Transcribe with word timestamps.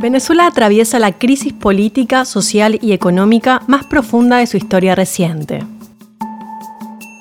Venezuela 0.00 0.46
atraviesa 0.46 1.00
la 1.00 1.10
crisis 1.10 1.52
política, 1.52 2.24
social 2.24 2.78
y 2.80 2.92
económica 2.92 3.62
más 3.66 3.84
profunda 3.84 4.36
de 4.36 4.46
su 4.46 4.56
historia 4.56 4.94
reciente. 4.94 5.64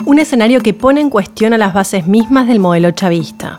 Un 0.05 0.19
escenario 0.19 0.61
que 0.61 0.75
pone 0.75 1.01
en 1.01 1.09
cuestión 1.09 1.53
a 1.53 1.57
las 1.57 1.73
bases 1.73 2.05
mismas 2.05 2.47
del 2.47 2.59
modelo 2.59 2.91
chavista. 2.91 3.57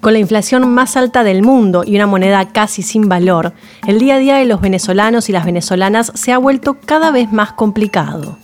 Con 0.00 0.14
la 0.14 0.18
inflación 0.18 0.66
más 0.72 0.96
alta 0.96 1.24
del 1.24 1.42
mundo 1.42 1.84
y 1.86 1.94
una 1.94 2.06
moneda 2.06 2.48
casi 2.48 2.80
sin 2.80 3.06
valor, 3.06 3.52
el 3.86 3.98
día 3.98 4.14
a 4.14 4.18
día 4.18 4.36
de 4.36 4.46
los 4.46 4.62
venezolanos 4.62 5.28
y 5.28 5.32
las 5.32 5.44
venezolanas 5.44 6.10
se 6.14 6.32
ha 6.32 6.38
vuelto 6.38 6.78
cada 6.86 7.10
vez 7.10 7.30
más 7.30 7.52
complicado. 7.52 8.38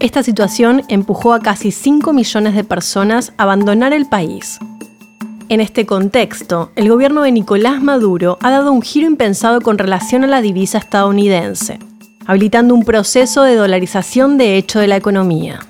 Esta 0.00 0.24
situación 0.24 0.82
empujó 0.88 1.34
a 1.34 1.40
casi 1.40 1.70
5 1.70 2.12
millones 2.12 2.56
de 2.56 2.64
personas 2.64 3.32
a 3.38 3.44
abandonar 3.44 3.92
el 3.92 4.06
país, 4.06 4.58
en 5.48 5.60
este 5.60 5.86
contexto, 5.86 6.70
el 6.76 6.90
gobierno 6.90 7.22
de 7.22 7.32
Nicolás 7.32 7.82
Maduro 7.82 8.38
ha 8.42 8.50
dado 8.50 8.70
un 8.70 8.82
giro 8.82 9.06
impensado 9.06 9.60
con 9.62 9.78
relación 9.78 10.22
a 10.24 10.26
la 10.26 10.42
divisa 10.42 10.76
estadounidense, 10.76 11.78
habilitando 12.26 12.74
un 12.74 12.84
proceso 12.84 13.42
de 13.42 13.54
dolarización 13.54 14.36
de 14.36 14.58
hecho 14.58 14.78
de 14.78 14.88
la 14.88 14.96
economía. 14.96 15.60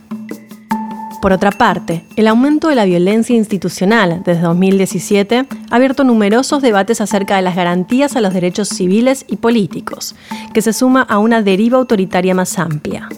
Por 1.23 1.33
otra 1.33 1.53
parte, 1.53 2.05
el 2.17 2.27
aumento 2.27 2.69
de 2.69 2.75
la 2.75 2.85
violencia 2.85 3.37
institucional 3.37 4.23
desde 4.25 4.43
2017 4.43 5.47
ha 5.71 5.75
abierto 5.75 6.03
numerosos 6.03 6.61
debates 6.61 7.01
acerca 7.01 7.37
de 7.37 7.43
las 7.43 7.55
garantías 7.55 8.17
a 8.17 8.21
los 8.21 8.35
derechos 8.35 8.69
civiles 8.69 9.25
y 9.29 9.37
políticos, 9.37 10.17
que 10.53 10.63
se 10.63 10.73
suma 10.73 11.03
a 11.03 11.19
una 11.19 11.43
deriva 11.43 11.79
autoritaria 11.79 12.35
más 12.35 12.59
amplia. 12.59 13.09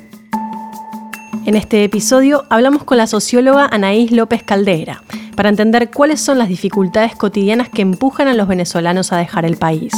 En 1.51 1.57
este 1.57 1.83
episodio 1.83 2.45
hablamos 2.49 2.85
con 2.85 2.97
la 2.97 3.09
socióloga 3.09 3.67
Anaís 3.67 4.13
López 4.13 4.45
Caldera, 4.45 5.03
para 5.35 5.49
entender 5.49 5.91
cuáles 5.91 6.21
son 6.21 6.39
las 6.39 6.49
dificultades 6.49 7.17
cotidianas 7.17 7.69
que 7.69 7.83
empujan 7.83 8.29
a 8.29 8.35
los 8.35 8.47
venezolanos 8.47 9.13
a 9.13 9.17
dejar 9.17 9.45
el 9.45 9.57
país. 9.57 9.93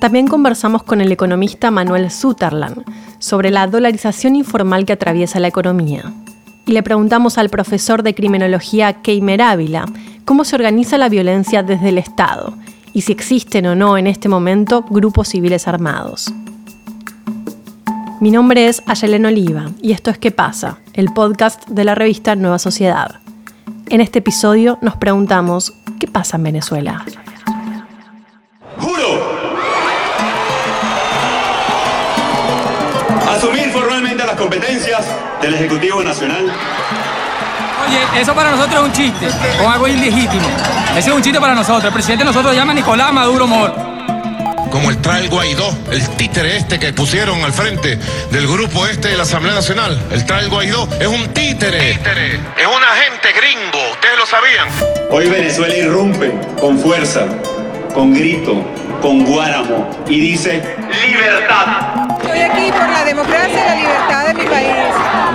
También 0.00 0.26
conversamos 0.26 0.82
con 0.82 1.02
el 1.02 1.12
economista 1.12 1.70
Manuel 1.70 2.10
Sutherland 2.10 2.84
sobre 3.18 3.50
la 3.50 3.66
dolarización 3.66 4.34
informal 4.34 4.86
que 4.86 4.94
atraviesa 4.94 5.40
la 5.40 5.48
economía. 5.48 6.10
Y 6.64 6.72
le 6.72 6.82
preguntamos 6.82 7.36
al 7.36 7.50
profesor 7.50 8.02
de 8.02 8.14
criminología 8.14 9.02
Keimer 9.02 9.42
Ávila 9.42 9.84
cómo 10.24 10.44
se 10.44 10.56
organiza 10.56 10.96
la 10.96 11.10
violencia 11.10 11.62
desde 11.62 11.90
el 11.90 11.98
Estado 11.98 12.54
y 12.94 13.02
si 13.02 13.12
existen 13.12 13.66
o 13.66 13.74
no 13.74 13.98
en 13.98 14.06
este 14.06 14.30
momento 14.30 14.86
grupos 14.88 15.28
civiles 15.28 15.68
armados. 15.68 16.32
Mi 18.24 18.30
nombre 18.30 18.68
es 18.68 18.82
Ayelen 18.86 19.26
Oliva 19.26 19.66
y 19.82 19.92
esto 19.92 20.10
es 20.10 20.16
¿Qué 20.16 20.30
pasa? 20.30 20.78
El 20.94 21.12
podcast 21.12 21.68
de 21.68 21.84
la 21.84 21.94
revista 21.94 22.34
Nueva 22.34 22.58
Sociedad. 22.58 23.20
En 23.90 24.00
este 24.00 24.20
episodio 24.20 24.78
nos 24.80 24.96
preguntamos, 24.96 25.74
¿qué 26.00 26.08
pasa 26.08 26.38
en 26.38 26.44
Venezuela? 26.44 27.04
Juro 28.78 29.20
asumir 33.28 33.68
formalmente 33.72 34.24
las 34.24 34.36
competencias 34.36 35.04
del 35.42 35.56
Ejecutivo 35.56 36.02
Nacional. 36.02 36.50
Oye, 37.86 38.22
eso 38.22 38.34
para 38.34 38.52
nosotros 38.52 38.74
es 38.74 38.86
un 38.86 38.92
chiste, 38.92 39.28
o 39.62 39.68
algo 39.68 39.86
ilegítimo. 39.86 40.48
Ese 40.96 41.10
es 41.10 41.14
un 41.14 41.20
chiste 41.20 41.38
para 41.38 41.54
nosotros. 41.54 41.84
El 41.84 41.92
presidente 41.92 42.24
de 42.24 42.28
nosotros 42.28 42.54
se 42.54 42.58
llama 42.58 42.72
Nicolás 42.72 43.12
Maduro 43.12 43.46
Moro 43.46 43.83
como 44.74 44.90
el 44.90 45.00
Trail 45.00 45.28
Guaidó, 45.30 45.72
el 45.92 46.04
títere 46.16 46.56
este 46.56 46.80
que 46.80 46.92
pusieron 46.92 47.44
al 47.44 47.52
frente 47.52 47.96
del 48.32 48.48
grupo 48.48 48.84
este 48.88 49.06
de 49.06 49.16
la 49.16 49.22
Asamblea 49.22 49.54
Nacional. 49.54 49.96
El 50.10 50.26
Trail 50.26 50.50
Guaidó 50.50 50.88
es 50.98 51.06
un 51.06 51.32
títere. 51.32 51.94
títere. 51.94 52.34
Es 52.34 52.66
un 52.66 52.82
agente 52.82 53.28
gringo, 53.36 53.92
ustedes 53.92 54.18
lo 54.18 54.26
sabían. 54.26 54.68
Hoy 55.12 55.28
Venezuela 55.28 55.76
irrumpe 55.76 56.34
con 56.60 56.76
fuerza, 56.80 57.24
con 57.94 58.14
grito, 58.14 58.64
con 59.00 59.24
guáramo 59.24 59.88
y 60.08 60.18
dice 60.18 60.60
libertad. 61.06 62.08
Estoy 62.20 62.40
aquí 62.40 62.72
por 62.72 62.88
la 62.88 63.04
democracia 63.04 63.52
y 63.52 63.68
la 63.68 63.76
libertad 63.76 64.26
de 64.26 64.34
mi 64.34 64.44
país. 64.44 64.74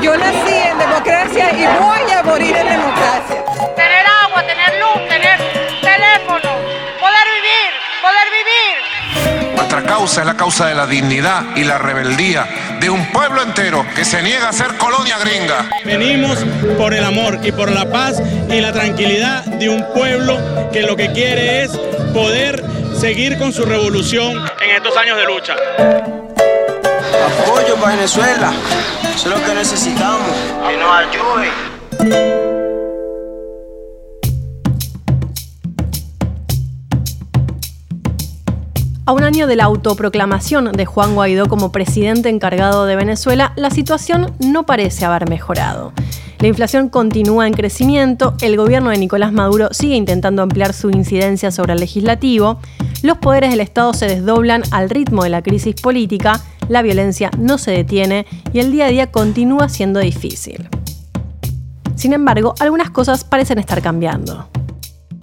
Yo 0.01 0.17
nací 0.17 0.53
en 0.53 0.77
democracia 0.79 1.51
y 1.53 1.65
voy 1.81 2.11
a 2.11 2.23
morir 2.23 2.57
en 2.57 2.67
democracia. 2.67 3.18
Causa 9.99 10.21
es 10.21 10.27
la 10.27 10.37
causa 10.37 10.65
de 10.67 10.75
la 10.75 10.87
dignidad 10.87 11.43
y 11.57 11.65
la 11.65 11.77
rebeldía 11.77 12.47
de 12.79 12.89
un 12.89 13.05
pueblo 13.11 13.41
entero 13.41 13.85
que 13.97 14.05
se 14.05 14.23
niega 14.23 14.47
a 14.47 14.53
ser 14.53 14.77
colonia 14.77 15.17
gringa. 15.17 15.69
Venimos 15.83 16.39
por 16.77 16.93
el 16.93 17.03
amor 17.03 17.37
y 17.43 17.51
por 17.51 17.69
la 17.69 17.91
paz 17.91 18.15
y 18.49 18.61
la 18.61 18.71
tranquilidad 18.71 19.43
de 19.43 19.67
un 19.67 19.85
pueblo 19.93 20.37
que 20.71 20.83
lo 20.83 20.95
que 20.95 21.11
quiere 21.11 21.63
es 21.63 21.77
poder 22.13 22.63
seguir 22.97 23.37
con 23.37 23.51
su 23.51 23.65
revolución 23.65 24.37
en 24.37 24.75
estos 24.77 24.95
años 24.95 25.17
de 25.17 25.25
lucha. 25.25 25.55
Apoyo 27.43 27.75
para 27.75 27.95
Venezuela, 27.97 28.53
eso 29.13 29.33
es 29.33 29.37
lo 29.37 29.45
que 29.45 29.53
necesitamos, 29.53 30.31
que 30.65 30.77
nos 30.77 30.95
ayude. 30.95 32.48
A 39.09 39.11
un 39.11 39.23
año 39.23 39.47
de 39.47 39.55
la 39.55 39.63
autoproclamación 39.63 40.71
de 40.71 40.85
Juan 40.85 41.15
Guaidó 41.15 41.49
como 41.49 41.71
presidente 41.71 42.29
encargado 42.29 42.85
de 42.85 42.95
Venezuela, 42.95 43.53
la 43.55 43.71
situación 43.71 44.35
no 44.37 44.67
parece 44.67 45.03
haber 45.03 45.27
mejorado. 45.27 45.93
La 46.37 46.47
inflación 46.47 46.89
continúa 46.89 47.47
en 47.47 47.53
crecimiento, 47.55 48.35
el 48.39 48.55
gobierno 48.55 48.91
de 48.91 48.99
Nicolás 48.99 49.33
Maduro 49.33 49.69
sigue 49.71 49.95
intentando 49.95 50.43
ampliar 50.43 50.73
su 50.73 50.91
incidencia 50.91 51.49
sobre 51.49 51.73
el 51.73 51.79
legislativo, 51.79 52.59
los 53.01 53.17
poderes 53.17 53.49
del 53.49 53.61
Estado 53.61 53.95
se 53.95 54.05
desdoblan 54.05 54.61
al 54.69 54.91
ritmo 54.91 55.23
de 55.23 55.31
la 55.31 55.41
crisis 55.41 55.73
política, 55.73 56.39
la 56.67 56.83
violencia 56.83 57.31
no 57.35 57.57
se 57.57 57.71
detiene 57.71 58.27
y 58.53 58.59
el 58.59 58.71
día 58.71 58.85
a 58.85 58.89
día 58.89 59.11
continúa 59.11 59.69
siendo 59.69 59.99
difícil. 59.99 60.69
Sin 61.95 62.13
embargo, 62.13 62.53
algunas 62.59 62.91
cosas 62.91 63.23
parecen 63.23 63.57
estar 63.57 63.81
cambiando. 63.81 64.47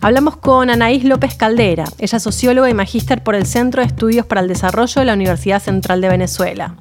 Hablamos 0.00 0.36
con 0.36 0.70
Anaís 0.70 1.04
López 1.04 1.34
Caldera, 1.34 1.84
ella 1.98 2.16
es 2.16 2.22
socióloga 2.22 2.70
y 2.70 2.74
magíster 2.74 3.22
por 3.22 3.34
el 3.34 3.46
Centro 3.46 3.82
de 3.82 3.88
Estudios 3.88 4.26
para 4.26 4.40
el 4.40 4.48
Desarrollo 4.48 5.00
de 5.00 5.04
la 5.04 5.14
Universidad 5.14 5.60
Central 5.60 6.00
de 6.00 6.08
Venezuela. 6.08 6.76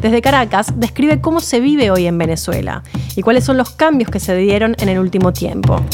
Desde 0.00 0.22
Caracas 0.22 0.78
describe 0.80 1.20
cómo 1.20 1.40
se 1.40 1.60
vive 1.60 1.90
hoy 1.90 2.06
en 2.06 2.16
Venezuela 2.16 2.82
y 3.16 3.22
cuáles 3.22 3.44
son 3.44 3.56
los 3.56 3.70
cambios 3.70 4.10
que 4.10 4.20
se 4.20 4.34
dieron 4.36 4.76
en 4.78 4.88
el 4.88 4.98
último 4.98 5.32
tiempo 5.32 5.84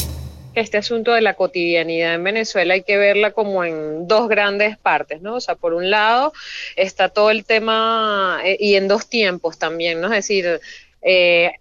este 0.59 0.77
asunto 0.77 1.13
de 1.13 1.21
la 1.21 1.35
cotidianidad 1.35 2.15
en 2.15 2.23
Venezuela 2.23 2.73
hay 2.73 2.83
que 2.83 2.97
verla 2.97 3.31
como 3.31 3.63
en 3.63 4.07
dos 4.07 4.27
grandes 4.27 4.77
partes, 4.77 5.21
¿no? 5.21 5.35
O 5.35 5.39
sea, 5.39 5.55
por 5.55 5.73
un 5.73 5.89
lado 5.89 6.33
está 6.75 7.09
todo 7.09 7.29
el 7.29 7.45
tema, 7.45 8.39
eh, 8.43 8.57
y 8.59 8.75
en 8.75 8.87
dos 8.87 9.07
tiempos 9.07 9.59
también, 9.59 10.01
¿no? 10.01 10.07
Es 10.07 10.27
decir, 10.27 10.59
eh, 11.01 11.51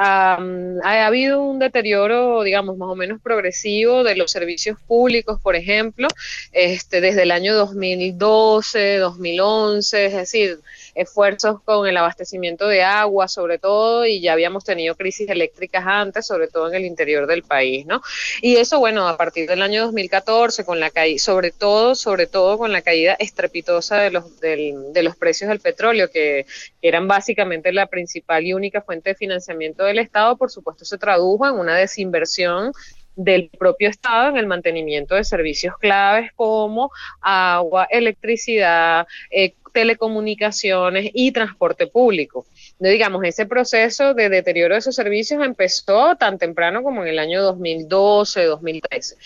ha 0.00 1.06
habido 1.06 1.42
un 1.42 1.58
deterioro, 1.58 2.42
digamos, 2.42 2.76
más 2.76 2.88
o 2.88 2.94
menos 2.94 3.20
progresivo 3.20 4.04
de 4.04 4.14
los 4.14 4.30
servicios 4.30 4.78
públicos, 4.86 5.40
por 5.40 5.56
ejemplo, 5.56 6.08
este, 6.52 7.00
desde 7.00 7.24
el 7.24 7.32
año 7.32 7.54
2012, 7.54 8.98
2011, 8.98 10.06
es 10.06 10.14
decir, 10.14 10.60
esfuerzos 10.98 11.62
con 11.62 11.86
el 11.86 11.96
abastecimiento 11.96 12.66
de 12.68 12.82
agua, 12.82 13.28
sobre 13.28 13.58
todo, 13.58 14.04
y 14.04 14.20
ya 14.20 14.32
habíamos 14.32 14.64
tenido 14.64 14.96
crisis 14.96 15.28
eléctricas 15.28 15.84
antes, 15.86 16.26
sobre 16.26 16.48
todo 16.48 16.68
en 16.68 16.74
el 16.74 16.84
interior 16.84 17.26
del 17.26 17.42
país, 17.42 17.86
¿no? 17.86 18.02
Y 18.42 18.56
eso, 18.56 18.78
bueno, 18.78 19.08
a 19.08 19.16
partir 19.16 19.48
del 19.48 19.62
año 19.62 19.84
2014, 19.84 20.64
con 20.64 20.80
la 20.80 20.90
caída, 20.90 21.18
sobre 21.18 21.50
todo, 21.50 21.94
sobre 21.94 22.26
todo 22.26 22.58
con 22.58 22.72
la 22.72 22.82
caída 22.82 23.16
estrepitosa 23.18 23.98
de 23.98 24.10
los, 24.10 24.40
de 24.40 25.02
los 25.02 25.16
precios 25.16 25.48
del 25.48 25.60
petróleo, 25.60 26.10
que 26.10 26.46
eran 26.82 27.08
básicamente 27.08 27.72
la 27.72 27.86
principal 27.86 28.44
y 28.44 28.52
única 28.52 28.82
fuente 28.82 29.10
de 29.10 29.14
financiamiento 29.14 29.84
del 29.84 29.98
Estado, 29.98 30.36
por 30.36 30.50
supuesto, 30.50 30.84
se 30.84 30.98
tradujo 30.98 31.46
en 31.46 31.54
una 31.54 31.76
desinversión 31.76 32.72
del 33.18 33.50
propio 33.58 33.88
Estado 33.88 34.28
en 34.28 34.36
el 34.36 34.46
mantenimiento 34.46 35.16
de 35.16 35.24
servicios 35.24 35.74
claves 35.78 36.30
como 36.36 36.90
agua, 37.20 37.86
electricidad, 37.90 39.06
eh, 39.30 39.54
telecomunicaciones 39.72 41.10
y 41.12 41.32
transporte 41.32 41.88
público. 41.88 42.46
Digamos, 42.78 43.24
ese 43.24 43.44
proceso 43.46 44.14
de 44.14 44.28
deterioro 44.28 44.74
de 44.74 44.78
esos 44.78 44.94
servicios 44.94 45.44
empezó 45.44 46.16
tan 46.16 46.38
temprano 46.38 46.82
como 46.82 47.02
en 47.02 47.08
el 47.08 47.18
año 47.18 47.42
2012, 47.42 48.44
2013. 48.44 49.16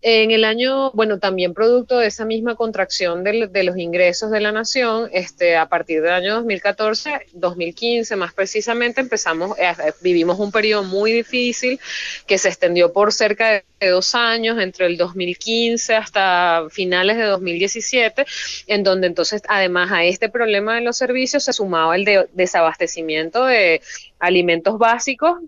En 0.00 0.30
el 0.30 0.44
año, 0.44 0.92
bueno, 0.92 1.18
también 1.18 1.54
producto 1.54 1.98
de 1.98 2.06
esa 2.06 2.24
misma 2.24 2.54
contracción 2.54 3.24
de, 3.24 3.64
los 3.64 3.76
ingresos 3.76 4.30
de 4.30 4.40
la 4.40 4.52
nación, 4.52 5.10
este, 5.12 5.56
a 5.56 5.68
partir 5.68 6.02
del 6.02 6.12
año 6.12 6.34
2014, 6.34 7.26
2015 7.32 8.14
más 8.14 8.32
precisamente, 8.32 9.00
empezamos, 9.00 9.58
eh, 9.58 9.74
vivimos 10.00 10.38
un 10.38 10.52
periodo 10.52 10.84
muy 10.84 11.10
difícil 11.10 11.80
que 12.28 12.38
se 12.38 12.48
extendió 12.48 12.92
por 12.92 13.12
cerca 13.12 13.64
de 13.80 13.88
dos 13.88 14.14
años, 14.14 14.60
entre 14.60 14.86
el 14.86 14.96
2015 14.96 15.96
hasta 15.96 16.68
finales 16.70 17.16
de 17.16 17.24
2017, 17.24 18.24
en 18.68 18.84
donde 18.84 19.08
entonces, 19.08 19.42
además 19.48 19.90
a 19.90 20.04
este 20.04 20.28
problema 20.28 20.76
de 20.76 20.82
los 20.82 20.96
servicios, 20.96 21.42
se 21.42 21.52
sumaba 21.52 21.96
el 21.96 22.04
de 22.04 22.28
desabastecimiento 22.34 23.46
de 23.46 23.82
alimentos 24.20 24.78
básicos 24.78 25.40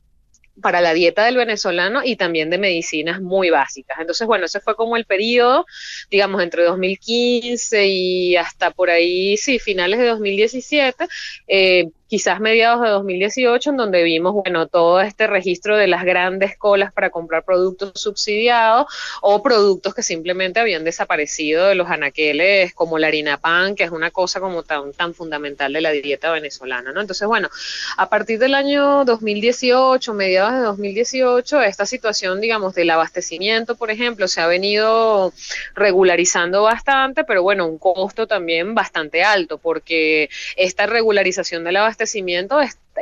para 0.60 0.80
la 0.80 0.94
dieta 0.94 1.24
del 1.24 1.36
venezolano 1.36 2.02
y 2.04 2.16
también 2.16 2.50
de 2.50 2.58
medicinas 2.58 3.20
muy 3.20 3.50
básicas. 3.50 3.98
Entonces, 4.00 4.26
bueno, 4.26 4.46
ese 4.46 4.60
fue 4.60 4.76
como 4.76 4.96
el 4.96 5.04
periodo, 5.04 5.66
digamos, 6.10 6.42
entre 6.42 6.64
2015 6.64 7.86
y 7.86 8.36
hasta 8.36 8.70
por 8.70 8.90
ahí, 8.90 9.36
sí, 9.36 9.58
finales 9.58 9.98
de 9.98 10.06
2017, 10.06 11.08
eh, 11.48 11.90
quizás 12.10 12.40
mediados 12.40 12.82
de 12.82 12.88
2018, 12.88 13.70
en 13.70 13.76
donde 13.76 14.02
vimos, 14.02 14.34
bueno, 14.34 14.66
todo 14.66 15.00
este 15.00 15.28
registro 15.28 15.76
de 15.76 15.86
las 15.86 16.04
grandes 16.04 16.58
colas 16.58 16.92
para 16.92 17.10
comprar 17.10 17.44
productos 17.44 17.92
subsidiados 17.94 18.86
o 19.22 19.40
productos 19.44 19.94
que 19.94 20.02
simplemente 20.02 20.58
habían 20.58 20.82
desaparecido 20.82 21.68
de 21.68 21.76
los 21.76 21.88
anaqueles, 21.88 22.74
como 22.74 22.98
la 22.98 23.06
harina 23.06 23.38
pan, 23.38 23.76
que 23.76 23.84
es 23.84 23.92
una 23.92 24.10
cosa 24.10 24.40
como 24.40 24.64
tan, 24.64 24.92
tan 24.92 25.14
fundamental 25.14 25.72
de 25.72 25.80
la 25.80 25.92
dieta 25.92 26.32
venezolana, 26.32 26.90
¿no? 26.90 27.00
Entonces, 27.00 27.28
bueno, 27.28 27.48
a 27.96 28.08
partir 28.08 28.40
del 28.40 28.56
año 28.56 29.04
2018, 29.04 30.12
mediados 30.12 30.54
de 30.54 30.60
2018, 30.62 31.62
esta 31.62 31.86
situación, 31.86 32.40
digamos, 32.40 32.74
del 32.74 32.90
abastecimiento, 32.90 33.76
por 33.76 33.92
ejemplo, 33.92 34.26
se 34.26 34.40
ha 34.40 34.48
venido 34.48 35.32
regularizando 35.76 36.64
bastante, 36.64 37.22
pero 37.22 37.44
bueno, 37.44 37.68
un 37.68 37.78
costo 37.78 38.26
también 38.26 38.74
bastante 38.74 39.22
alto, 39.22 39.58
porque 39.58 40.28
esta 40.56 40.86
regularización 40.86 41.62
del 41.62 41.76
abastecimiento 41.76 41.99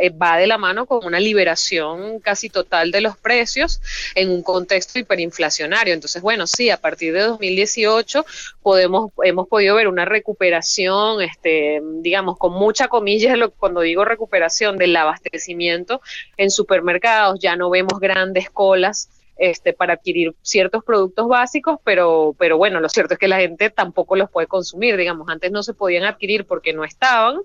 eh, 0.01 0.11
va 0.11 0.37
de 0.37 0.47
la 0.47 0.59
mano 0.59 0.87
con 0.87 1.05
una 1.05 1.19
liberación 1.19 2.21
casi 2.21 2.51
total 2.51 2.91
de 2.91 3.01
los 3.01 3.17
precios 3.17 3.81
en 4.15 4.31
un 4.31 4.43
contexto 4.43 4.99
hiperinflacionario. 4.99 5.95
Entonces, 5.95 6.23
bueno, 6.23 6.47
sí, 6.47 6.71
a 6.71 6.77
partir 6.77 7.13
de 7.13 7.21
2018 7.21 8.25
podemos, 8.63 9.13
hemos 9.25 9.49
podido 9.49 9.77
ver 9.77 9.89
una 9.89 10.05
recuperación, 10.05 11.23
este, 11.23 11.81
digamos, 12.01 12.39
con 12.39 12.53
mucha 12.53 12.89
comillas, 12.89 13.37
cuando 13.59 13.81
digo 13.81 14.05
recuperación 14.05 14.77
del 14.77 14.95
abastecimiento 14.97 16.01
en 16.37 16.51
supermercados, 16.51 17.39
ya 17.41 17.57
no 17.57 17.71
vemos 17.71 17.99
grandes 17.99 18.51
colas 18.51 19.09
este, 19.39 19.73
para 19.73 19.95
adquirir 19.95 20.35
ciertos 20.43 20.85
productos 20.85 21.29
básicos, 21.29 21.79
pero, 21.85 22.35
pero 22.39 22.59
bueno, 22.59 22.81
lo 22.81 22.89
cierto 22.89 23.15
es 23.15 23.21
que 23.21 23.29
la 23.29 23.39
gente 23.39 23.71
tampoco 23.71 24.17
los 24.17 24.31
puede 24.31 24.49
consumir, 24.49 24.97
digamos, 24.97 25.29
antes 25.29 25.53
no 25.53 25.63
se 25.63 25.75
podían 25.75 26.05
adquirir 26.05 26.45
porque 26.45 26.73
no 26.73 26.85
estaban 26.85 27.37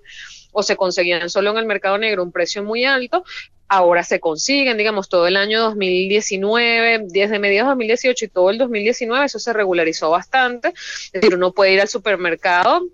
o 0.52 0.64
se 0.64 0.76
conseguían 0.76 1.30
solo 1.30 1.52
en 1.52 1.58
el 1.58 1.66
mercado 1.66 1.98
negro 1.98 2.24
un 2.24 2.32
precio 2.32 2.64
muy 2.64 2.84
alto, 2.84 3.24
ahora 3.68 4.04
se 4.04 4.20
consiguen, 4.20 4.78
digamos, 4.78 5.08
todo 5.08 5.28
el 5.28 5.38
año 5.38 5.62
2019, 5.62 7.06
desde 7.10 7.40
mediados 7.40 7.70
de 7.70 7.74
2018 7.74 8.26
y 8.26 8.28
todo 8.28 8.50
el 8.50 8.58
2019, 8.58 9.26
eso 9.26 9.40
se 9.40 9.54
regularizó 9.54 10.10
bastante, 10.10 10.70
es 10.70 11.12
decir, 11.14 11.36
uno 11.36 11.54
puede 11.54 11.74
ir 11.74 11.82
al 11.82 11.88
supermercado 11.88 12.88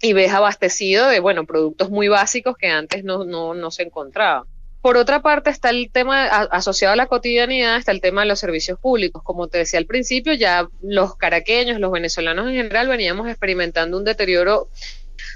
y 0.00 0.12
ves 0.14 0.32
abastecido 0.32 1.06
de, 1.06 1.20
bueno, 1.20 1.46
productos 1.46 1.90
muy 1.90 2.08
básicos 2.08 2.56
que 2.56 2.66
antes 2.66 3.04
no, 3.04 3.24
no, 3.24 3.54
no 3.54 3.70
se 3.70 3.84
encontraban. 3.84 4.51
Por 4.82 4.96
otra 4.96 5.22
parte 5.22 5.48
está 5.48 5.70
el 5.70 5.90
tema 5.92 6.26
asociado 6.26 6.92
a 6.92 6.96
la 6.96 7.06
cotidianidad, 7.06 7.76
está 7.76 7.92
el 7.92 8.00
tema 8.00 8.22
de 8.22 8.26
los 8.26 8.40
servicios 8.40 8.80
públicos. 8.80 9.22
Como 9.22 9.46
te 9.46 9.58
decía 9.58 9.78
al 9.78 9.86
principio, 9.86 10.32
ya 10.34 10.68
los 10.82 11.14
caraqueños, 11.16 11.78
los 11.78 11.92
venezolanos 11.92 12.48
en 12.48 12.54
general, 12.54 12.88
veníamos 12.88 13.28
experimentando 13.28 13.96
un 13.96 14.04
deterioro 14.04 14.68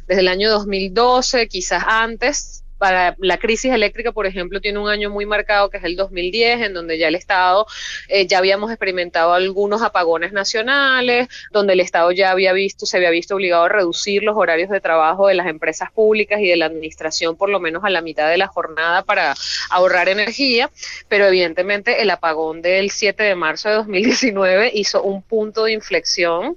desde 0.09 0.23
el 0.23 0.29
año 0.29 0.51
2012, 0.51 1.47
quizás 1.47 1.85
antes, 1.87 2.65
para 2.79 3.17
la 3.19 3.39
crisis 3.39 3.73
eléctrica, 3.73 4.13
por 4.13 4.27
ejemplo, 4.27 4.61
tiene 4.61 4.79
un 4.79 4.89
año 4.89 5.11
muy 5.11 5.27
marcado 5.27 5.71
que 5.71 5.79
es 5.79 5.85
el 5.85 5.97
2010, 5.97 6.63
en 6.63 6.75
donde 6.75 6.99
ya 6.99 7.09
el 7.09 7.15
Estado, 7.15 7.67
eh, 8.09 8.27
ya 8.27 8.39
habíamos 8.39 8.71
experimentado 8.71 9.33
algunos 9.33 9.83
apagones 9.83 10.33
nacionales, 10.33 11.29
donde 11.51 11.73
el 11.73 11.81
Estado 11.81 12.13
ya 12.13 12.31
había 12.31 12.53
visto, 12.53 12.87
se 12.87 12.97
había 12.97 13.11
visto 13.11 13.35
obligado 13.35 13.65
a 13.65 13.69
reducir 13.69 14.23
los 14.23 14.37
horarios 14.37 14.71
de 14.71 14.81
trabajo 14.81 15.29
de 15.29 15.35
las 15.35 15.47
empresas 15.47 15.91
públicas 15.91 16.41
y 16.41 16.49
de 16.49 16.57
la 16.57 16.67
administración 16.67 17.37
por 17.37 17.49
lo 17.49 17.61
menos 17.61 17.85
a 17.85 17.91
la 17.91 18.01
mitad 18.01 18.29
de 18.29 18.39
la 18.39 18.47
jornada 18.47 19.03
para 19.03 19.35
ahorrar 19.71 20.09
energía, 20.09 20.71
pero 21.09 21.27
evidentemente 21.27 22.03
el 22.03 22.11
apagón 22.11 22.63
del 22.63 22.91
7 22.91 23.23
de 23.23 23.35
marzo 23.35 23.69
de 23.69 23.75
2019 23.77 24.71
hizo 24.75 25.03
un 25.03 25.23
punto 25.23 25.65
de 25.65 25.73
inflexión. 25.73 26.57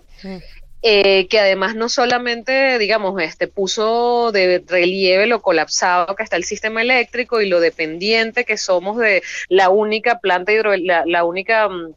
Eh, 0.81 1.27
que 1.27 1.39
además 1.39 1.75
no 1.75 1.89
solamente, 1.89 2.79
digamos, 2.79 3.21
este, 3.21 3.47
puso 3.47 4.31
de 4.31 4.63
relieve 4.65 5.27
lo 5.27 5.41
colapsado 5.41 6.15
que 6.15 6.23
está 6.23 6.37
el 6.37 6.45
sistema 6.45 6.81
eléctrico 6.81 7.41
y 7.41 7.49
lo 7.49 7.59
dependiente 7.59 8.45
que 8.45 8.57
somos 8.57 8.97
de 8.97 9.21
la 9.49 9.69
única 9.69 10.19
planta 10.19 10.53
hidro, 10.53 10.73
la, 10.77 11.23
única 11.25 11.67
mm, 11.67 11.93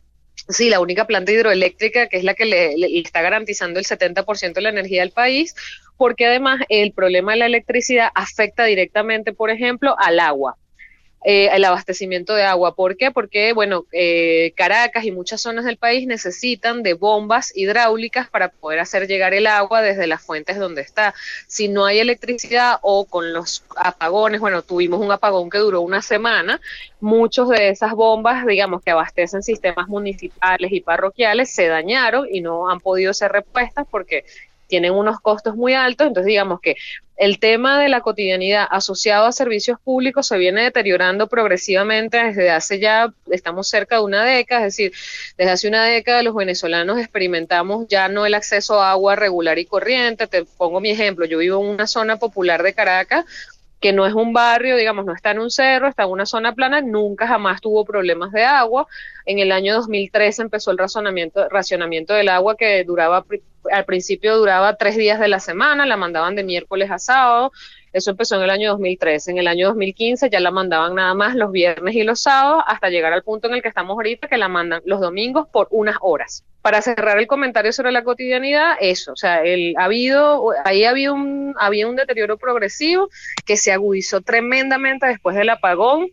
Sí, 0.48 0.68
la 0.68 0.80
única 0.80 1.06
planta 1.06 1.30
hidroeléctrica 1.30 2.08
que 2.08 2.16
es 2.16 2.24
la 2.24 2.34
que 2.34 2.44
le, 2.46 2.98
está 2.98 3.22
garantizando 3.22 3.78
el 3.78 3.86
70% 3.86 4.54
de 4.54 4.60
la 4.60 4.70
energía 4.70 5.02
del 5.02 5.12
país, 5.12 5.54
porque 5.96 6.26
además 6.26 6.60
el 6.68 6.92
problema 6.92 7.32
de 7.32 7.38
la 7.38 7.46
electricidad 7.46 8.08
afecta 8.14 8.64
directamente, 8.64 9.32
por 9.32 9.50
ejemplo, 9.50 9.94
al 9.98 10.18
agua. 10.18 10.56
Eh, 11.24 11.50
el 11.52 11.64
abastecimiento 11.64 12.34
de 12.34 12.42
agua. 12.42 12.74
¿Por 12.74 12.96
qué? 12.96 13.12
Porque, 13.12 13.52
bueno, 13.52 13.84
eh, 13.92 14.52
Caracas 14.56 15.04
y 15.04 15.12
muchas 15.12 15.40
zonas 15.40 15.64
del 15.64 15.76
país 15.76 16.04
necesitan 16.06 16.82
de 16.82 16.94
bombas 16.94 17.56
hidráulicas 17.56 18.28
para 18.28 18.48
poder 18.48 18.80
hacer 18.80 19.06
llegar 19.06 19.32
el 19.32 19.46
agua 19.46 19.82
desde 19.82 20.08
las 20.08 20.20
fuentes 20.20 20.58
donde 20.58 20.82
está. 20.82 21.14
Si 21.46 21.68
no 21.68 21.84
hay 21.84 22.00
electricidad 22.00 22.78
o 22.82 23.04
con 23.04 23.32
los 23.32 23.64
apagones, 23.76 24.40
bueno, 24.40 24.62
tuvimos 24.62 25.00
un 25.00 25.12
apagón 25.12 25.48
que 25.48 25.58
duró 25.58 25.82
una 25.82 26.02
semana, 26.02 26.60
muchos 27.00 27.48
de 27.50 27.68
esas 27.68 27.92
bombas, 27.92 28.44
digamos, 28.44 28.82
que 28.82 28.90
abastecen 28.90 29.44
sistemas 29.44 29.86
municipales 29.86 30.72
y 30.72 30.80
parroquiales, 30.80 31.54
se 31.54 31.68
dañaron 31.68 32.26
y 32.32 32.40
no 32.40 32.68
han 32.68 32.80
podido 32.80 33.14
ser 33.14 33.30
repuestas 33.30 33.86
porque 33.88 34.24
tienen 34.72 34.92
unos 34.94 35.20
costos 35.20 35.54
muy 35.54 35.74
altos, 35.74 36.06
entonces 36.06 36.28
digamos 36.28 36.58
que 36.62 36.76
el 37.18 37.38
tema 37.38 37.78
de 37.78 37.90
la 37.90 38.00
cotidianidad 38.00 38.66
asociado 38.70 39.26
a 39.26 39.32
servicios 39.32 39.78
públicos 39.78 40.26
se 40.26 40.38
viene 40.38 40.62
deteriorando 40.62 41.26
progresivamente 41.26 42.16
desde 42.16 42.48
hace 42.48 42.80
ya, 42.80 43.12
estamos 43.30 43.68
cerca 43.68 43.96
de 43.96 44.04
una 44.04 44.24
década, 44.24 44.62
es 44.62 44.74
decir, 44.74 44.92
desde 45.36 45.52
hace 45.52 45.68
una 45.68 45.84
década 45.84 46.22
los 46.22 46.34
venezolanos 46.34 46.98
experimentamos 46.98 47.86
ya 47.86 48.08
no 48.08 48.24
el 48.24 48.32
acceso 48.32 48.80
a 48.80 48.92
agua 48.92 49.14
regular 49.14 49.58
y 49.58 49.66
corriente. 49.66 50.26
Te 50.26 50.46
pongo 50.46 50.80
mi 50.80 50.88
ejemplo, 50.88 51.26
yo 51.26 51.36
vivo 51.36 51.62
en 51.62 51.68
una 51.68 51.86
zona 51.86 52.16
popular 52.16 52.62
de 52.62 52.72
Caracas 52.72 53.26
que 53.78 53.92
no 53.92 54.06
es 54.06 54.14
un 54.14 54.32
barrio, 54.32 54.76
digamos, 54.76 55.04
no 55.04 55.12
está 55.12 55.32
en 55.32 55.40
un 55.40 55.50
cerro, 55.50 55.88
está 55.88 56.04
en 56.04 56.10
una 56.10 56.24
zona 56.24 56.54
plana, 56.54 56.80
nunca 56.80 57.26
jamás 57.26 57.60
tuvo 57.60 57.84
problemas 57.84 58.30
de 58.30 58.44
agua. 58.44 58.86
En 59.26 59.40
el 59.40 59.50
año 59.50 59.74
2013 59.74 60.42
empezó 60.42 60.70
el 60.70 60.78
racionamiento, 60.78 61.48
racionamiento 61.48 62.14
del 62.14 62.28
agua 62.28 62.56
que 62.56 62.84
duraba, 62.84 63.24
al 63.70 63.84
principio 63.84 64.36
duraba 64.36 64.76
tres 64.76 64.96
días 64.96 65.20
de 65.20 65.28
la 65.28 65.40
semana, 65.40 65.86
la 65.86 65.96
mandaban 65.96 66.34
de 66.34 66.44
miércoles 66.44 66.90
a 66.90 66.98
sábado, 66.98 67.52
eso 67.92 68.10
empezó 68.10 68.36
en 68.36 68.42
el 68.42 68.50
año 68.50 68.70
2013. 68.70 69.32
En 69.32 69.38
el 69.38 69.46
año 69.46 69.68
2015 69.68 70.30
ya 70.30 70.40
la 70.40 70.50
mandaban 70.50 70.94
nada 70.94 71.14
más 71.14 71.34
los 71.34 71.52
viernes 71.52 71.94
y 71.94 72.02
los 72.02 72.22
sábados 72.22 72.64
hasta 72.66 72.88
llegar 72.88 73.12
al 73.12 73.22
punto 73.22 73.48
en 73.48 73.54
el 73.54 73.62
que 73.62 73.68
estamos 73.68 73.94
ahorita, 73.94 74.28
que 74.28 74.38
la 74.38 74.48
mandan 74.48 74.82
los 74.86 75.00
domingos 75.00 75.46
por 75.48 75.68
unas 75.70 75.96
horas 76.00 76.44
para 76.62 76.80
cerrar 76.80 77.18
el 77.18 77.26
comentario 77.26 77.72
sobre 77.72 77.90
la 77.90 78.04
cotidianidad, 78.04 78.76
eso, 78.80 79.12
o 79.12 79.16
sea, 79.16 79.42
ha 79.76 79.84
habido, 79.84 80.52
ahí 80.64 80.84
había 80.84 81.12
un, 81.12 81.56
había 81.58 81.88
un 81.88 81.96
deterioro 81.96 82.38
progresivo 82.38 83.10
que 83.44 83.56
se 83.56 83.72
agudizó 83.72 84.20
tremendamente 84.20 85.06
después 85.06 85.34
del 85.34 85.50
apagón 85.50 86.10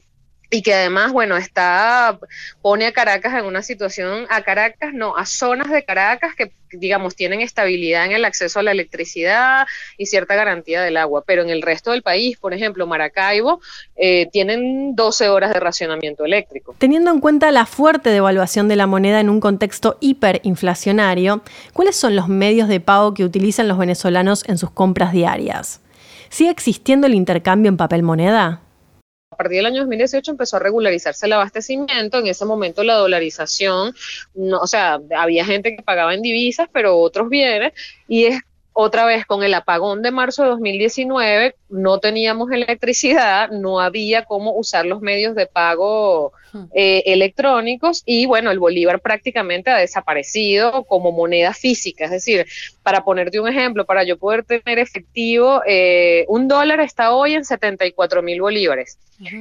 y 0.52 0.64
que 0.64 0.74
además, 0.74 1.12
bueno, 1.12 1.38
está, 1.38 2.18
pone 2.62 2.88
a 2.88 2.92
Caracas 2.92 3.36
en 3.36 3.46
una 3.46 3.62
situación, 3.62 4.26
a 4.30 4.42
Caracas, 4.42 4.94
no, 4.94 5.16
a 5.16 5.26
zonas 5.26 5.70
de 5.70 5.84
Caracas 5.84 6.34
que, 6.36 6.52
digamos, 6.72 7.16
tienen 7.16 7.42
estabilidad 7.42 8.06
en 8.06 8.14
el 8.14 8.26
acceso 8.26 8.60
a 8.60 8.64
la 8.64 8.72
electricidad 8.72 9.68
y 9.98 10.08
cierta 10.08 10.36
garantía 10.36 10.82
del 10.82 10.98
agua, 10.98 11.24
pero 11.26 11.44
en 11.44 11.50
el 11.50 11.62
resto 11.62 11.92
del 11.92 12.02
país, 12.02 12.38
por 12.38 12.56
ejemplo, 12.56 12.88
Maracaibo, 12.88 13.62
eh, 13.96 14.28
tienen 14.32 14.96
12 14.96 15.30
horas 15.30 15.54
de 15.54 15.60
racionamiento 15.60 16.26
eléctrico. 16.26 16.76
Teniendo 16.80 17.12
en 17.12 17.20
cuenta 17.20 17.52
la 17.52 17.68
fuerte 17.68 18.10
devaluación 18.10 18.68
de 18.68 18.76
la 18.76 18.88
moneda 18.88 19.20
en 19.20 19.30
un 19.30 19.40
contexto 19.40 19.98
hiperinflacionario, 20.00 21.44
¿cuáles 21.74 21.96
son 21.96 22.16
los 22.16 22.28
medios 22.28 22.68
de 22.68 22.80
pago 22.80 23.14
que 23.14 23.24
utilizan 23.24 23.68
los 23.68 23.78
venezolanos 23.78 24.44
en 24.48 24.58
sus 24.58 24.72
compras 24.72 25.12
diarias? 25.12 25.82
¿Sigue 26.30 26.50
existiendo 26.50 27.06
el 27.06 27.14
intercambio 27.14 27.70
en 27.70 27.78
papel 27.78 28.02
moneda? 28.02 28.62
Partir 29.40 29.56
del 29.60 29.68
año 29.68 29.80
2018 29.84 30.32
empezó 30.32 30.58
a 30.58 30.60
regularizarse 30.60 31.26
el 31.26 31.32
abastecimiento. 31.32 32.20
En 32.20 32.28
ese 32.28 32.44
momento 32.44 32.84
la 32.84 32.96
dolarización, 32.96 33.96
no, 34.36 34.60
o 34.60 34.68
sea, 34.68 35.00
había 35.16 35.46
gente 35.46 35.78
que 35.78 35.82
pagaba 35.82 36.14
en 36.14 36.22
divisas, 36.22 36.68
pero 36.74 36.98
otros 36.98 37.30
bienes, 37.30 37.72
y 38.06 38.26
es 38.26 38.42
otra 38.82 39.04
vez 39.04 39.26
con 39.26 39.44
el 39.44 39.54
apagón 39.54 40.02
de 40.02 40.10
marzo 40.10 40.44
de 40.44 40.50
2019, 40.52 41.56
no 41.68 42.00
teníamos 42.00 42.50
electricidad, 42.50 43.50
no 43.50 43.82
había 43.82 44.24
cómo 44.24 44.54
usar 44.54 44.86
los 44.86 45.02
medios 45.02 45.36
de 45.36 45.48
pago 45.48 46.32
hmm. 46.54 46.64
eh, 46.74 47.04
electrónicos 47.08 48.04
y 48.06 48.26
bueno, 48.26 48.52
el 48.52 48.60
bolívar 48.60 49.02
prácticamente 49.02 49.70
ha 49.70 49.76
desaparecido 49.76 50.86
como 50.86 51.12
moneda 51.12 51.54
física. 51.54 52.06
Es 52.06 52.12
decir, 52.12 52.46
para 52.82 53.04
ponerte 53.04 53.42
un 53.42 53.50
ejemplo, 53.50 53.86
para 53.86 54.06
yo 54.06 54.18
poder 54.18 54.46
tener 54.46 54.80
efectivo, 54.80 55.62
eh, 55.68 56.24
un 56.30 56.48
dólar 56.48 56.80
está 56.80 57.14
hoy 57.14 57.34
en 57.34 57.44
74 57.44 58.22
mil 58.22 58.40
bolívares. 58.40 58.98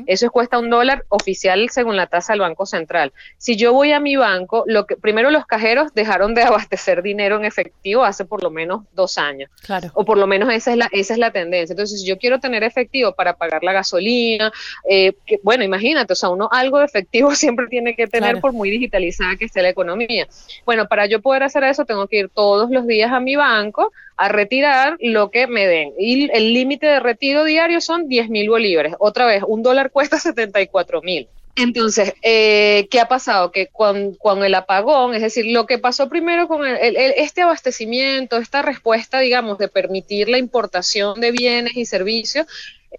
Eso 0.09 0.29
cuesta 0.33 0.59
un 0.59 0.71
dólar 0.71 1.05
oficial 1.09 1.71
según 1.71 1.95
la 1.95 2.09
tasa 2.09 2.33
del 2.33 2.41
Banco 2.41 2.67
Central. 2.67 3.13
Si 3.37 3.55
yo 3.55 3.73
voy 3.73 3.93
a 3.93 4.01
mi 4.01 4.17
banco, 4.17 4.65
lo 4.67 4.87
que 4.87 4.97
primero 4.97 5.31
los 5.31 5.47
cajeros 5.47 5.95
dejaron 5.95 6.35
de 6.35 6.43
abastecer 6.49 7.01
dinero 7.01 7.37
en 7.37 7.45
efectivo 7.45 8.03
hace 8.03 8.25
por 8.25 8.43
lo 8.43 8.51
menos 8.51 8.83
dos 8.95 9.17
años 9.19 9.28
años. 9.29 9.51
Claro. 9.63 9.91
O 9.95 10.05
por 10.05 10.19
lo 10.19 10.27
menos 10.27 10.53
esa 10.53 10.73
es 10.73 10.77
la, 10.77 10.89
esa 10.93 11.13
es 11.15 11.19
la 11.19 11.31
tendencia. 11.31 11.73
Entonces, 11.73 12.01
si 12.01 12.07
yo 12.07 12.19
quiero 12.19 12.41
tener 12.41 12.65
efectivo 12.65 13.13
para 13.13 13.37
pagar 13.37 13.63
la 13.63 13.73
gasolina, 13.73 14.53
eh, 14.89 15.13
que, 15.27 15.39
bueno, 15.43 15.65
imagínate, 15.65 16.13
o 16.13 16.17
sea, 16.17 16.31
uno 16.31 16.49
algo 16.51 16.79
de 16.79 16.87
efectivo 16.87 17.35
siempre 17.35 17.67
tiene 17.69 17.95
que 17.95 18.07
tener 18.07 18.41
por 18.41 18.53
muy 18.53 18.71
digitalizada 18.71 19.37
que 19.37 19.45
esté 19.47 19.63
la 19.63 19.69
economía. 19.69 20.27
Bueno, 20.65 20.87
para 20.87 21.07
yo 21.07 21.21
poder 21.21 21.43
hacer 21.43 21.65
eso, 21.65 21.85
tengo 21.85 22.07
que 22.07 22.19
ir 22.19 22.29
todos 22.29 22.71
los 22.71 22.87
días 22.87 23.13
a 23.13 23.21
mi 23.21 23.37
banco 23.37 23.93
a 24.17 24.29
retirar 24.29 24.97
lo 25.01 25.31
que 25.31 25.47
me 25.47 25.67
den. 25.67 25.93
Y 25.99 26.29
el 26.33 26.53
límite 26.53 26.87
de 26.87 27.01
retiro 27.01 27.45
diario 27.45 27.81
son 27.81 28.09
10 28.09 28.31
mil 28.31 28.51
bolívares. 28.51 28.95
Otra 28.99 29.27
vez, 29.27 29.43
un 29.47 29.63
dólar 29.63 29.91
cuesta 29.91 30.19
74 30.19 31.01
mil. 31.03 31.29
Entonces, 31.59 32.15
eh, 32.23 32.87
¿qué 32.89 33.01
ha 33.01 33.09
pasado? 33.09 33.51
Que 33.51 33.67
con, 33.67 34.45
el 34.45 34.55
apagón, 34.55 35.15
es 35.15 35.23
decir, 35.23 35.47
lo 35.47 35.67
que 35.67 35.79
pasó 35.79 36.09
primero 36.09 36.47
con 36.47 36.65
este 36.65 37.43
abastecimiento, 37.43 38.37
esta 38.37 38.63
respuesta, 38.63 39.19
digamos, 39.19 39.59
de 39.59 39.67
permitir 39.67 40.29
la 40.29 40.39
importación 40.39 41.21
de 41.21 41.33
bienes 41.33 41.77
y 41.77 41.85
servicios, 41.85 42.47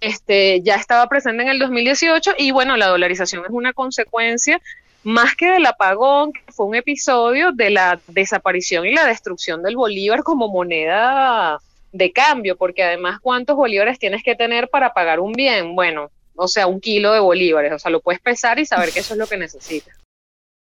este, 0.02 0.60
ya 0.62 0.76
estaba 0.76 1.08
presente 1.08 1.44
en 1.44 1.50
el 1.50 1.60
2018 1.60 2.34
y 2.38 2.52
bueno, 2.52 2.76
la 2.76 2.88
dolarización 2.88 3.46
es 3.46 3.52
una 3.52 3.72
consecuencia 3.72 4.62
más 5.04 5.36
que 5.36 5.50
del 5.50 5.66
apagón, 5.66 6.34
que 6.34 6.52
fue 6.52 6.66
un 6.66 6.76
episodio 6.76 7.54
de 7.54 7.70
la 7.70 8.02
desaparición 8.08 8.86
y 8.86 8.94
la 8.94 9.06
destrucción 9.06 9.64
del 9.64 9.78
bolívar 9.78 10.22
como 10.24 10.50
moneda 10.50 11.60
de 11.94 12.12
cambio, 12.12 12.58
porque 12.58 12.84
además, 12.84 13.22
¿cuántos 13.22 13.56
bolívares 13.56 14.00
tienes 14.00 14.22
que 14.22 14.36
tener 14.36 14.68
para 14.68 14.94
pagar 14.94 15.22
un 15.22 15.32
bien? 15.32 15.76
Bueno, 15.76 16.12
o 16.40 16.48
sea, 16.48 16.68
un 16.68 16.80
kilo 16.80 17.12
de 17.12 17.20
bolívares, 17.20 17.74
o 17.74 17.80
sea, 17.80 17.92
lo 17.92 18.00
puedes 18.00 18.22
pesar 18.22 18.60
y 18.60 18.66
saber 18.66 18.92
que 18.92 19.02
eso 19.02 19.14
es 19.14 19.20
lo 19.20 19.28
que 19.28 19.38
necesitas. 19.38 19.96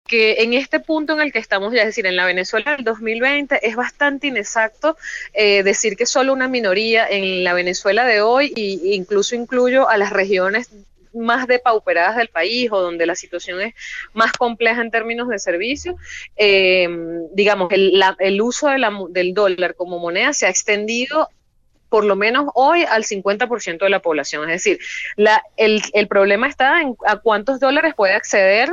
Que 0.06 0.42
en 0.42 0.54
este 0.54 0.80
punto 0.80 1.12
en 1.12 1.20
el 1.20 1.32
que 1.32 1.38
estamos, 1.38 1.72
ya 1.72 1.82
es 1.82 1.88
decir, 1.88 2.06
en 2.06 2.16
la 2.16 2.26
Venezuela 2.26 2.74
del 2.74 2.84
2020, 2.84 3.66
es 3.66 3.76
bastante 3.76 4.26
inexacto 4.26 4.96
eh, 5.34 5.62
decir 5.62 5.96
que 5.96 6.06
solo 6.06 6.32
una 6.32 6.48
minoría 6.48 7.06
en 7.08 7.44
la 7.44 7.52
Venezuela 7.52 8.04
de 8.04 8.20
hoy, 8.22 8.52
e 8.56 8.94
incluso 8.94 9.36
incluyo 9.36 9.88
a 9.88 9.96
las 9.98 10.10
regiones 10.10 10.70
más 11.14 11.46
depauperadas 11.46 12.16
del 12.16 12.28
país 12.28 12.70
o 12.72 12.80
donde 12.80 13.06
la 13.06 13.14
situación 13.14 13.60
es 13.60 13.74
más 14.12 14.32
compleja 14.32 14.80
en 14.80 14.90
términos 14.90 15.28
de 15.28 15.38
servicios, 15.38 15.94
eh, 16.36 16.88
digamos, 17.32 17.70
el, 17.72 18.02
el 18.18 18.42
uso 18.42 18.68
de 18.68 18.78
la, 18.78 18.92
del 19.10 19.32
dólar 19.32 19.74
como 19.74 19.98
moneda 19.98 20.32
se 20.32 20.46
ha 20.46 20.50
extendido 20.50 21.28
por 21.88 22.04
lo 22.04 22.16
menos 22.16 22.46
hoy 22.54 22.84
al 22.84 23.04
50% 23.04 23.78
de 23.78 23.90
la 23.90 24.00
población. 24.00 24.50
Es 24.50 24.64
decir, 24.64 24.78
el, 25.56 25.82
el 25.92 26.08
problema 26.08 26.48
está 26.48 26.80
en 26.80 26.96
a 27.06 27.16
cuántos 27.16 27.60
dólares 27.60 27.94
puede 27.94 28.14
acceder 28.14 28.70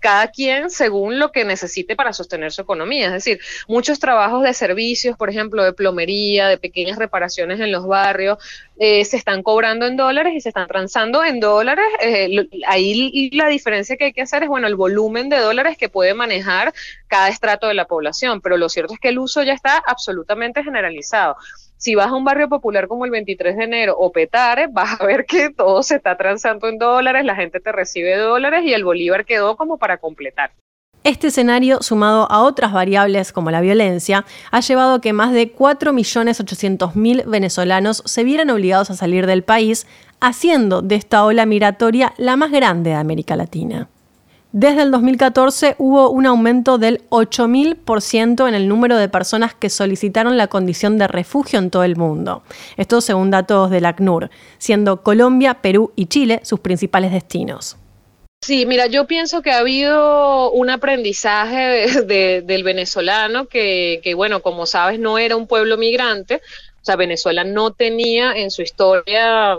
cada 0.00 0.28
quien 0.28 0.70
según 0.70 1.18
lo 1.18 1.30
que 1.30 1.44
necesite 1.44 1.94
para 1.94 2.12
sostener 2.12 2.50
su 2.52 2.62
economía. 2.62 3.06
Es 3.06 3.12
decir, 3.12 3.40
muchos 3.68 4.00
trabajos 4.00 4.42
de 4.42 4.54
servicios, 4.54 5.16
por 5.16 5.30
ejemplo, 5.30 5.62
de 5.62 5.72
plomería, 5.72 6.48
de 6.48 6.58
pequeñas 6.58 6.98
reparaciones 6.98 7.60
en 7.60 7.70
los 7.70 7.86
barrios, 7.86 8.38
eh, 8.78 9.04
se 9.04 9.18
están 9.18 9.42
cobrando 9.42 9.86
en 9.86 9.96
dólares 9.96 10.32
y 10.34 10.40
se 10.40 10.48
están 10.48 10.66
transando 10.66 11.22
en 11.22 11.38
dólares. 11.38 11.84
Eh, 12.00 12.48
ahí 12.66 13.30
la 13.32 13.48
diferencia 13.48 13.96
que 13.96 14.06
hay 14.06 14.12
que 14.12 14.22
hacer 14.22 14.42
es, 14.42 14.48
bueno, 14.48 14.66
el 14.66 14.74
volumen 14.74 15.28
de 15.28 15.38
dólares 15.38 15.76
que 15.76 15.90
puede 15.90 16.14
manejar 16.14 16.72
cada 17.06 17.28
estrato 17.28 17.68
de 17.68 17.74
la 17.74 17.86
población, 17.86 18.40
pero 18.40 18.56
lo 18.56 18.68
cierto 18.68 18.94
es 18.94 19.00
que 19.00 19.10
el 19.10 19.18
uso 19.18 19.42
ya 19.42 19.52
está 19.52 19.82
absolutamente 19.86 20.64
generalizado 20.64 21.36
si 21.80 21.94
vas 21.94 22.08
a 22.08 22.14
un 22.14 22.24
barrio 22.24 22.48
popular 22.48 22.86
como 22.86 23.06
el 23.06 23.10
23 23.10 23.56
de 23.56 23.64
enero 23.64 23.96
o 23.98 24.12
Petare, 24.12 24.68
vas 24.70 25.00
a 25.00 25.06
ver 25.06 25.24
que 25.24 25.50
todo 25.50 25.82
se 25.82 25.96
está 25.96 26.16
transando 26.16 26.68
en 26.68 26.78
dólares, 26.78 27.24
la 27.24 27.34
gente 27.34 27.58
te 27.58 27.72
recibe 27.72 28.16
dólares 28.16 28.62
y 28.64 28.74
el 28.74 28.84
bolívar 28.84 29.24
quedó 29.24 29.56
como 29.56 29.78
para 29.78 29.96
completar. 29.98 30.52
Este 31.02 31.28
escenario, 31.28 31.80
sumado 31.80 32.30
a 32.30 32.42
otras 32.42 32.74
variables 32.74 33.32
como 33.32 33.50
la 33.50 33.62
violencia, 33.62 34.26
ha 34.50 34.60
llevado 34.60 34.96
a 34.96 35.00
que 35.00 35.14
más 35.14 35.32
de 35.32 35.50
4.800.000 35.50 37.24
venezolanos 37.24 38.02
se 38.04 38.22
vieran 38.22 38.50
obligados 38.50 38.90
a 38.90 38.96
salir 38.96 39.26
del 39.26 39.42
país, 39.42 39.86
haciendo 40.20 40.82
de 40.82 40.96
esta 40.96 41.24
ola 41.24 41.46
migratoria 41.46 42.12
la 42.18 42.36
más 42.36 42.50
grande 42.50 42.90
de 42.90 42.96
América 42.96 43.34
Latina. 43.34 43.88
Desde 44.52 44.82
el 44.82 44.90
2014 44.90 45.76
hubo 45.78 46.10
un 46.10 46.26
aumento 46.26 46.76
del 46.76 47.08
8.000% 47.10 48.48
en 48.48 48.54
el 48.54 48.66
número 48.66 48.96
de 48.96 49.08
personas 49.08 49.54
que 49.54 49.70
solicitaron 49.70 50.36
la 50.36 50.48
condición 50.48 50.98
de 50.98 51.06
refugio 51.06 51.60
en 51.60 51.70
todo 51.70 51.84
el 51.84 51.94
mundo. 51.94 52.42
Esto 52.76 53.00
según 53.00 53.30
datos 53.30 53.70
del 53.70 53.86
ACNUR, 53.86 54.28
siendo 54.58 55.04
Colombia, 55.04 55.54
Perú 55.62 55.92
y 55.94 56.06
Chile 56.06 56.40
sus 56.42 56.58
principales 56.58 57.12
destinos. 57.12 57.76
Sí, 58.42 58.66
mira, 58.66 58.86
yo 58.86 59.06
pienso 59.06 59.40
que 59.40 59.52
ha 59.52 59.58
habido 59.58 60.50
un 60.50 60.68
aprendizaje 60.70 62.02
del 62.02 62.64
venezolano 62.64 63.46
que, 63.46 64.00
que, 64.02 64.14
bueno, 64.14 64.42
como 64.42 64.66
sabes, 64.66 64.98
no 64.98 65.18
era 65.18 65.36
un 65.36 65.46
pueblo 65.46 65.76
migrante. 65.76 66.36
O 66.82 66.84
sea, 66.84 66.96
Venezuela 66.96 67.44
no 67.44 67.72
tenía 67.72 68.32
en 68.32 68.50
su 68.50 68.62
historia 68.62 69.58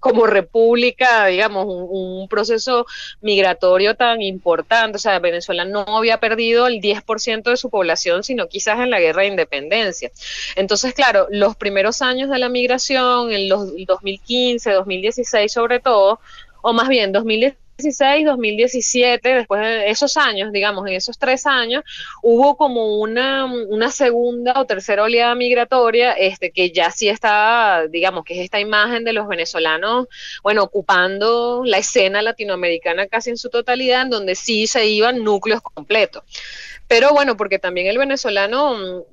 como 0.00 0.26
república, 0.26 1.26
digamos, 1.26 1.66
un, 1.66 2.28
proceso 2.28 2.86
migratorio 3.20 3.96
tan 3.96 4.22
importante. 4.22 4.96
O 4.96 4.98
sea, 4.98 5.18
Venezuela 5.18 5.64
no 5.64 5.84
había 5.96 6.18
perdido 6.18 6.66
el 6.66 6.80
10% 6.80 7.42
de 7.42 7.56
su 7.56 7.70
población, 7.70 8.22
sino 8.24 8.48
quizás 8.48 8.80
en 8.80 8.90
la 8.90 9.00
guerra 9.00 9.22
de 9.22 9.28
independencia. 9.28 10.10
Entonces, 10.56 10.94
claro, 10.94 11.26
los 11.30 11.56
primeros 11.56 12.02
años 12.02 12.30
de 12.30 12.38
la 12.38 12.48
migración, 12.48 13.32
en 13.32 13.48
los 13.48 13.72
2015, 13.86 14.72
2016 14.72 15.52
sobre 15.52 15.80
todo, 15.80 16.20
o 16.62 16.72
más 16.72 16.88
bien 16.88 17.12
2016, 17.12 17.63
2016, 17.76 18.26
2017, 18.26 19.34
después 19.34 19.60
de 19.60 19.90
esos 19.90 20.16
años, 20.16 20.52
digamos, 20.52 20.86
en 20.86 20.94
esos 20.94 21.18
tres 21.18 21.44
años, 21.44 21.82
hubo 22.22 22.56
como 22.56 22.98
una, 22.98 23.46
una 23.46 23.90
segunda 23.90 24.60
o 24.60 24.64
tercera 24.64 25.02
oleada 25.02 25.34
migratoria, 25.34 26.12
este, 26.12 26.52
que 26.52 26.70
ya 26.70 26.92
sí 26.92 27.08
está, 27.08 27.86
digamos, 27.88 28.24
que 28.24 28.34
es 28.34 28.44
esta 28.44 28.60
imagen 28.60 29.02
de 29.02 29.12
los 29.12 29.26
venezolanos, 29.26 30.06
bueno, 30.42 30.62
ocupando 30.62 31.62
la 31.64 31.78
escena 31.78 32.22
latinoamericana 32.22 33.08
casi 33.08 33.30
en 33.30 33.38
su 33.38 33.50
totalidad, 33.50 34.02
en 34.02 34.10
donde 34.10 34.36
sí 34.36 34.68
se 34.68 34.86
iban 34.86 35.24
núcleos 35.24 35.60
completos. 35.60 36.22
Pero 36.86 37.10
bueno, 37.10 37.36
porque 37.36 37.58
también 37.58 37.88
el 37.88 37.98
venezolano 37.98 39.04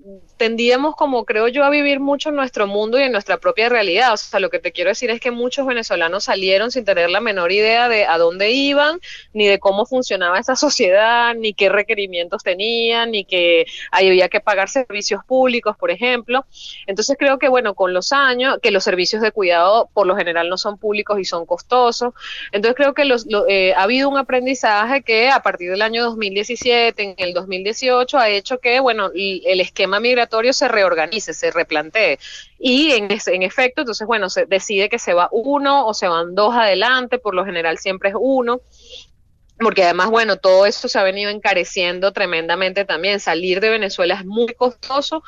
tendíamos 0.42 0.96
como 0.96 1.24
creo 1.24 1.48
yo 1.50 1.64
a 1.64 1.70
vivir 1.70 2.00
mucho 2.00 2.30
en 2.30 2.36
nuestro 2.36 2.66
mundo 2.66 3.00
y 3.00 3.04
en 3.04 3.12
nuestra 3.12 3.38
propia 3.38 3.70
realidad. 3.70 4.14
O 4.14 4.18
sea, 4.18 4.40
lo 4.40 4.50
que 4.50 4.58
te 4.58 4.72
quiero 4.72 4.90
decir 4.90 5.12
es 5.12 5.20
que 5.20 5.30
muchos 5.30 5.68
venezolanos 5.68 6.24
salieron 6.24 6.72
sin 6.72 6.84
tener 6.84 7.12
la 7.12 7.22
menor 7.22 7.52
idea 7.52 7.88
de 7.88 8.06
a 8.06 8.18
dónde 8.18 8.50
iban, 8.52 9.00
ni 9.34 9.48
de 9.48 9.60
cómo 9.60 9.86
funcionaba 9.86 10.40
esa 10.40 10.56
sociedad, 10.56 11.36
ni 11.36 11.54
qué 11.54 11.70
requerimientos 11.70 12.42
tenían, 12.42 13.12
ni 13.12 13.24
que 13.24 13.68
había 13.92 14.30
que 14.30 14.40
pagar 14.40 14.68
servicios 14.70 15.24
públicos, 15.24 15.78
por 15.78 15.92
ejemplo. 15.92 16.46
Entonces 16.88 17.16
creo 17.20 17.38
que 17.38 17.48
bueno, 17.48 17.76
con 17.76 17.94
los 17.94 18.12
años, 18.12 18.58
que 18.64 18.72
los 18.72 18.84
servicios 18.84 19.22
de 19.22 19.32
cuidado 19.32 19.92
por 19.94 20.08
lo 20.08 20.16
general 20.16 20.50
no 20.50 20.58
son 20.58 20.80
públicos 20.80 21.20
y 21.20 21.26
son 21.26 21.46
costosos. 21.46 22.16
Entonces 22.52 22.76
creo 22.76 22.96
que 22.96 23.06
los, 23.06 23.28
eh, 23.48 23.74
ha 23.76 23.84
habido 23.84 24.10
un 24.10 24.18
aprendizaje 24.18 25.04
que 25.04 25.30
a 25.30 25.44
partir 25.44 25.70
del 25.70 25.84
año 25.84 26.04
2017, 26.04 27.04
en 27.04 27.14
el 27.18 27.34
2018, 27.34 27.52
2018 27.52 28.18
ha 28.18 28.30
hecho 28.30 28.60
que, 28.60 28.80
bueno, 28.80 29.12
el 29.14 29.62
esquema 29.62 30.00
migratorio 30.00 30.31
se 30.54 30.68
reorganice, 30.68 31.34
se 31.34 31.52
replantee. 31.52 32.20
Y 32.58 32.92
en, 32.92 33.08
en 33.12 33.44
efecto, 33.44 33.82
entonces, 33.82 34.08
bueno, 34.08 34.30
se 34.30 34.46
decide 34.46 34.90
que 34.90 35.00
se 35.00 35.14
va 35.14 35.30
uno 35.32 35.86
o 35.86 35.94
se 35.94 36.08
van 36.08 36.36
dos 36.36 36.56
adelante, 36.56 37.20
por 37.20 37.36
lo 37.36 37.46
general 37.46 37.78
siempre 37.78 38.10
es 38.10 38.16
uno 38.20 38.62
porque 39.62 39.84
además, 39.84 40.10
bueno, 40.10 40.38
todo 40.38 40.66
eso 40.66 40.88
se 40.88 40.98
ha 40.98 41.04
venido 41.04 41.30
encareciendo 41.30 42.12
tremendamente 42.12 42.84
también. 42.84 43.20
Salir 43.20 43.60
de 43.60 43.70
Venezuela 43.70 44.16
es 44.16 44.26
muy 44.26 44.54
costoso 44.56 45.22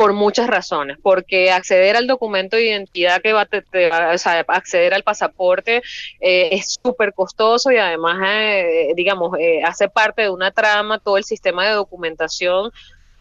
por 0.00 0.14
muchas 0.14 0.46
razones, 0.46 0.96
porque 1.02 1.52
acceder 1.52 1.94
al 1.94 2.06
documento 2.06 2.56
de 2.56 2.68
identidad 2.68 3.20
que 3.20 3.34
va, 3.34 3.46
a 3.92 4.16
sea, 4.16 4.44
acceder 4.48 4.94
al 4.94 5.02
pasaporte 5.02 5.82
eh, 6.20 6.48
es 6.52 6.78
súper 6.82 7.12
costoso 7.12 7.70
y 7.70 7.76
además, 7.76 8.18
eh, 8.24 8.92
digamos, 8.96 9.38
eh, 9.38 9.62
hace 9.62 9.90
parte 9.90 10.22
de 10.22 10.30
una 10.30 10.52
trama, 10.52 11.00
todo 11.00 11.18
el 11.18 11.24
sistema 11.24 11.66
de 11.66 11.74
documentación 11.74 12.70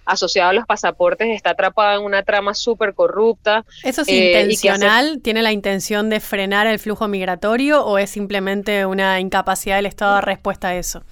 asociado 0.10 0.50
a 0.50 0.54
los 0.54 0.66
pasaportes 0.66 1.30
está 1.30 1.51
atrapado 1.51 2.00
en 2.00 2.06
una 2.06 2.24
trama 2.24 2.54
súper 2.54 2.94
corrupta. 2.94 3.63
¿Eso 3.84 4.01
es 4.01 4.10
intencional? 4.10 5.22
¿Tiene 5.22 5.42
la 5.42 5.51
intención 5.51 6.10
de 6.10 6.20
frenar 6.20 6.68
el 6.68 6.80
flujo 6.80 7.08
migratorio 7.08 7.86
o 7.86 7.98
es 7.98 8.10
simplemente 8.10 8.86
una 8.86 9.20
incapacidad 9.20 9.75
del 9.75 9.86
Estado 9.86 10.16
de 10.16 10.22
respuesta 10.22 10.70
a 10.70 10.75
eso? 10.75 11.04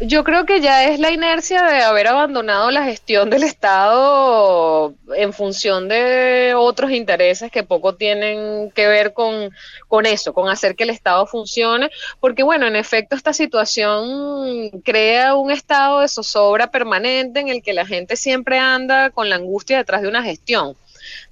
Yo 0.00 0.24
creo 0.24 0.44
que 0.44 0.60
ya 0.60 0.84
es 0.88 0.98
la 0.98 1.12
inercia 1.12 1.62
de 1.62 1.82
haber 1.82 2.08
abandonado 2.08 2.72
la 2.72 2.82
gestión 2.82 3.30
del 3.30 3.44
Estado 3.44 4.92
en 5.14 5.32
función 5.32 5.86
de 5.88 6.52
otros 6.56 6.90
intereses 6.90 7.52
que 7.52 7.62
poco 7.62 7.94
tienen 7.94 8.72
que 8.72 8.88
ver 8.88 9.12
con, 9.12 9.50
con 9.86 10.04
eso, 10.04 10.34
con 10.34 10.48
hacer 10.48 10.74
que 10.74 10.82
el 10.82 10.90
Estado 10.90 11.26
funcione, 11.26 11.90
porque 12.18 12.42
bueno, 12.42 12.66
en 12.66 12.74
efecto 12.74 13.14
esta 13.14 13.32
situación 13.32 14.70
crea 14.82 15.36
un 15.36 15.52
estado 15.52 16.00
de 16.00 16.08
zozobra 16.08 16.72
permanente 16.72 17.38
en 17.38 17.48
el 17.48 17.62
que 17.62 17.72
la 17.72 17.86
gente 17.86 18.16
siempre 18.16 18.58
anda 18.58 19.10
con 19.10 19.28
la 19.28 19.36
angustia 19.36 19.78
detrás 19.78 20.02
de 20.02 20.08
una 20.08 20.24
gestión. 20.24 20.76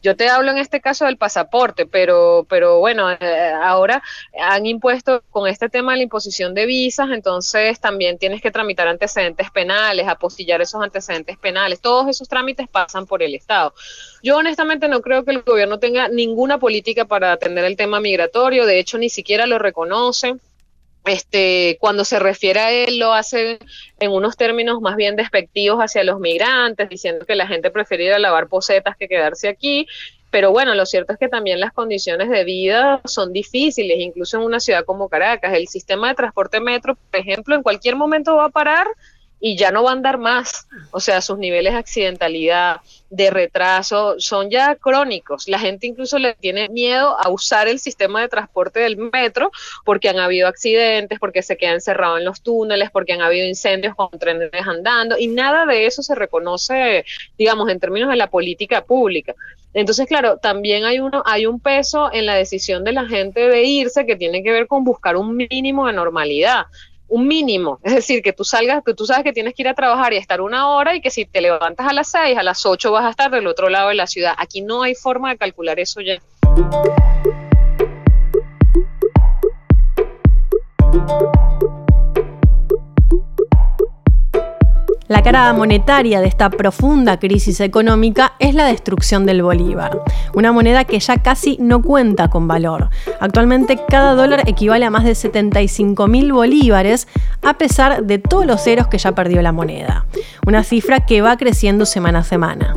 Yo 0.02 0.16
te 0.16 0.28
hablo 0.28 0.50
en 0.50 0.58
este 0.58 0.80
caso 0.80 1.04
del 1.04 1.16
pasaporte, 1.16 1.86
pero, 1.86 2.46
pero 2.48 2.78
bueno, 2.78 3.10
eh, 3.10 3.52
ahora 3.62 4.02
han 4.40 4.66
impuesto 4.66 5.22
con 5.30 5.48
este 5.48 5.68
tema 5.68 5.96
la 5.96 6.02
imposición 6.02 6.54
de 6.54 6.66
visas, 6.66 7.08
entonces 7.12 7.80
también 7.80 8.18
tienes 8.18 8.40
que 8.40 8.50
tramitar 8.50 8.88
antecedentes 8.88 9.50
penales, 9.50 10.08
apostillar 10.08 10.60
esos 10.60 10.82
antecedentes 10.82 11.38
penales, 11.38 11.80
todos 11.80 12.08
esos 12.08 12.28
trámites 12.28 12.68
pasan 12.68 13.06
por 13.06 13.22
el 13.22 13.34
Estado. 13.34 13.74
Yo 14.22 14.36
honestamente 14.36 14.88
no 14.88 15.00
creo 15.00 15.24
que 15.24 15.32
el 15.32 15.42
gobierno 15.42 15.78
tenga 15.78 16.08
ninguna 16.08 16.58
política 16.58 17.04
para 17.04 17.32
atender 17.32 17.64
el 17.64 17.76
tema 17.76 18.00
migratorio, 18.00 18.66
de 18.66 18.78
hecho 18.78 18.98
ni 18.98 19.08
siquiera 19.08 19.46
lo 19.46 19.58
reconoce 19.58 20.36
este, 21.04 21.78
cuando 21.80 22.04
se 22.04 22.18
refiere 22.18 22.61
a 22.61 22.71
él 22.71 22.99
lo 22.99 23.12
hace 23.12 23.59
en 23.99 24.11
unos 24.12 24.37
términos 24.37 24.80
más 24.80 24.97
bien 24.97 25.16
despectivos 25.16 25.80
hacia 25.80 26.04
los 26.04 26.21
migrantes, 26.21 26.88
diciendo 26.88 27.26
que 27.26 27.35
la 27.35 27.47
gente 27.47 27.71
prefiere 27.71 28.18
lavar 28.18 28.49
posetas 28.49 28.97
que 28.97 29.09
quedarse 29.09 29.49
aquí. 29.49 29.87
Pero 30.30 30.50
bueno, 30.50 30.75
lo 30.75 30.87
cierto 30.87 31.12
es 31.12 31.18
que 31.18 31.28
también 31.28 31.61
las 31.61 31.73
condiciones 31.73 32.30
de 32.30 32.44
vida 32.44 33.02
son 33.04 33.32
difíciles, 33.35 33.99
incluso 34.00 34.38
en 34.38 34.44
una 34.44 34.61
ciudad 34.61 34.85
como 34.85 35.11
Caracas. 35.11 35.52
El 35.52 35.68
sistema 35.68 36.09
de 36.09 36.14
transporte 36.14 36.59
metro, 36.59 36.97
por 37.11 37.21
ejemplo, 37.21 37.54
en 37.54 37.62
cualquier 37.62 37.97
momento 37.97 38.37
va 38.37 38.47
a 38.47 38.49
parar 38.49 38.87
y 39.44 39.56
ya 39.56 39.72
no 39.72 39.82
va 39.82 39.90
a 39.90 39.94
andar 39.94 40.18
más. 40.18 40.68
O 40.92 41.00
sea, 41.00 41.20
sus 41.20 41.37
niveles 41.37 41.72
de 41.72 41.80
accidentalidad, 41.80 42.80
de 43.11 43.28
retraso, 43.30 44.14
son 44.18 44.50
ya 44.50 44.76
crónicos. 44.76 45.49
La 45.49 45.58
gente 45.58 45.88
incluso 45.88 46.16
le 46.18 46.34
tiene 46.34 46.68
miedo 46.68 47.18
a 47.18 47.28
usar 47.28 47.66
el 47.66 47.80
sistema 47.80 48.22
de 48.22 48.28
transporte 48.28 48.78
del 48.78 48.96
metro 48.96 49.50
porque 49.84 50.08
han 50.08 50.20
habido 50.20 50.46
accidentes, 50.46 51.18
porque 51.18 51.42
se 51.42 51.56
quedan 51.56 51.75
encerrados 51.75 52.20
en 52.20 52.25
los 52.25 52.40
túneles, 52.40 52.92
porque 52.92 53.14
han 53.14 53.20
habido 53.20 53.46
incendios 53.46 53.96
con 53.96 54.11
trenes 54.16 54.50
andando 54.64 55.18
y 55.18 55.26
nada 55.26 55.66
de 55.66 55.87
eso 55.87 56.04
se 56.04 56.14
reconoce, 56.14 57.04
digamos, 57.37 57.68
en 57.68 57.80
términos 57.80 58.11
de 58.11 58.16
la 58.16 58.30
política 58.30 58.84
pública. 58.84 59.34
Entonces, 59.75 60.06
claro, 60.06 60.37
también 60.37 60.84
hay 60.84 61.00
uno, 61.00 61.22
hay 61.26 61.46
un 61.46 61.58
peso 61.58 62.11
en 62.12 62.26
la 62.26 62.34
decisión 62.34 62.84
de 62.84 62.92
la 62.92 63.06
gente 63.06 63.49
de 63.49 63.64
irse 63.64 64.06
que 64.06 64.16
tiene 64.16 64.44
que 64.44 64.52
ver 64.52 64.68
con 64.68 64.84
buscar 64.84 65.16
un 65.16 65.37
mínimo 65.37 65.88
de 65.88 65.94
normalidad 65.94 66.66
un 67.12 67.28
mínimo, 67.28 67.78
es 67.83 67.95
decir, 67.95 68.23
que 68.23 68.33
tú 68.33 68.42
salgas, 68.42 68.83
que 68.83 68.95
tú 68.95 69.04
sabes 69.04 69.23
que 69.23 69.35
tienes 69.35 69.52
que 69.52 69.61
ir 69.61 69.69
a 69.69 69.75
trabajar 69.75 70.14
y 70.14 70.16
estar 70.16 70.40
una 70.40 70.71
hora 70.71 70.95
y 70.97 71.02
que 71.02 71.11
si 71.11 71.26
te 71.26 71.42
levantas 71.42 71.87
a 71.87 71.92
las 71.92 72.11
seis, 72.11 72.38
a 72.38 72.42
las 72.42 72.64
ocho 72.64 72.90
vas 72.90 73.04
a 73.04 73.11
estar 73.11 73.31
del 73.31 73.47
otro 73.47 73.69
lado 73.69 73.90
de 73.90 73.97
la 73.97 74.07
ciudad. 74.07 74.35
Aquí 74.38 74.62
no 74.62 74.83
hay 74.83 74.95
forma 74.95 75.28
de 75.28 75.37
calcular 75.37 75.78
eso 75.78 76.00
ya. 76.00 76.23
La 85.12 85.23
cara 85.23 85.52
monetaria 85.52 86.23
de 86.23 86.26
esta 86.26 86.49
profunda 86.49 87.19
crisis 87.19 87.61
económica 87.61 88.33
es 88.38 88.54
la 88.54 88.64
destrucción 88.64 89.26
del 89.26 89.42
bolívar, 89.42 90.00
una 90.33 90.52
moneda 90.52 90.85
que 90.85 90.99
ya 90.99 91.19
casi 91.19 91.59
no 91.61 91.83
cuenta 91.83 92.31
con 92.31 92.49
valor. 92.49 92.88
Actualmente 93.21 93.78
cada 93.87 94.14
dólar 94.14 94.49
equivale 94.49 94.87
a 94.87 94.90
más 94.90 95.04
de 95.04 95.14
75 95.14 96.07
mil 96.07 96.33
bolívares, 96.33 97.09
a 97.42 97.59
pesar 97.59 98.04
de 98.04 98.16
todos 98.16 98.47
los 98.47 98.64
ceros 98.64 98.87
que 98.87 98.97
ya 98.97 99.12
perdió 99.12 99.42
la 99.42 99.52
moneda, 99.52 100.07
una 100.47 100.64
cifra 100.64 101.04
que 101.04 101.21
va 101.21 101.37
creciendo 101.37 101.85
semana 101.85 102.21
a 102.21 102.25
semana. 102.25 102.75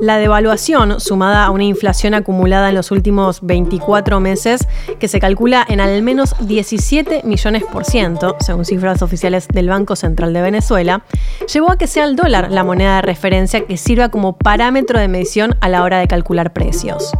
La 0.00 0.18
devaluación, 0.18 1.00
sumada 1.00 1.46
a 1.46 1.50
una 1.50 1.64
inflación 1.64 2.12
acumulada 2.12 2.68
en 2.68 2.74
los 2.74 2.90
últimos 2.90 3.40
24 3.40 4.20
meses, 4.20 4.68
que 5.00 5.08
se 5.08 5.20
calcula 5.20 5.64
en 5.66 5.80
al 5.80 6.02
menos 6.02 6.34
17 6.40 7.22
millones 7.24 7.64
por 7.64 7.86
ciento, 7.86 8.36
según 8.40 8.66
cifras 8.66 9.00
oficiales 9.00 9.48
del 9.48 9.70
Banco 9.70 9.96
Central 9.96 10.34
de 10.34 10.42
Venezuela, 10.42 11.02
llevó 11.50 11.72
a 11.72 11.78
que 11.78 11.86
sea 11.86 12.04
el 12.04 12.14
dólar 12.14 12.50
la 12.50 12.62
moneda 12.62 12.96
de 12.96 13.02
referencia 13.02 13.64
que 13.64 13.78
sirva 13.78 14.10
como 14.10 14.36
parámetro 14.36 14.98
de 14.98 15.08
medición 15.08 15.56
a 15.62 15.70
la 15.70 15.82
hora 15.82 15.98
de 15.98 16.08
calcular 16.08 16.52
precios. 16.52 17.12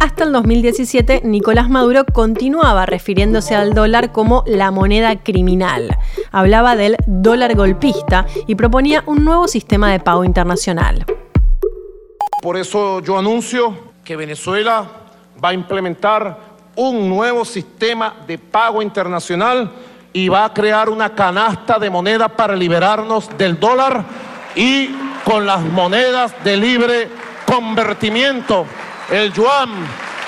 Hasta 0.00 0.24
el 0.24 0.32
2017, 0.32 1.22
Nicolás 1.24 1.68
Maduro 1.68 2.04
continuaba 2.04 2.86
refiriéndose 2.86 3.54
al 3.54 3.74
dólar 3.74 4.10
como 4.10 4.42
la 4.46 4.72
moneda 4.72 5.16
criminal. 5.22 5.96
Hablaba 6.32 6.74
del 6.74 6.96
dólar 7.06 7.54
golpista 7.54 8.26
y 8.48 8.56
proponía 8.56 9.04
un 9.06 9.24
nuevo 9.24 9.46
sistema 9.46 9.90
de 9.92 10.00
pago 10.00 10.24
internacional. 10.24 11.04
Por 12.40 12.56
eso 12.56 13.00
yo 13.00 13.18
anuncio 13.18 13.92
que 14.04 14.14
Venezuela 14.14 14.86
va 15.42 15.48
a 15.48 15.54
implementar 15.54 16.38
un 16.76 17.08
nuevo 17.08 17.44
sistema 17.44 18.14
de 18.26 18.38
pago 18.38 18.80
internacional 18.80 19.70
y 20.12 20.28
va 20.28 20.44
a 20.44 20.54
crear 20.54 20.88
una 20.88 21.14
canasta 21.14 21.80
de 21.80 21.90
monedas 21.90 22.30
para 22.32 22.54
liberarnos 22.54 23.36
del 23.36 23.58
dólar 23.58 24.04
y 24.54 24.88
con 25.24 25.44
las 25.44 25.60
monedas 25.62 26.32
de 26.44 26.56
libre 26.56 27.08
convertimiento, 27.44 28.66
el 29.10 29.32
yuan, 29.32 29.70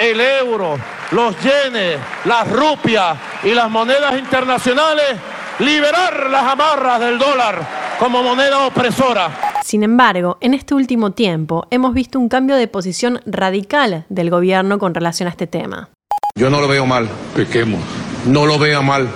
el 0.01 0.20
euro, 0.20 0.77
los 1.12 1.37
yenes, 1.40 1.99
las 2.25 2.51
rupias 2.51 3.16
y 3.44 3.55
las 3.55 3.70
monedas 3.70 4.18
internacionales, 4.18 5.16
liberar 5.61 6.29
las 6.29 6.44
amarras 6.44 6.99
del 6.99 7.18
dólar 7.18 7.96
como 8.01 8.23
moneda 8.23 8.66
opresora. 8.66 9.49
Sin 9.62 9.83
embargo, 9.83 10.38
en 10.40 10.55
este 10.55 10.75
último 10.75 11.12
tiempo 11.12 11.66
hemos 11.70 11.94
visto 11.94 12.18
un 12.18 12.29
cambio 12.29 12.57
de 12.57 12.66
posición 12.66 13.20
radical 13.27 14.05
del 14.09 14.31
gobierno 14.31 14.79
con 14.79 14.94
relación 14.94 15.27
a 15.27 15.31
este 15.31 15.46
tema. 15.46 15.90
Yo 16.35 16.51
no 16.51 16.61
lo 16.61 16.68
veo 16.68 16.87
mal. 16.87 17.09
Pequemos. 17.35 17.81
No 18.27 18.46
lo 18.46 18.59
veo 18.59 18.83
mal. 18.83 19.09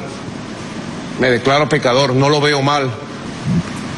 Me 1.20 1.30
declaro 1.30 1.68
pecador, 1.68 2.14
no 2.14 2.28
lo 2.28 2.40
veo 2.40 2.62
mal. 2.62 2.90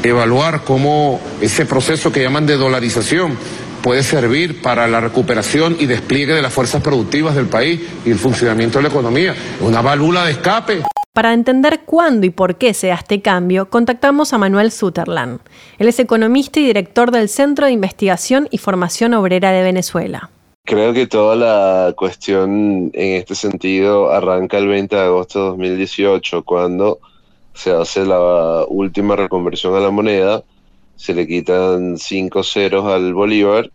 Evaluar 0.03 0.63
cómo 0.65 1.21
ese 1.41 1.67
proceso 1.67 2.13
que 2.13 2.23
llaman 2.23 2.47
de 2.47 2.57
dolarización 2.57 3.37
puede 3.83 4.03
servir 4.03 4.63
para 4.63 4.87
la 4.87 5.01
recuperación 5.01 5.77
y 5.79 5.87
despliegue 5.87 6.35
de 6.35 6.43
las 6.43 6.53
fuerzas 6.53 6.83
productivas 6.83 7.35
del 7.35 7.47
país 7.47 7.81
y 8.05 8.11
el 8.11 8.19
funcionamiento 8.19 8.79
de 8.79 8.83
la 8.85 8.89
economía. 8.89 9.35
Una 9.61 9.81
válvula 9.81 10.25
de 10.25 10.33
escape. 10.33 10.83
Para 11.17 11.33
entender 11.33 11.81
cuándo 11.87 12.27
y 12.27 12.31
por 12.31 12.57
qué 12.57 12.75
se 12.75 12.89
da 12.89 12.97
este 12.97 13.23
cambio, 13.23 13.71
contactamos 13.71 14.35
a 14.35 14.39
Manuel 14.39 14.71
Sutherland. 14.71 15.41
Él 15.79 15.89
es 15.89 15.99
economista 15.99 16.61
y 16.61 16.67
director 16.67 17.11
del 17.11 17.31
Centro 17.31 17.65
de 17.65 17.73
Investigación 17.73 18.49
y 18.51 18.59
Formación 18.59 19.15
Obrera 19.15 19.51
de 19.51 19.63
Venezuela. 19.63 20.29
Creo 20.65 20.93
que 20.93 21.07
toda 21.07 21.35
la 21.35 21.95
cuestión 21.97 22.91
en 22.93 23.15
este 23.15 23.35
sentido 23.35 24.13
arranca 24.13 24.59
el 24.59 24.69
20 24.69 24.95
de 24.95 25.03
agosto 25.03 25.39
de 25.39 25.47
2018, 25.47 26.43
cuando 26.43 26.99
se 27.55 27.71
hace 27.71 28.05
la 28.05 28.67
última 28.69 29.17
reconversión 29.17 29.75
a 29.75 29.81
la 29.81 29.91
moneda, 29.91 30.45
se 30.97 31.15
le 31.15 31.27
quitan 31.27 31.97
cinco 31.97 32.43
ceros 32.43 32.85
al 32.93 33.15
bolívar 33.15 33.71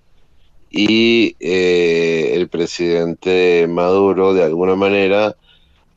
y 0.70 1.36
eh, 1.40 2.34
el 2.36 2.50
presidente 2.50 3.66
Maduro 3.68 4.36
de 4.36 4.44
alguna 4.44 4.76
manera 4.76 5.36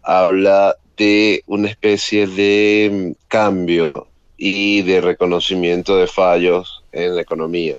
habla 0.03 0.77
de 0.97 1.43
una 1.47 1.69
especie 1.69 2.27
de 2.27 2.91
mm, 2.93 3.27
cambio 3.29 4.09
y 4.37 4.83
de 4.83 5.01
reconocimiento 5.01 5.97
de 5.97 6.07
fallos 6.07 6.83
en 6.93 7.17
la 7.17 7.23
economía. 7.23 7.77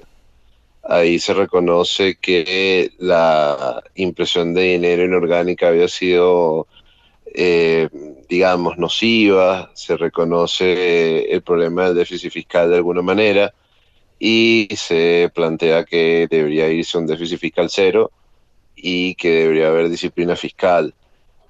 Ahí 0.84 1.20
se 1.20 1.34
reconoce 1.34 2.16
que 2.16 2.92
la 3.00 3.84
impresión 3.96 4.54
de 4.54 4.62
dinero 4.62 5.04
inorgánica 5.04 5.70
había 5.70 5.88
sido, 5.88 6.68
eh, 7.34 7.90
digamos, 8.30 8.78
nociva, 8.78 9.72
se 9.74 9.98
reconoce 9.98 11.32
el 11.32 11.42
problema 11.42 11.86
del 11.86 11.96
déficit 11.96 12.32
fiscal 12.32 12.70
de 12.70 12.76
alguna 12.78 13.02
manera 13.02 13.54
y 14.20 14.68
se 14.76 15.32
plantea 15.34 15.86
que 15.86 16.28
debería 16.30 16.70
irse 16.70 16.98
un 16.98 17.08
déficit 17.08 17.40
fiscal 17.40 17.68
cero 17.70 18.12
y 18.76 19.16
que 19.16 19.32
debería 19.32 19.70
haber 19.70 19.90
disciplina 19.90 20.36
fiscal 20.36 20.94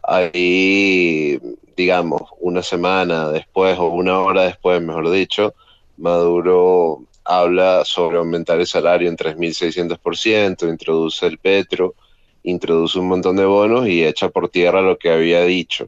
ahí, 0.07 1.39
digamos, 1.75 2.21
una 2.39 2.61
semana 2.61 3.29
después 3.29 3.77
o 3.77 3.87
una 3.87 4.19
hora 4.19 4.43
después, 4.43 4.81
mejor 4.81 5.09
dicho, 5.11 5.53
Maduro 5.97 7.01
habla 7.23 7.83
sobre 7.85 8.17
aumentar 8.17 8.59
el 8.59 8.67
salario 8.67 9.09
en 9.09 9.17
3.600%, 9.17 10.69
introduce 10.69 11.25
el 11.25 11.37
petro, 11.39 11.95
introduce 12.43 12.99
un 12.99 13.07
montón 13.07 13.35
de 13.35 13.45
bonos 13.45 13.87
y 13.87 14.03
echa 14.03 14.29
por 14.29 14.49
tierra 14.49 14.81
lo 14.81 14.97
que 14.97 15.11
había 15.11 15.43
dicho. 15.43 15.87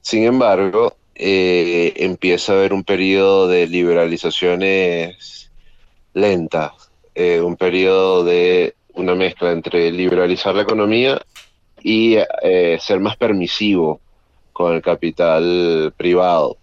Sin 0.00 0.24
embargo, 0.24 0.96
eh, 1.14 1.92
empieza 1.96 2.52
a 2.52 2.56
haber 2.56 2.72
un 2.72 2.82
periodo 2.82 3.46
de 3.46 3.66
liberalizaciones 3.68 5.50
lentas, 6.12 6.72
eh, 7.14 7.40
un 7.40 7.56
periodo 7.56 8.24
de 8.24 8.74
una 8.94 9.14
mezcla 9.14 9.52
entre 9.52 9.90
liberalizar 9.92 10.54
la 10.54 10.62
economía 10.62 11.20
y 11.84 12.16
eh, 12.42 12.78
ser 12.80 12.98
más 12.98 13.16
permisivo 13.16 14.00
con 14.54 14.74
el 14.74 14.82
capital 14.82 15.92
privado. 15.96 16.56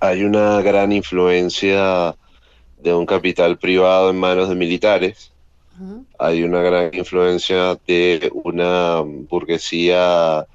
Hay 0.00 0.22
una 0.22 0.62
gran 0.62 0.92
influencia 0.92 2.14
de 2.78 2.94
un 2.94 3.04
capital 3.04 3.58
privado 3.58 4.10
en 4.10 4.20
manos 4.20 4.48
de 4.48 4.54
militares. 4.54 5.32
Hay 6.18 6.42
una 6.44 6.62
gran 6.62 6.94
influencia 6.94 7.76
de 7.86 8.30
una 8.32 9.00
burguesía 9.00 10.46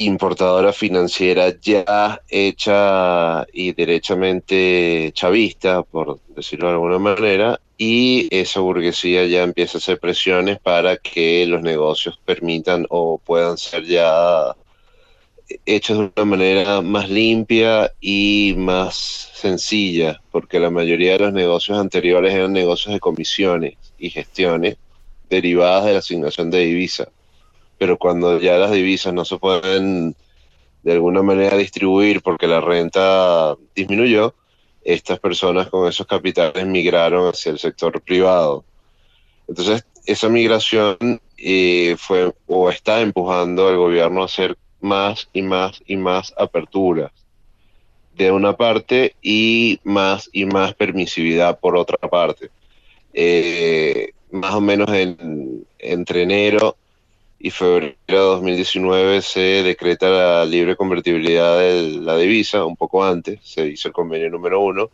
importadora 0.00 0.72
financiera 0.72 1.52
ya 1.60 2.22
hecha 2.28 3.46
y 3.52 3.72
derechamente 3.72 5.10
chavista, 5.12 5.82
por 5.82 6.20
decirlo 6.28 6.68
de 6.68 6.72
alguna 6.72 6.98
manera, 6.98 7.60
y 7.76 8.26
esa 8.30 8.60
burguesía 8.60 9.26
ya 9.26 9.42
empieza 9.42 9.76
a 9.76 9.80
hacer 9.80 10.00
presiones 10.00 10.58
para 10.58 10.96
que 10.96 11.46
los 11.46 11.60
negocios 11.62 12.18
permitan 12.24 12.86
o 12.88 13.18
puedan 13.18 13.58
ser 13.58 13.84
ya 13.84 14.56
hechos 15.66 15.98
de 15.98 16.10
una 16.16 16.24
manera 16.24 16.80
más 16.80 17.10
limpia 17.10 17.92
y 18.00 18.54
más 18.56 19.30
sencilla, 19.34 20.22
porque 20.30 20.58
la 20.60 20.70
mayoría 20.70 21.12
de 21.12 21.18
los 21.18 21.32
negocios 21.34 21.76
anteriores 21.76 22.32
eran 22.32 22.54
negocios 22.54 22.94
de 22.94 23.00
comisiones 23.00 23.74
y 23.98 24.08
gestiones 24.08 24.78
derivadas 25.28 25.84
de 25.84 25.92
la 25.92 25.98
asignación 25.98 26.50
de 26.50 26.60
divisas. 26.60 27.08
Pero 27.80 27.96
cuando 27.96 28.38
ya 28.38 28.58
las 28.58 28.72
divisas 28.72 29.14
no 29.14 29.24
se 29.24 29.38
pueden 29.38 30.14
de 30.82 30.92
alguna 30.92 31.22
manera 31.22 31.56
distribuir 31.56 32.20
porque 32.20 32.46
la 32.46 32.60
renta 32.60 33.56
disminuyó, 33.74 34.34
estas 34.84 35.18
personas 35.18 35.70
con 35.70 35.88
esos 35.88 36.06
capitales 36.06 36.66
migraron 36.66 37.30
hacia 37.30 37.52
el 37.52 37.58
sector 37.58 38.02
privado. 38.02 38.66
Entonces, 39.48 39.86
esa 40.04 40.28
migración 40.28 41.22
eh, 41.38 41.96
fue 41.98 42.34
o 42.46 42.68
está 42.68 43.00
empujando 43.00 43.66
al 43.66 43.78
gobierno 43.78 44.20
a 44.20 44.26
hacer 44.26 44.58
más 44.82 45.30
y 45.32 45.40
más 45.40 45.82
y 45.86 45.96
más 45.96 46.34
aperturas 46.36 47.12
de 48.14 48.30
una 48.30 48.58
parte 48.58 49.14
y 49.22 49.80
más 49.84 50.28
y 50.34 50.44
más 50.44 50.74
permisividad 50.74 51.58
por 51.58 51.78
otra 51.78 51.96
parte. 51.96 52.50
Eh, 53.14 54.12
más 54.32 54.52
o 54.52 54.60
menos 54.60 54.90
en, 54.90 55.66
entre 55.78 56.24
enero 56.24 56.76
y 57.42 57.50
febrero 57.50 57.96
de 58.06 58.16
2019 58.16 59.22
se 59.22 59.40
decreta 59.62 60.10
la 60.10 60.44
libre 60.44 60.76
convertibilidad 60.76 61.58
de 61.58 61.98
la 62.02 62.18
divisa, 62.18 62.66
un 62.66 62.76
poco 62.76 63.02
antes, 63.02 63.40
se 63.42 63.66
hizo 63.66 63.88
el 63.88 63.94
convenio 63.94 64.28
número 64.28 64.60
uno, 64.60 64.90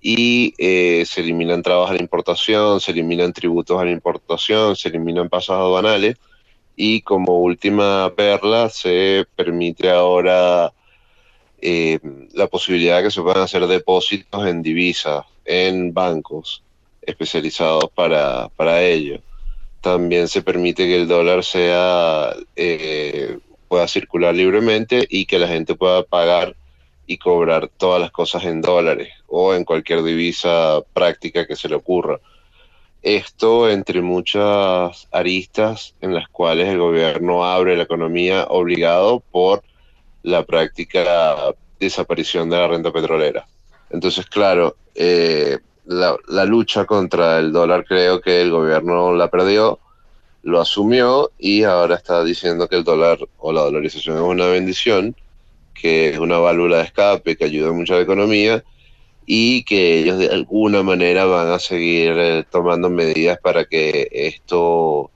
y 0.00 0.52
eh, 0.58 1.04
se 1.06 1.20
eliminan 1.20 1.62
trabas 1.62 1.90
a 1.90 1.94
la 1.94 2.00
importación, 2.00 2.80
se 2.80 2.90
eliminan 2.90 3.32
tributos 3.32 3.80
a 3.80 3.84
la 3.84 3.92
importación, 3.92 4.74
se 4.74 4.88
eliminan 4.88 5.28
pasos 5.28 5.54
aduanales, 5.54 6.16
y 6.74 7.02
como 7.02 7.38
última 7.38 8.12
perla 8.16 8.68
se 8.68 9.24
permite 9.36 9.90
ahora 9.90 10.72
eh, 11.60 12.00
la 12.32 12.48
posibilidad 12.48 12.96
de 12.96 13.04
que 13.04 13.10
se 13.12 13.22
puedan 13.22 13.44
hacer 13.44 13.64
depósitos 13.68 14.44
en 14.44 14.60
divisas, 14.62 15.24
en 15.44 15.94
bancos 15.94 16.64
especializados 17.02 17.90
para, 17.94 18.48
para 18.56 18.82
ello 18.82 19.20
también 19.80 20.28
se 20.28 20.42
permite 20.42 20.86
que 20.86 20.96
el 20.96 21.08
dólar 21.08 21.44
sea 21.44 22.34
eh, 22.56 23.38
pueda 23.68 23.88
circular 23.88 24.34
libremente 24.34 25.06
y 25.08 25.26
que 25.26 25.38
la 25.38 25.48
gente 25.48 25.74
pueda 25.74 26.02
pagar 26.02 26.56
y 27.06 27.18
cobrar 27.18 27.68
todas 27.68 28.00
las 28.00 28.10
cosas 28.10 28.44
en 28.44 28.60
dólares 28.60 29.08
o 29.26 29.54
en 29.54 29.64
cualquier 29.64 30.02
divisa 30.02 30.80
práctica 30.92 31.46
que 31.46 31.56
se 31.56 31.68
le 31.68 31.74
ocurra. 31.76 32.20
Esto 33.02 33.70
entre 33.70 34.02
muchas 34.02 35.08
aristas 35.10 35.94
en 36.00 36.14
las 36.14 36.28
cuales 36.28 36.68
el 36.68 36.78
gobierno 36.78 37.44
abre 37.44 37.76
la 37.76 37.84
economía 37.84 38.46
obligado 38.48 39.20
por 39.30 39.62
la 40.22 40.44
práctica 40.44 41.54
desaparición 41.78 42.50
de 42.50 42.58
la 42.58 42.68
renta 42.68 42.92
petrolera. 42.92 43.46
Entonces, 43.90 44.26
claro, 44.26 44.76
eh, 44.94 45.58
la, 45.90 46.44
lucha 46.44 46.84
contra 46.84 47.40
el 47.40 47.52
dólar 47.52 47.84
creo 47.84 48.20
que 48.20 48.42
el 48.42 48.50
gobierno 48.50 49.12
la 49.12 49.28
perdió, 49.28 49.80
lo 50.42 50.60
asumió 50.60 51.32
y 51.36 51.64
ahora 51.64 51.96
está 51.96 52.22
diciendo 52.22 52.68
que 52.68 52.76
el 52.76 52.84
dólar 52.84 53.18
o 53.38 53.52
la 53.52 53.62
dolarización 53.62 54.16
es 54.16 54.22
una 54.22 54.46
bendición, 54.46 55.16
que 55.74 56.10
es 56.10 56.18
una 56.18 56.38
válvula 56.38 56.78
de 56.78 56.84
escape 56.84 57.36
que 57.36 57.44
ayuda 57.44 57.72
mucho 57.72 57.94
a 57.94 57.96
la 57.96 58.02
economía 58.04 58.62
y 59.26 59.64
que 59.64 59.98
ellos 59.98 60.18
de 60.18 60.28
alguna 60.28 60.84
manera 60.84 61.24
van 61.24 61.50
a 61.50 61.58
seguir 61.58 62.12
eh, 62.16 62.44
tomando 62.48 62.88
medidas 62.88 63.38
para 63.40 63.64
que 63.64 64.08
esto 64.12 65.10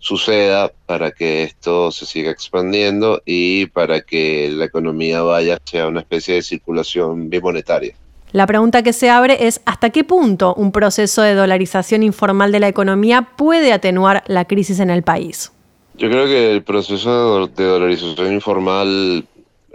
suceda, 0.00 0.72
para 0.86 1.12
que 1.12 1.44
esto 1.44 1.92
se 1.92 2.06
siga 2.06 2.32
expandiendo 2.32 3.22
y 3.24 3.66
para 3.66 4.00
que 4.00 4.50
la 4.50 4.64
economía 4.64 5.22
vaya 5.22 5.58
hacia 5.64 5.86
una 5.86 6.00
especie 6.00 6.34
de 6.34 6.42
circulación 6.42 7.30
bimonetaria. 7.30 7.94
La 8.32 8.46
pregunta 8.46 8.82
que 8.82 8.92
se 8.92 9.08
abre 9.08 9.46
es 9.46 9.62
hasta 9.64 9.88
qué 9.88 10.04
punto 10.04 10.54
un 10.54 10.70
proceso 10.70 11.22
de 11.22 11.34
dolarización 11.34 12.02
informal 12.02 12.52
de 12.52 12.60
la 12.60 12.68
economía 12.68 13.22
puede 13.22 13.72
atenuar 13.72 14.22
la 14.26 14.44
crisis 14.44 14.80
en 14.80 14.90
el 14.90 15.02
país. 15.02 15.50
Yo 15.94 16.10
creo 16.10 16.26
que 16.26 16.52
el 16.52 16.62
proceso 16.62 17.46
de 17.46 17.64
dolarización 17.64 18.34
informal 18.34 19.24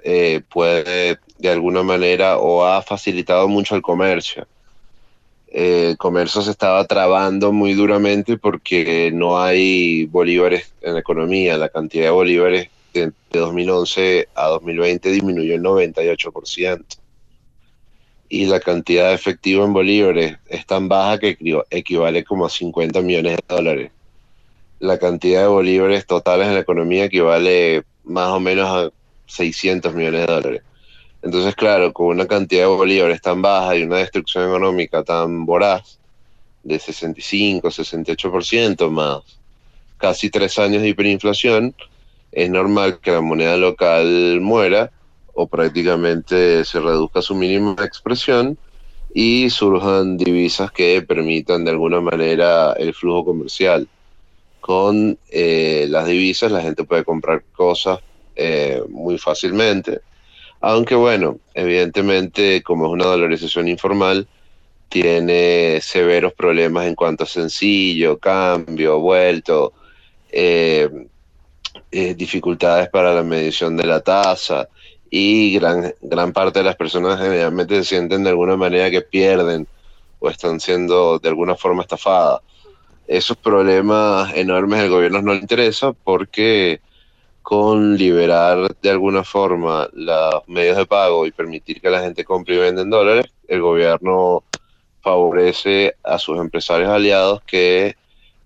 eh, 0.03 0.41
puede 0.49 1.17
de 1.39 1.49
alguna 1.49 1.81
manera 1.81 2.37
o 2.37 2.63
ha 2.63 2.81
facilitado 2.83 3.47
mucho 3.47 3.75
el 3.75 3.81
comercio. 3.81 4.45
Eh, 5.47 5.89
el 5.89 5.97
comercio 5.97 6.41
se 6.43 6.51
estaba 6.51 6.85
trabando 6.85 7.51
muy 7.51 7.73
duramente 7.73 8.37
porque 8.37 9.11
no 9.13 9.41
hay 9.41 10.05
bolívares 10.05 10.71
en 10.81 10.93
la 10.93 10.99
economía. 10.99 11.57
La 11.57 11.69
cantidad 11.69 12.05
de 12.05 12.09
bolívares 12.11 12.69
de, 12.93 13.11
de 13.31 13.39
2011 13.39 14.27
a 14.35 14.47
2020 14.47 15.09
disminuyó 15.09 15.55
el 15.55 15.63
98% 15.63 17.02
y 18.33 18.47
la 18.47 18.59
cantidad 18.59 19.09
de 19.09 19.13
efectivo 19.13 19.63
en 19.63 19.73
bolívares 19.73 20.39
es 20.49 20.65
tan 20.65 20.89
baja 20.89 21.19
que 21.19 21.37
equivale 21.69 22.23
como 22.23 22.47
a 22.47 22.49
50 22.49 22.99
millones 23.01 23.37
de 23.37 23.55
dólares. 23.55 23.91
La 24.79 24.97
cantidad 24.97 25.41
de 25.41 25.47
bolívares 25.49 26.07
totales 26.07 26.47
en 26.47 26.55
la 26.55 26.61
economía 26.61 27.05
equivale 27.05 27.83
más 28.03 28.29
o 28.29 28.39
menos 28.39 28.67
a 28.67 28.89
600 29.27 29.93
millones 29.93 30.21
de 30.21 30.33
dólares. 30.33 30.61
Entonces, 31.21 31.53
claro, 31.53 31.93
con 31.93 32.07
una 32.07 32.25
cantidad 32.25 32.61
de 32.61 32.75
bolívares 32.75 33.21
tan 33.21 33.43
baja 33.43 33.75
y 33.75 33.83
una 33.83 33.97
destrucción 33.97 34.45
económica 34.45 35.03
tan 35.03 35.45
voraz, 35.45 35.99
de 36.63 36.79
65, 36.79 37.67
68% 37.67 38.89
más 38.89 39.21
casi 39.97 40.31
tres 40.31 40.57
años 40.57 40.81
de 40.81 40.89
hiperinflación, 40.89 41.75
es 42.31 42.49
normal 42.49 42.97
que 42.99 43.11
la 43.11 43.21
moneda 43.21 43.57
local 43.57 44.39
muera 44.41 44.91
o 45.33 45.47
prácticamente 45.47 46.63
se 46.63 46.79
reduzca 46.79 47.21
su 47.21 47.35
mínima 47.35 47.75
expresión 47.83 48.57
y 49.13 49.49
surjan 49.49 50.17
divisas 50.17 50.71
que 50.71 51.01
permitan 51.01 51.65
de 51.65 51.71
alguna 51.71 52.01
manera 52.01 52.73
el 52.73 52.93
flujo 52.93 53.25
comercial. 53.25 53.87
Con 54.59 55.17
eh, 55.29 55.87
las 55.89 56.07
divisas 56.07 56.51
la 56.51 56.61
gente 56.61 56.83
puede 56.83 57.03
comprar 57.03 57.43
cosas 57.55 57.99
eh, 58.35 58.81
muy 58.89 59.17
fácilmente, 59.17 60.01
aunque 60.61 60.95
bueno, 60.95 61.39
evidentemente 61.53 62.63
como 62.63 62.85
es 62.85 62.91
una 62.93 63.05
dolarización 63.05 63.67
informal, 63.67 64.27
tiene 64.89 65.79
severos 65.81 66.33
problemas 66.33 66.85
en 66.87 66.95
cuanto 66.95 67.23
a 67.23 67.27
sencillo, 67.27 68.17
cambio, 68.17 68.99
vuelto, 68.99 69.73
eh, 70.31 70.87
dificultades 71.91 72.89
para 72.89 73.13
la 73.13 73.23
medición 73.23 73.75
de 73.75 73.85
la 73.85 73.99
tasa 74.01 74.69
y 75.15 75.54
gran, 75.54 75.93
gran 76.02 76.34
parte 76.34 76.58
de 76.58 76.65
las 76.65 76.76
personas 76.76 77.19
generalmente 77.19 77.76
se 77.76 77.84
sienten 77.84 78.23
de 78.23 78.32
alguna 78.32 78.58
manera 78.58 78.89
que 78.89 79.04
pierden 79.04 79.67
o 80.17 80.28
están 80.28 80.60
siendo 80.60 81.19
de 81.19 81.30
alguna 81.30 81.54
forma 81.54 81.84
estafadas. 81.84 82.41
Esos 83.06 83.38
problemas 83.38 84.34
enormes 84.34 84.80
al 84.80 84.89
gobierno 84.89 85.21
no 85.21 85.36
le 85.36 85.41
interesa 85.41 85.93
porque 85.93 86.82
con 87.43 87.95
liberar 87.95 88.76
de 88.82 88.89
alguna 88.89 89.23
forma 89.23 89.88
los 89.93 90.47
medios 90.47 90.78
de 90.78 90.88
pago 90.88 91.28
y 91.28 91.32
permitir 91.32 91.80
que 91.80 91.91
la 91.91 92.02
gente 92.02 92.26
compre 92.26 92.56
y 92.56 92.58
venda 92.58 92.82
en 92.82 92.89
dólares, 92.89 93.28
el 93.47 93.62
gobierno 93.62 94.43
favorece 95.02 95.93
a 96.02 96.17
sus 96.17 96.39
empresarios 96.39 96.89
aliados 96.89 97.43
que 97.43 97.95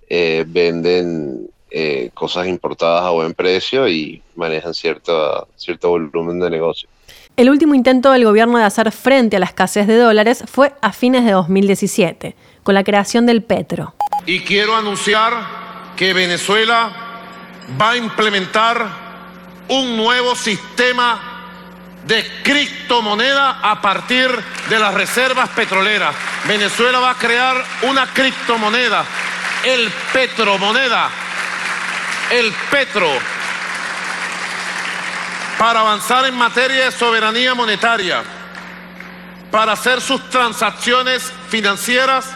eh, 0.10 0.44
venden 0.46 1.50
eh, 1.70 2.10
cosas 2.14 2.48
importadas 2.48 3.04
a 3.04 3.10
buen 3.10 3.34
precio 3.34 3.88
y 3.88 4.22
manejan 4.36 4.74
cierto, 4.74 5.48
cierto 5.56 5.90
volumen 5.90 6.40
de 6.40 6.50
negocio. 6.50 6.90
El 7.36 7.50
último 7.50 7.76
intento 7.76 8.12
del 8.12 8.26
gobierno 8.26 8.58
de 8.58 8.64
hacer 8.64 8.92
frente 8.92 9.36
a 9.38 9.40
la 9.40 9.46
escasez 9.46 9.86
de 9.86 9.98
dólares 9.98 10.44
fue 10.52 10.74
a 10.82 10.92
fines 10.92 11.24
de 11.24 11.32
2017, 11.32 12.36
con 12.64 12.74
la 12.74 12.84
creación 12.84 13.26
del 13.26 13.44
Petro. 13.44 13.94
Y 14.26 14.40
quiero 14.40 14.76
anunciar 14.76 15.34
que 15.96 16.14
Venezuela 16.14 16.92
va 17.80 17.92
a 17.92 17.98
implementar 17.98 18.88
un 19.68 19.98
nuevo 19.98 20.36
sistema 20.36 21.38
de 22.08 22.26
criptomoneda 22.42 23.60
a 23.62 23.82
partir 23.82 24.30
de 24.70 24.80
las 24.80 24.94
reservas 24.94 25.50
petroleras. 25.50 26.16
Venezuela 26.48 27.00
va 27.00 27.12
a 27.12 27.16
crear 27.16 27.64
una 27.84 28.08
criptomoneda, 28.08 29.06
el 29.66 29.92
petromoneda, 30.14 31.10
el 32.32 32.54
petro 32.70 33.08
para 35.58 35.80
avanzar 35.80 36.26
en 36.26 36.36
materia 36.36 36.86
de 36.86 36.92
soberanía 36.92 37.56
monetaria, 37.56 38.24
para 39.50 39.72
hacer 39.72 40.02
sus 40.02 40.30
transacciones 40.30 41.24
financieras, 41.50 42.32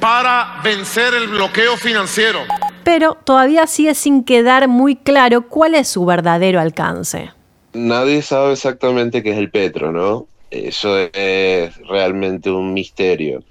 para 0.00 0.60
vencer 0.62 1.14
el 1.14 1.28
bloqueo 1.28 1.76
financiero. 1.76 2.40
pero 2.84 3.14
todavía 3.14 3.66
sigue 3.66 3.94
sin 3.94 4.22
quedar 4.22 4.68
muy 4.68 4.94
claro 4.94 5.48
cuál 5.48 5.74
es 5.74 5.88
su 5.88 6.04
verdadero 6.04 6.60
alcance. 6.60 7.30
Nadie 7.72 8.22
sabe 8.22 8.52
exactamente 8.52 9.22
qué 9.24 9.32
es 9.32 9.38
el 9.38 9.50
petro, 9.50 9.90
¿no? 9.90 10.28
Eso 10.50 10.96
es 11.12 11.76
realmente 11.88 12.50
un 12.50 12.72
misterio. 12.72 13.42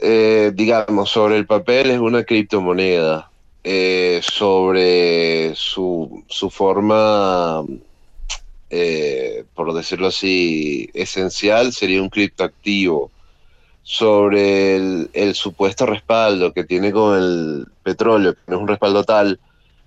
Eh, 0.00 0.52
digamos, 0.54 1.10
sobre 1.10 1.36
el 1.36 1.46
papel 1.46 1.90
es 1.90 1.98
una 1.98 2.24
criptomoneda. 2.24 3.27
Eh, 3.70 4.20
sobre 4.22 5.54
su, 5.54 6.24
su 6.26 6.48
forma, 6.48 7.62
eh, 8.70 9.44
por 9.54 9.74
decirlo 9.74 10.06
así, 10.06 10.88
esencial, 10.94 11.74
sería 11.74 12.00
un 12.00 12.08
criptoactivo. 12.08 13.10
Sobre 13.82 14.76
el, 14.76 15.34
supuesto 15.34 15.84
respaldo 15.84 16.54
que 16.54 16.64
tiene 16.64 16.92
con 16.92 17.18
el 17.18 17.66
petróleo, 17.82 18.32
que 18.34 18.40
no 18.46 18.56
es 18.56 18.62
un 18.62 18.68
respaldo 18.68 19.04
tal, 19.04 19.38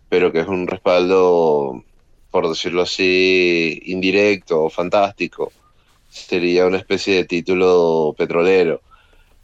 pero 0.09 0.31
que 0.31 0.41
es 0.41 0.47
un 0.47 0.67
respaldo, 0.67 1.83
por 2.29 2.49
decirlo 2.49 2.83
así, 2.83 3.81
indirecto 3.85 4.65
o 4.65 4.69
fantástico, 4.69 5.51
sería 6.07 6.67
una 6.67 6.77
especie 6.77 7.15
de 7.15 7.25
título 7.25 8.13
petrolero 8.15 8.81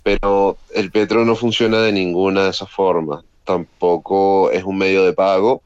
pero 0.03 0.57
el 0.73 0.89
Petro 0.89 1.25
no 1.25 1.35
funciona 1.35 1.81
de 1.81 1.91
ninguna 1.91 2.45
de 2.45 2.51
esas 2.51 2.71
formas. 2.71 3.25
Tampoco 3.47 4.51
es 4.51 4.65
un 4.65 4.77
medio 4.77 5.05
de 5.05 5.13
pago, 5.13 5.61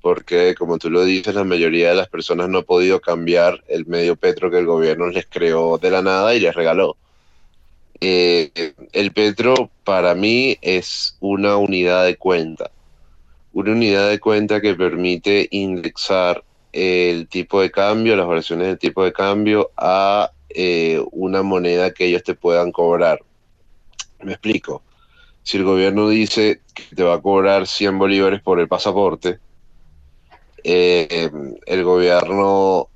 porque 0.00 0.54
como 0.54 0.78
tú 0.78 0.88
lo 0.88 1.04
dices, 1.04 1.34
la 1.34 1.44
mayoría 1.44 1.90
de 1.90 1.94
las 1.94 2.08
personas 2.08 2.48
no 2.48 2.60
ha 2.60 2.62
podido 2.62 3.02
cambiar 3.02 3.62
el 3.68 3.84
medio 3.84 4.16
Petro 4.16 4.50
que 4.50 4.56
el 4.56 4.64
gobierno 4.64 5.08
les 5.08 5.26
creó 5.26 5.76
de 5.76 5.90
la 5.90 6.00
nada 6.00 6.34
y 6.34 6.40
les 6.40 6.54
regaló. 6.54 6.96
Eh, 8.00 8.72
el 8.94 9.12
Petro 9.12 9.68
para 9.84 10.14
mí 10.14 10.56
es 10.62 11.18
una 11.20 11.58
unidad 11.58 12.06
de 12.06 12.16
cuenta, 12.16 12.70
una 13.52 13.72
unidad 13.72 14.08
de 14.08 14.20
cuenta 14.20 14.62
que 14.62 14.74
permite 14.74 15.48
indexar 15.50 16.42
el 16.72 17.28
tipo 17.28 17.60
de 17.60 17.70
cambio, 17.70 18.16
las 18.16 18.26
variaciones 18.26 18.68
del 18.68 18.78
tipo 18.78 19.04
de 19.04 19.12
cambio 19.12 19.70
a 19.76 20.30
eh, 20.48 20.98
una 21.12 21.42
moneda 21.42 21.92
que 21.92 22.06
ellos 22.06 22.22
te 22.22 22.34
puedan 22.34 22.72
cobrar. 22.72 23.20
Me 24.22 24.32
explico. 24.32 24.82
Si 25.48 25.56
el 25.56 25.64
gobierno 25.64 26.10
dice 26.10 26.60
que 26.74 26.94
te 26.94 27.02
va 27.02 27.14
a 27.14 27.22
cobrar 27.22 27.66
100 27.66 27.98
bolívares 27.98 28.42
por 28.42 28.60
el 28.60 28.68
pasaporte, 28.68 29.38
eh, 30.62 31.30
el 31.64 31.84
gobierno 31.84 32.88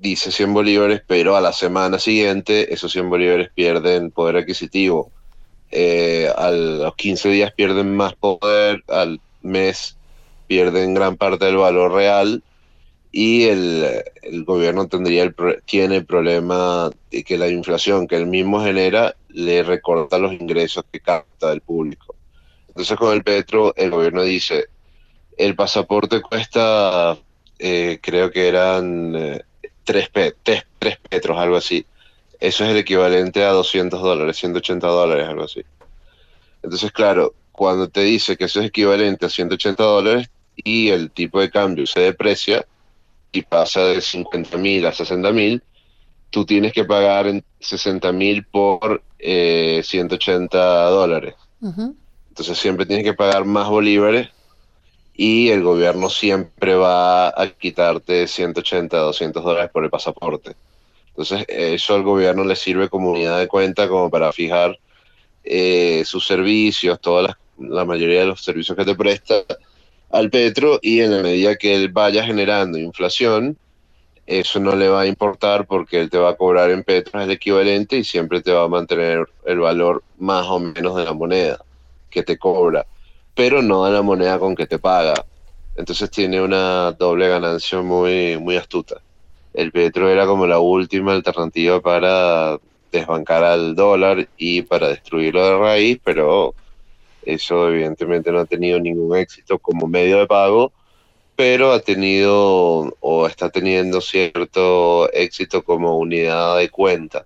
dice 0.00 0.30
100 0.30 0.52
bolívares, 0.52 1.00
pero 1.06 1.34
a 1.34 1.40
la 1.40 1.54
semana 1.54 1.98
siguiente 1.98 2.74
esos 2.74 2.92
100 2.92 3.08
bolívares 3.08 3.48
pierden 3.54 4.10
poder 4.10 4.36
adquisitivo. 4.36 5.10
Eh, 5.70 6.30
a 6.36 6.50
los 6.50 6.94
15 6.94 7.30
días 7.30 7.54
pierden 7.54 7.96
más 7.96 8.14
poder, 8.14 8.84
al 8.88 9.18
mes 9.40 9.96
pierden 10.46 10.92
gran 10.92 11.16
parte 11.16 11.46
del 11.46 11.56
valor 11.56 11.90
real 11.90 12.42
y 13.16 13.44
el, 13.44 14.02
gobierno 14.44 14.88
tendría 14.88 15.22
el, 15.22 15.36
tiene 15.66 15.98
el 15.98 16.04
problema 16.04 16.90
de 17.12 17.22
que 17.22 17.38
la 17.38 17.46
inflación 17.46 18.08
que 18.08 18.16
él 18.16 18.26
mismo 18.26 18.60
genera 18.60 19.14
le 19.28 19.62
recorta 19.62 20.18
los 20.18 20.32
ingresos 20.32 20.84
que 20.90 20.98
capta 20.98 21.50
del 21.50 21.60
público. 21.60 22.16
Entonces 22.66 22.98
con 22.98 23.12
el 23.12 23.22
petro 23.22 23.72
el 23.76 23.90
gobierno 23.90 24.24
dice, 24.24 24.64
el 25.36 25.54
pasaporte 25.54 26.22
cuesta, 26.22 27.16
eh, 27.60 28.00
creo 28.02 28.32
que 28.32 28.48
eran 28.48 29.14
eh, 29.14 29.42
tres, 29.84 30.08
petros, 30.10 31.38
algo 31.38 31.54
así. 31.54 31.86
Eso 32.40 32.64
es 32.64 32.70
el 32.70 32.78
equivalente 32.78 33.44
a 33.44 33.50
200 33.50 34.02
dólares, 34.02 34.38
180 34.38 34.88
dólares, 34.88 35.28
algo 35.28 35.44
así. 35.44 35.62
Entonces, 36.64 36.90
claro, 36.90 37.32
cuando 37.52 37.88
te 37.88 38.00
dice 38.00 38.36
que 38.36 38.46
eso 38.46 38.58
es 38.60 38.66
equivalente 38.66 39.26
a 39.26 39.30
180 39.30 39.84
dólares 39.84 40.28
y 40.56 40.88
el 40.88 41.12
tipo 41.12 41.40
de 41.40 41.48
cambio 41.48 41.86
se 41.86 42.00
deprecia, 42.00 42.66
y 43.34 43.42
pasa 43.42 43.84
de 43.84 44.00
50 44.00 44.56
mil 44.58 44.86
a 44.86 44.92
60 44.92 45.32
mil, 45.32 45.62
tú 46.30 46.44
tienes 46.44 46.72
que 46.72 46.84
pagar 46.84 47.26
en 47.26 47.44
60 47.60 48.12
mil 48.12 48.44
por 48.44 49.02
180 49.18 50.58
eh, 50.58 50.90
dólares. 50.90 51.34
Entonces 52.28 52.58
siempre 52.58 52.86
tienes 52.86 53.04
que 53.04 53.14
pagar 53.14 53.44
más 53.44 53.68
bolívares 53.68 54.28
y 55.14 55.50
el 55.50 55.62
gobierno 55.62 56.10
siempre 56.10 56.74
va 56.74 57.28
a 57.28 57.48
quitarte 57.48 58.26
180, 58.26 58.96
200 58.96 59.44
dólares 59.44 59.70
por 59.72 59.84
el 59.84 59.90
pasaporte. 59.90 60.54
Entonces 61.08 61.44
eso 61.48 61.94
al 61.94 62.02
gobierno 62.02 62.44
le 62.44 62.56
sirve 62.56 62.88
como 62.88 63.12
unidad 63.12 63.38
de 63.38 63.48
cuenta 63.48 63.88
como 63.88 64.10
para 64.10 64.32
fijar 64.32 64.78
eh, 65.44 66.02
sus 66.04 66.26
servicios, 66.26 67.00
toda 67.00 67.36
la 67.58 67.84
mayoría 67.84 68.20
de 68.20 68.26
los 68.26 68.42
servicios 68.42 68.76
que 68.76 68.84
te 68.84 68.94
presta 68.94 69.44
al 70.14 70.30
petro 70.30 70.78
y 70.80 71.00
en 71.00 71.10
la 71.10 71.22
medida 71.22 71.56
que 71.56 71.74
él 71.74 71.88
vaya 71.88 72.24
generando 72.24 72.78
inflación, 72.78 73.56
eso 74.26 74.60
no 74.60 74.76
le 74.76 74.88
va 74.88 75.02
a 75.02 75.06
importar 75.06 75.66
porque 75.66 76.00
él 76.00 76.08
te 76.08 76.18
va 76.18 76.30
a 76.30 76.36
cobrar 76.36 76.70
en 76.70 76.84
petro 76.84 77.20
el 77.20 77.30
equivalente 77.30 77.96
y 77.98 78.04
siempre 78.04 78.40
te 78.40 78.52
va 78.52 78.62
a 78.62 78.68
mantener 78.68 79.26
el 79.44 79.58
valor 79.58 80.04
más 80.18 80.46
o 80.46 80.60
menos 80.60 80.94
de 80.96 81.04
la 81.04 81.12
moneda 81.12 81.58
que 82.10 82.22
te 82.22 82.38
cobra, 82.38 82.86
pero 83.34 83.60
no 83.60 83.84
de 83.84 83.92
la 83.92 84.02
moneda 84.02 84.38
con 84.38 84.54
que 84.54 84.66
te 84.66 84.78
paga. 84.78 85.14
Entonces 85.76 86.08
tiene 86.10 86.40
una 86.40 86.92
doble 86.92 87.28
ganancia 87.28 87.82
muy, 87.82 88.38
muy 88.38 88.56
astuta. 88.56 89.00
El 89.52 89.72
petro 89.72 90.08
era 90.08 90.26
como 90.26 90.46
la 90.46 90.60
última 90.60 91.12
alternativa 91.12 91.80
para 91.80 92.58
desbancar 92.92 93.42
al 93.42 93.74
dólar 93.74 94.28
y 94.36 94.62
para 94.62 94.88
destruirlo 94.88 95.44
de 95.44 95.58
raíz, 95.58 96.00
pero 96.04 96.54
eso 97.26 97.68
evidentemente 97.68 98.30
no 98.32 98.40
ha 98.40 98.44
tenido 98.44 98.78
ningún 98.80 99.16
éxito 99.16 99.58
como 99.58 99.86
medio 99.86 100.18
de 100.18 100.26
pago, 100.26 100.72
pero 101.36 101.72
ha 101.72 101.80
tenido 101.80 102.94
o 103.00 103.26
está 103.26 103.50
teniendo 103.50 104.00
cierto 104.00 105.12
éxito 105.12 105.62
como 105.62 105.98
unidad 105.98 106.58
de 106.58 106.68
cuenta. 106.70 107.24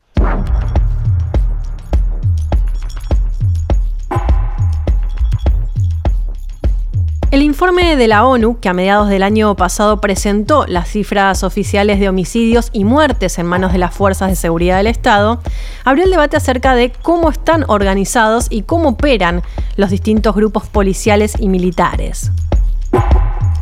El 7.30 7.42
informe 7.42 7.96
de 7.96 8.08
la 8.08 8.24
ONU, 8.24 8.58
que 8.58 8.70
a 8.70 8.72
mediados 8.72 9.10
del 9.10 9.22
año 9.22 9.54
pasado 9.54 10.00
presentó 10.00 10.64
las 10.66 10.88
cifras 10.88 11.42
oficiales 11.42 12.00
de 12.00 12.08
homicidios 12.08 12.70
y 12.72 12.84
muertes 12.84 13.38
en 13.38 13.44
manos 13.44 13.72
de 13.74 13.78
las 13.78 13.92
fuerzas 13.92 14.30
de 14.30 14.36
seguridad 14.36 14.78
del 14.78 14.86
Estado, 14.86 15.42
abrió 15.84 16.04
el 16.04 16.10
debate 16.10 16.38
acerca 16.38 16.74
de 16.74 16.90
cómo 16.90 17.28
están 17.28 17.66
organizados 17.68 18.46
y 18.48 18.62
cómo 18.62 18.90
operan 18.90 19.42
los 19.76 19.90
distintos 19.90 20.34
grupos 20.34 20.68
policiales 20.68 21.34
y 21.38 21.50
militares. 21.50 22.32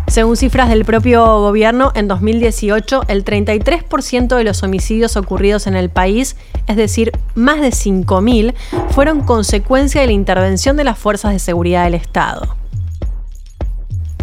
Según 0.07 0.37
cifras 0.37 0.69
del 0.69 0.85
propio 0.85 1.25
gobierno, 1.41 1.91
en 1.97 2.07
2018 2.07 3.03
el 3.09 3.25
33% 3.25 4.37
de 4.37 4.45
los 4.45 4.63
homicidios 4.63 5.17
ocurridos 5.17 5.67
en 5.67 5.75
el 5.75 5.91
país, 5.91 6.37
es 6.69 6.77
decir, 6.77 7.11
más 7.35 7.61
de 7.61 7.71
5.000, 7.71 8.55
fueron 8.91 9.23
consecuencia 9.23 10.03
de 10.03 10.07
la 10.07 10.13
intervención 10.13 10.77
de 10.77 10.85
las 10.85 10.97
fuerzas 10.97 11.33
de 11.33 11.41
seguridad 11.41 11.83
del 11.83 11.95
Estado. 11.95 12.57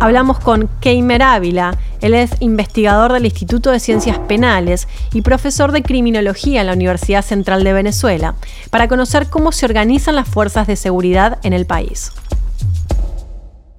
Hablamos 0.03 0.37
con 0.37 0.69
Keimer 0.81 1.21
Ávila, 1.23 1.79
él 2.01 2.13
es 2.13 2.31
investigador 2.41 3.13
del 3.13 3.23
Instituto 3.23 3.71
de 3.71 3.79
Ciencias 3.79 4.19
Penales 4.19 4.89
y 5.13 5.21
profesor 5.21 5.71
de 5.71 5.81
Criminología 5.81 6.59
en 6.59 6.67
la 6.67 6.73
Universidad 6.73 7.23
Central 7.23 7.63
de 7.63 7.71
Venezuela, 7.71 8.35
para 8.69 8.89
conocer 8.89 9.29
cómo 9.29 9.53
se 9.53 9.65
organizan 9.65 10.15
las 10.15 10.27
fuerzas 10.27 10.67
de 10.67 10.75
seguridad 10.75 11.39
en 11.43 11.53
el 11.53 11.65
país. 11.65 12.11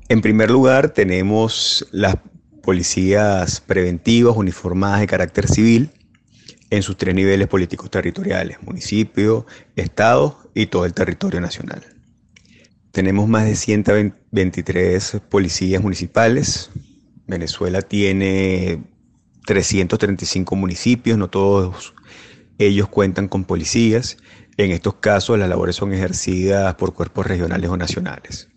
En 0.08 0.22
primer 0.22 0.50
lugar, 0.50 0.94
tenemos 0.94 1.86
las 1.92 2.16
policías 2.62 3.60
preventivas 3.60 4.34
uniformadas 4.34 5.00
de 5.00 5.06
carácter 5.06 5.46
civil 5.46 5.90
en 6.70 6.82
sus 6.82 6.96
tres 6.96 7.14
niveles 7.14 7.48
políticos 7.48 7.90
territoriales, 7.90 8.62
municipio, 8.62 9.44
estado 9.76 10.38
y 10.54 10.68
todo 10.68 10.86
el 10.86 10.94
territorio 10.94 11.42
nacional. 11.42 11.84
Tenemos 12.94 13.28
más 13.28 13.44
de 13.44 13.56
123 13.56 15.20
policías 15.28 15.82
municipales. 15.82 16.70
Venezuela 17.26 17.82
tiene 17.82 18.84
335 19.46 20.54
municipios, 20.54 21.18
no 21.18 21.28
todos 21.28 21.92
ellos 22.56 22.86
cuentan 22.86 23.26
con 23.26 23.46
policías. 23.46 24.16
En 24.56 24.70
estos 24.70 24.94
casos 24.94 25.36
las 25.40 25.48
labores 25.48 25.74
son 25.74 25.92
ejercidas 25.92 26.72
por 26.76 26.94
cuerpos 26.94 27.26
regionales 27.26 27.68
o 27.68 27.76
nacionales. 27.76 28.48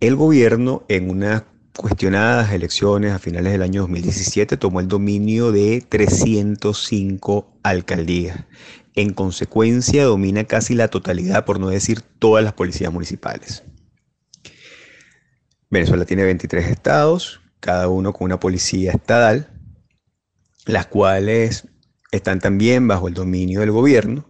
El 0.00 0.14
gobierno 0.14 0.84
en 0.88 1.08
unas 1.08 1.44
cuestionadas 1.74 2.52
elecciones 2.52 3.12
a 3.12 3.18
finales 3.18 3.52
del 3.52 3.62
año 3.62 3.80
2017 3.80 4.58
tomó 4.58 4.80
el 4.80 4.88
dominio 4.88 5.50
de 5.50 5.82
305 5.88 7.58
alcaldías 7.62 8.44
en 8.94 9.14
consecuencia 9.14 10.04
domina 10.04 10.44
casi 10.44 10.74
la 10.74 10.88
totalidad, 10.88 11.44
por 11.44 11.58
no 11.58 11.68
decir 11.68 12.00
todas 12.00 12.44
las 12.44 12.52
policías 12.52 12.92
municipales. 12.92 13.62
Venezuela 15.70 16.04
tiene 16.04 16.24
23 16.24 16.66
estados, 16.66 17.40
cada 17.60 17.88
uno 17.88 18.12
con 18.12 18.26
una 18.26 18.38
policía 18.38 18.92
estatal, 18.92 19.48
las 20.66 20.86
cuales 20.86 21.68
están 22.10 22.40
también 22.40 22.86
bajo 22.86 23.08
el 23.08 23.14
dominio 23.14 23.60
del 23.60 23.70
gobierno, 23.70 24.28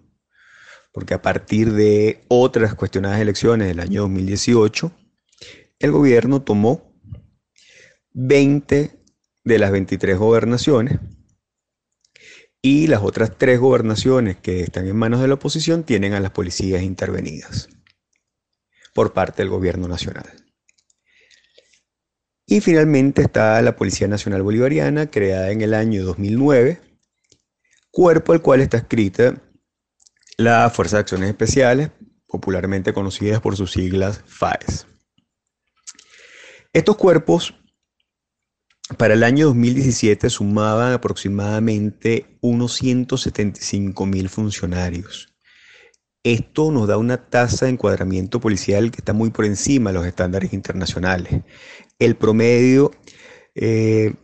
porque 0.92 1.14
a 1.14 1.22
partir 1.22 1.72
de 1.72 2.22
otras 2.28 2.74
cuestionadas 2.74 3.20
elecciones 3.20 3.66
del 3.66 3.80
año 3.80 4.02
2018, 4.02 4.92
el 5.80 5.90
gobierno 5.90 6.42
tomó 6.42 6.94
20 8.12 9.00
de 9.44 9.58
las 9.58 9.72
23 9.72 10.16
gobernaciones 10.16 11.00
y 12.62 12.86
las 12.86 13.02
otras 13.02 13.36
tres 13.36 13.58
gobernaciones 13.58 14.36
que 14.36 14.60
están 14.60 14.86
en 14.86 14.96
manos 14.96 15.20
de 15.20 15.26
la 15.26 15.34
oposición 15.34 15.82
tienen 15.82 16.14
a 16.14 16.20
las 16.20 16.30
policías 16.30 16.82
intervenidas 16.82 17.68
por 18.94 19.12
parte 19.12 19.42
del 19.42 19.50
gobierno 19.50 19.88
nacional. 19.88 20.30
Y 22.46 22.60
finalmente 22.60 23.22
está 23.22 23.60
la 23.62 23.76
Policía 23.76 24.06
Nacional 24.06 24.42
Bolivariana, 24.42 25.10
creada 25.10 25.50
en 25.50 25.62
el 25.62 25.74
año 25.74 26.04
2009, 26.04 26.80
cuerpo 27.90 28.32
al 28.32 28.42
cual 28.42 28.60
está 28.60 28.76
escrita 28.76 29.42
la 30.36 30.70
Fuerza 30.70 30.96
de 30.96 31.00
Acciones 31.00 31.30
Especiales, 31.30 31.90
popularmente 32.26 32.92
conocidas 32.92 33.40
por 33.40 33.56
sus 33.56 33.72
siglas 33.72 34.22
FAES. 34.26 34.86
Estos 36.72 36.96
cuerpos 36.96 37.54
para 38.96 39.14
el 39.14 39.22
año 39.22 39.46
2017 39.46 40.30
sumaban 40.30 40.92
aproximadamente 40.92 42.26
unos 42.40 42.74
175 42.74 44.06
mil 44.06 44.28
funcionarios. 44.28 45.32
Esto 46.24 46.70
nos 46.70 46.86
da 46.86 46.98
una 46.98 47.16
tasa 47.28 47.66
de 47.66 47.72
encuadramiento 47.72 48.40
policial 48.40 48.90
que 48.90 48.98
está 48.98 49.12
muy 49.12 49.30
por 49.30 49.44
encima 49.44 49.90
de 49.90 49.94
los 49.94 50.06
estándares 50.06 50.52
internacionales. 50.52 51.42
El 51.98 52.16
promedio 52.16 52.92
eh, 53.54 54.14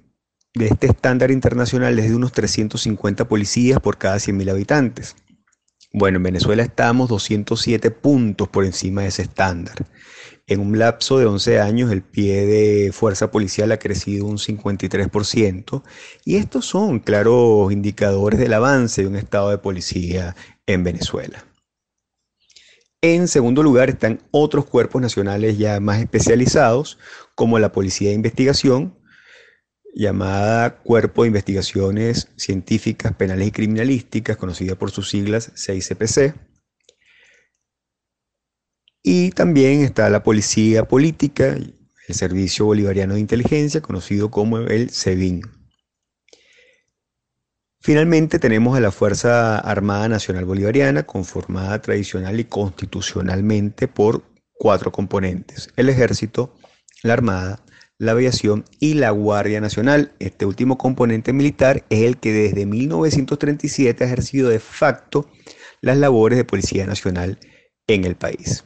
de 0.54 0.66
este 0.66 0.86
estándar 0.86 1.30
internacional 1.30 1.98
es 1.98 2.08
de 2.08 2.14
unos 2.14 2.32
350 2.32 3.28
policías 3.28 3.80
por 3.80 3.98
cada 3.98 4.16
100.000 4.16 4.50
habitantes. 4.50 5.16
Bueno, 5.92 6.18
en 6.18 6.24
Venezuela 6.24 6.62
estamos 6.62 7.08
207 7.08 7.90
puntos 7.90 8.48
por 8.48 8.64
encima 8.64 9.02
de 9.02 9.08
ese 9.08 9.22
estándar. 9.22 9.86
En 10.48 10.60
un 10.60 10.78
lapso 10.78 11.18
de 11.18 11.26
11 11.26 11.60
años 11.60 11.92
el 11.92 12.00
pie 12.00 12.46
de 12.46 12.90
fuerza 12.92 13.30
policial 13.30 13.70
ha 13.70 13.78
crecido 13.78 14.24
un 14.24 14.38
53% 14.38 15.82
y 16.24 16.36
estos 16.36 16.64
son 16.64 17.00
claros 17.00 17.70
indicadores 17.70 18.40
del 18.40 18.54
avance 18.54 19.02
de 19.02 19.08
un 19.08 19.16
estado 19.16 19.50
de 19.50 19.58
policía 19.58 20.34
en 20.66 20.84
Venezuela. 20.84 21.44
En 23.02 23.28
segundo 23.28 23.62
lugar 23.62 23.90
están 23.90 24.22
otros 24.30 24.64
cuerpos 24.64 25.02
nacionales 25.02 25.58
ya 25.58 25.80
más 25.80 26.00
especializados, 26.00 26.98
como 27.34 27.58
la 27.58 27.70
Policía 27.70 28.08
de 28.08 28.16
Investigación, 28.16 28.98
llamada 29.94 30.78
Cuerpo 30.78 31.22
de 31.22 31.28
Investigaciones 31.28 32.28
Científicas, 32.36 33.12
Penales 33.14 33.48
y 33.48 33.52
Criminalísticas, 33.52 34.36
conocida 34.38 34.76
por 34.76 34.90
sus 34.90 35.10
siglas 35.10 35.52
6CPC, 35.54 36.34
y 39.02 39.30
también 39.30 39.80
está 39.80 40.10
la 40.10 40.22
Policía 40.22 40.84
Política, 40.84 41.56
el 41.56 42.14
Servicio 42.14 42.64
Bolivariano 42.66 43.14
de 43.14 43.20
Inteligencia, 43.20 43.80
conocido 43.80 44.30
como 44.30 44.58
el 44.58 44.90
SEBIN. 44.90 45.42
Finalmente 47.80 48.38
tenemos 48.38 48.76
a 48.76 48.80
la 48.80 48.90
Fuerza 48.90 49.58
Armada 49.58 50.08
Nacional 50.08 50.44
Bolivariana, 50.44 51.04
conformada 51.04 51.80
tradicional 51.80 52.38
y 52.40 52.44
constitucionalmente 52.44 53.88
por 53.88 54.24
cuatro 54.52 54.90
componentes, 54.90 55.70
el 55.76 55.88
Ejército, 55.88 56.54
la 57.02 57.12
Armada, 57.12 57.64
la 57.96 58.12
Aviación 58.12 58.64
y 58.80 58.94
la 58.94 59.10
Guardia 59.10 59.60
Nacional. 59.60 60.12
Este 60.18 60.44
último 60.44 60.76
componente 60.76 61.32
militar 61.32 61.84
es 61.88 62.02
el 62.02 62.18
que 62.18 62.32
desde 62.32 62.66
1937 62.66 64.02
ha 64.02 64.06
ejercido 64.06 64.48
de 64.48 64.60
facto 64.60 65.30
las 65.80 65.96
labores 65.96 66.36
de 66.36 66.44
Policía 66.44 66.86
Nacional 66.86 67.38
en 67.86 68.04
el 68.04 68.16
país. 68.16 68.64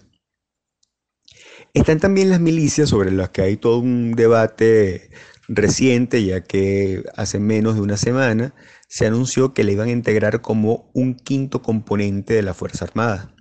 Están 1.74 2.00
también 2.00 2.28
las 2.28 2.40
milicias 2.40 2.90
sobre 2.90 3.10
las 3.10 3.30
que 3.30 3.40
hay 3.42 3.56
todo 3.56 3.78
un 3.78 4.12
debate 4.12 5.10
reciente, 5.48 6.22
ya 6.22 6.42
que 6.42 7.02
hace 7.16 7.38
menos 7.38 7.76
de 7.76 7.80
una 7.80 7.96
semana 7.96 8.54
se 8.88 9.06
anunció 9.06 9.54
que 9.54 9.64
le 9.64 9.72
iban 9.72 9.88
a 9.88 9.92
integrar 9.92 10.42
como 10.42 10.90
un 10.92 11.14
quinto 11.14 11.62
componente 11.62 12.34
de 12.34 12.42
la 12.42 12.52
Fuerza 12.52 12.84
Armada, 12.84 13.34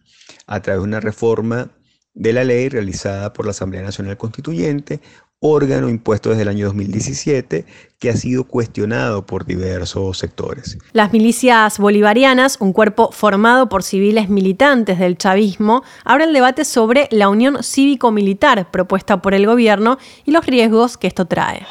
a 0.48 0.62
través 0.62 0.82
de 0.82 0.88
una 0.88 1.02
reforma 1.02 1.78
de 2.14 2.32
la 2.32 2.46
ley 2.46 2.70
realizada 2.70 3.34
por 3.34 3.46
la 3.46 3.52
Asamblea 3.52 3.82
Nacional 3.84 4.18
Constituyente, 4.18 5.02
órgano 5.42 5.90
impuesto 5.90 6.30
desde 6.30 6.44
el 6.44 6.50
año 6.50 6.68
2017 6.68 7.66
que 8.00 8.10
ha 8.12 8.16
sido 8.16 8.44
cuestionado 8.44 9.26
por 9.26 9.46
diversos 9.46 10.20
sectores. 10.20 10.78
Las 10.94 11.12
milicias 11.12 11.80
bolivarianas, 11.80 12.58
un 12.60 12.74
cuerpo 12.74 13.12
formado 13.12 13.68
por 13.68 13.82
civiles 13.82 14.30
militantes 14.30 15.00
del 15.00 15.18
chavismo, 15.18 15.84
abre 16.06 16.26
el 16.26 16.34
debate 16.34 16.64
sobre 16.64 17.08
la 17.10 17.28
unión 17.28 17.64
cívico-militar 17.64 18.70
propuesta 18.70 19.22
por 19.22 19.34
el 19.34 19.48
gobierno 19.48 19.98
y 20.26 20.32
los 20.32 20.46
riesgos 20.46 20.98
que 20.98 21.08
esto 21.08 21.26
trae. 21.26 21.66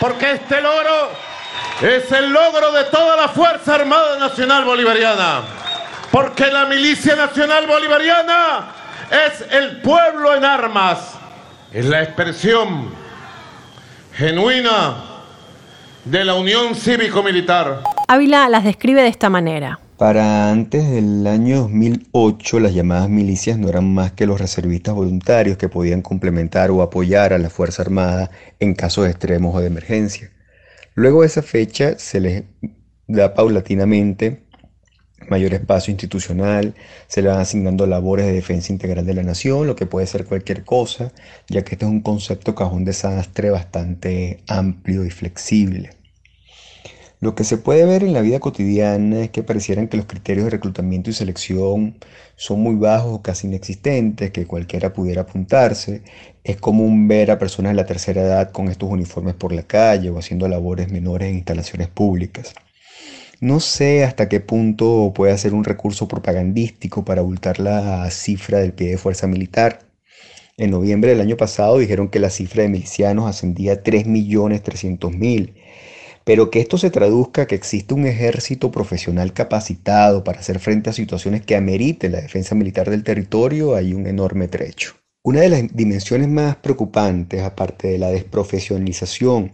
Porque 0.00 0.32
este 0.32 0.62
logro 0.62 1.10
es 1.82 2.10
el 2.12 2.32
logro 2.32 2.72
de 2.72 2.84
toda 2.84 3.16
la 3.16 3.28
Fuerza 3.28 3.74
Armada 3.74 4.18
Nacional 4.18 4.64
Bolivariana. 4.64 5.42
Porque 6.10 6.46
la 6.46 6.64
Milicia 6.64 7.16
Nacional 7.16 7.66
Bolivariana 7.66 8.72
es 9.26 9.44
el 9.50 9.82
pueblo 9.82 10.34
en 10.34 10.44
armas. 10.44 11.18
Es 11.72 11.84
la 11.84 12.02
expresión 12.02 12.99
genuina 14.20 15.02
de 16.04 16.26
la 16.26 16.34
Unión 16.34 16.74
Cívico-Militar. 16.74 17.84
Ávila 18.06 18.50
las 18.50 18.64
describe 18.64 19.00
de 19.00 19.08
esta 19.08 19.30
manera. 19.30 19.80
Para 19.96 20.50
antes 20.50 20.90
del 20.90 21.26
año 21.26 21.60
2008, 21.60 22.60
las 22.60 22.74
llamadas 22.74 23.08
milicias 23.08 23.56
no 23.56 23.70
eran 23.70 23.94
más 23.94 24.12
que 24.12 24.26
los 24.26 24.38
reservistas 24.38 24.94
voluntarios 24.94 25.56
que 25.56 25.70
podían 25.70 26.02
complementar 26.02 26.70
o 26.70 26.82
apoyar 26.82 27.32
a 27.32 27.38
la 27.38 27.48
Fuerza 27.48 27.80
Armada 27.80 28.30
en 28.58 28.74
casos 28.74 29.08
extremos 29.08 29.56
o 29.56 29.60
de 29.60 29.68
emergencia. 29.68 30.30
Luego 30.94 31.22
de 31.22 31.28
esa 31.28 31.40
fecha 31.40 31.98
se 31.98 32.20
les 32.20 32.44
da 33.06 33.32
paulatinamente 33.32 34.42
mayor 35.28 35.54
espacio 35.54 35.92
institucional, 35.92 36.74
se 37.08 37.22
le 37.22 37.28
van 37.28 37.40
asignando 37.40 37.86
labores 37.86 38.26
de 38.26 38.32
defensa 38.32 38.72
integral 38.72 39.06
de 39.06 39.14
la 39.14 39.22
nación, 39.22 39.66
lo 39.66 39.76
que 39.76 39.86
puede 39.86 40.06
ser 40.06 40.24
cualquier 40.24 40.64
cosa, 40.64 41.12
ya 41.48 41.62
que 41.62 41.74
este 41.74 41.84
es 41.84 41.90
un 41.90 42.00
concepto 42.00 42.54
cajón 42.54 42.84
desastre 42.84 43.50
bastante 43.50 44.40
amplio 44.48 45.04
y 45.04 45.10
flexible. 45.10 45.90
Lo 47.20 47.34
que 47.34 47.44
se 47.44 47.58
puede 47.58 47.84
ver 47.84 48.02
en 48.02 48.14
la 48.14 48.22
vida 48.22 48.40
cotidiana 48.40 49.20
es 49.20 49.30
que 49.30 49.42
parecieran 49.42 49.88
que 49.88 49.98
los 49.98 50.06
criterios 50.06 50.44
de 50.46 50.50
reclutamiento 50.52 51.10
y 51.10 51.12
selección 51.12 51.98
son 52.36 52.60
muy 52.62 52.76
bajos 52.76 53.12
o 53.12 53.22
casi 53.22 53.46
inexistentes, 53.46 54.30
que 54.30 54.46
cualquiera 54.46 54.94
pudiera 54.94 55.22
apuntarse. 55.22 56.02
Es 56.44 56.56
común 56.56 57.08
ver 57.08 57.30
a 57.30 57.38
personas 57.38 57.72
de 57.72 57.76
la 57.76 57.84
tercera 57.84 58.22
edad 58.22 58.52
con 58.52 58.68
estos 58.68 58.88
uniformes 58.88 59.34
por 59.34 59.52
la 59.52 59.64
calle 59.64 60.08
o 60.08 60.18
haciendo 60.18 60.48
labores 60.48 60.90
menores 60.90 61.28
en 61.28 61.36
instalaciones 61.36 61.88
públicas. 61.88 62.54
No 63.40 63.58
sé 63.58 64.04
hasta 64.04 64.28
qué 64.28 64.40
punto 64.40 65.12
puede 65.14 65.36
ser 65.38 65.54
un 65.54 65.64
recurso 65.64 66.06
propagandístico 66.06 67.06
para 67.06 67.22
abultar 67.22 67.58
la 67.58 68.10
cifra 68.10 68.58
del 68.58 68.74
pie 68.74 68.90
de 68.90 68.98
fuerza 68.98 69.26
militar. 69.26 69.80
En 70.58 70.70
noviembre 70.70 71.12
del 71.12 71.22
año 71.22 71.38
pasado 71.38 71.78
dijeron 71.78 72.10
que 72.10 72.18
la 72.18 72.28
cifra 72.28 72.62
de 72.62 72.68
milicianos 72.68 73.26
ascendía 73.26 73.72
a 73.72 73.82
3.300.000, 73.82 75.54
pero 76.22 76.50
que 76.50 76.60
esto 76.60 76.76
se 76.76 76.90
traduzca 76.90 77.46
que 77.46 77.54
existe 77.54 77.94
un 77.94 78.06
ejército 78.06 78.70
profesional 78.70 79.32
capacitado 79.32 80.22
para 80.22 80.40
hacer 80.40 80.58
frente 80.58 80.90
a 80.90 80.92
situaciones 80.92 81.40
que 81.40 81.56
ameriten 81.56 82.12
la 82.12 82.20
defensa 82.20 82.54
militar 82.54 82.90
del 82.90 83.04
territorio, 83.04 83.74
hay 83.74 83.94
un 83.94 84.06
enorme 84.06 84.48
trecho. 84.48 84.96
Una 85.22 85.40
de 85.40 85.48
las 85.48 85.74
dimensiones 85.74 86.28
más 86.28 86.56
preocupantes, 86.56 87.42
aparte 87.42 87.88
de 87.88 87.98
la 87.98 88.10
desprofesionalización 88.10 89.52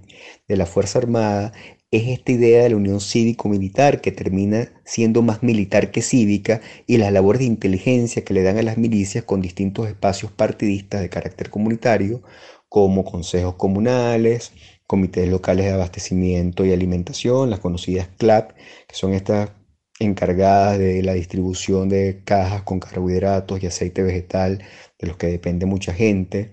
de 0.48 0.56
la 0.56 0.66
Fuerza 0.66 0.98
Armada, 0.98 1.52
es 1.90 2.08
esta 2.08 2.32
idea 2.32 2.62
de 2.64 2.70
la 2.70 2.76
unión 2.76 3.00
cívico-militar 3.00 4.00
que 4.00 4.12
termina 4.12 4.72
siendo 4.84 5.22
más 5.22 5.42
militar 5.42 5.90
que 5.92 6.02
cívica 6.02 6.60
y 6.86 6.96
las 6.96 7.12
labores 7.12 7.40
de 7.40 7.46
inteligencia 7.46 8.24
que 8.24 8.34
le 8.34 8.42
dan 8.42 8.58
a 8.58 8.62
las 8.62 8.76
milicias 8.76 9.24
con 9.24 9.40
distintos 9.40 9.88
espacios 9.88 10.32
partidistas 10.32 11.00
de 11.00 11.10
carácter 11.10 11.50
comunitario, 11.50 12.22
como 12.68 13.04
consejos 13.04 13.54
comunales, 13.54 14.52
comités 14.86 15.28
locales 15.28 15.66
de 15.66 15.72
abastecimiento 15.72 16.64
y 16.64 16.72
alimentación, 16.72 17.50
las 17.50 17.60
conocidas 17.60 18.08
CLAP, 18.18 18.52
que 18.88 18.94
son 18.94 19.14
estas 19.14 19.50
encargadas 19.98 20.78
de 20.78 21.02
la 21.02 21.14
distribución 21.14 21.88
de 21.88 22.22
cajas 22.24 22.62
con 22.62 22.80
carbohidratos 22.80 23.62
y 23.62 23.66
aceite 23.66 24.02
vegetal 24.02 24.62
de 24.98 25.06
los 25.06 25.16
que 25.16 25.28
depende 25.28 25.66
mucha 25.66 25.94
gente, 25.94 26.52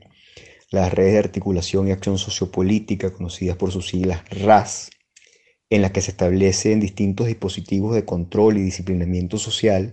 las 0.72 0.94
redes 0.94 1.14
de 1.14 1.20
articulación 1.20 1.88
y 1.88 1.92
acción 1.92 2.18
sociopolítica, 2.18 3.12
conocidas 3.12 3.58
por 3.58 3.72
sus 3.72 3.88
siglas 3.90 4.24
RAS, 4.30 4.90
en 5.70 5.82
las 5.82 5.92
que 5.92 6.02
se 6.02 6.12
establecen 6.12 6.80
distintos 6.80 7.28
dispositivos 7.28 7.96
de 7.96 8.06
control 8.06 8.58
y 8.58 8.62
disciplinamiento 8.62 9.38
social, 9.38 9.92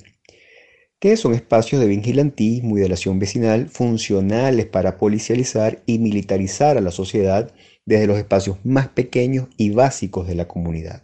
que 0.99 1.17
son 1.17 1.35
espacios 1.35 1.81
de 1.81 1.89
vigilantismo 1.89 2.77
y 2.77 2.81
de 2.81 2.87
relación 2.87 3.19
vecinal 3.19 3.69
funcionales 3.69 4.67
para 4.67 4.99
policializar 4.99 5.83
y 5.87 5.99
militarizar 5.99 6.77
a 6.77 6.83
la 6.83 6.91
sociedad 6.91 7.53
desde 7.87 8.07
los 8.07 8.19
espacios 8.19 8.59
más 8.65 8.89
pequeños 8.89 9.49
y 9.57 9.71
básicos 9.71 10.27
de 10.27 10.35
la 10.35 10.47
comunidad 10.47 11.03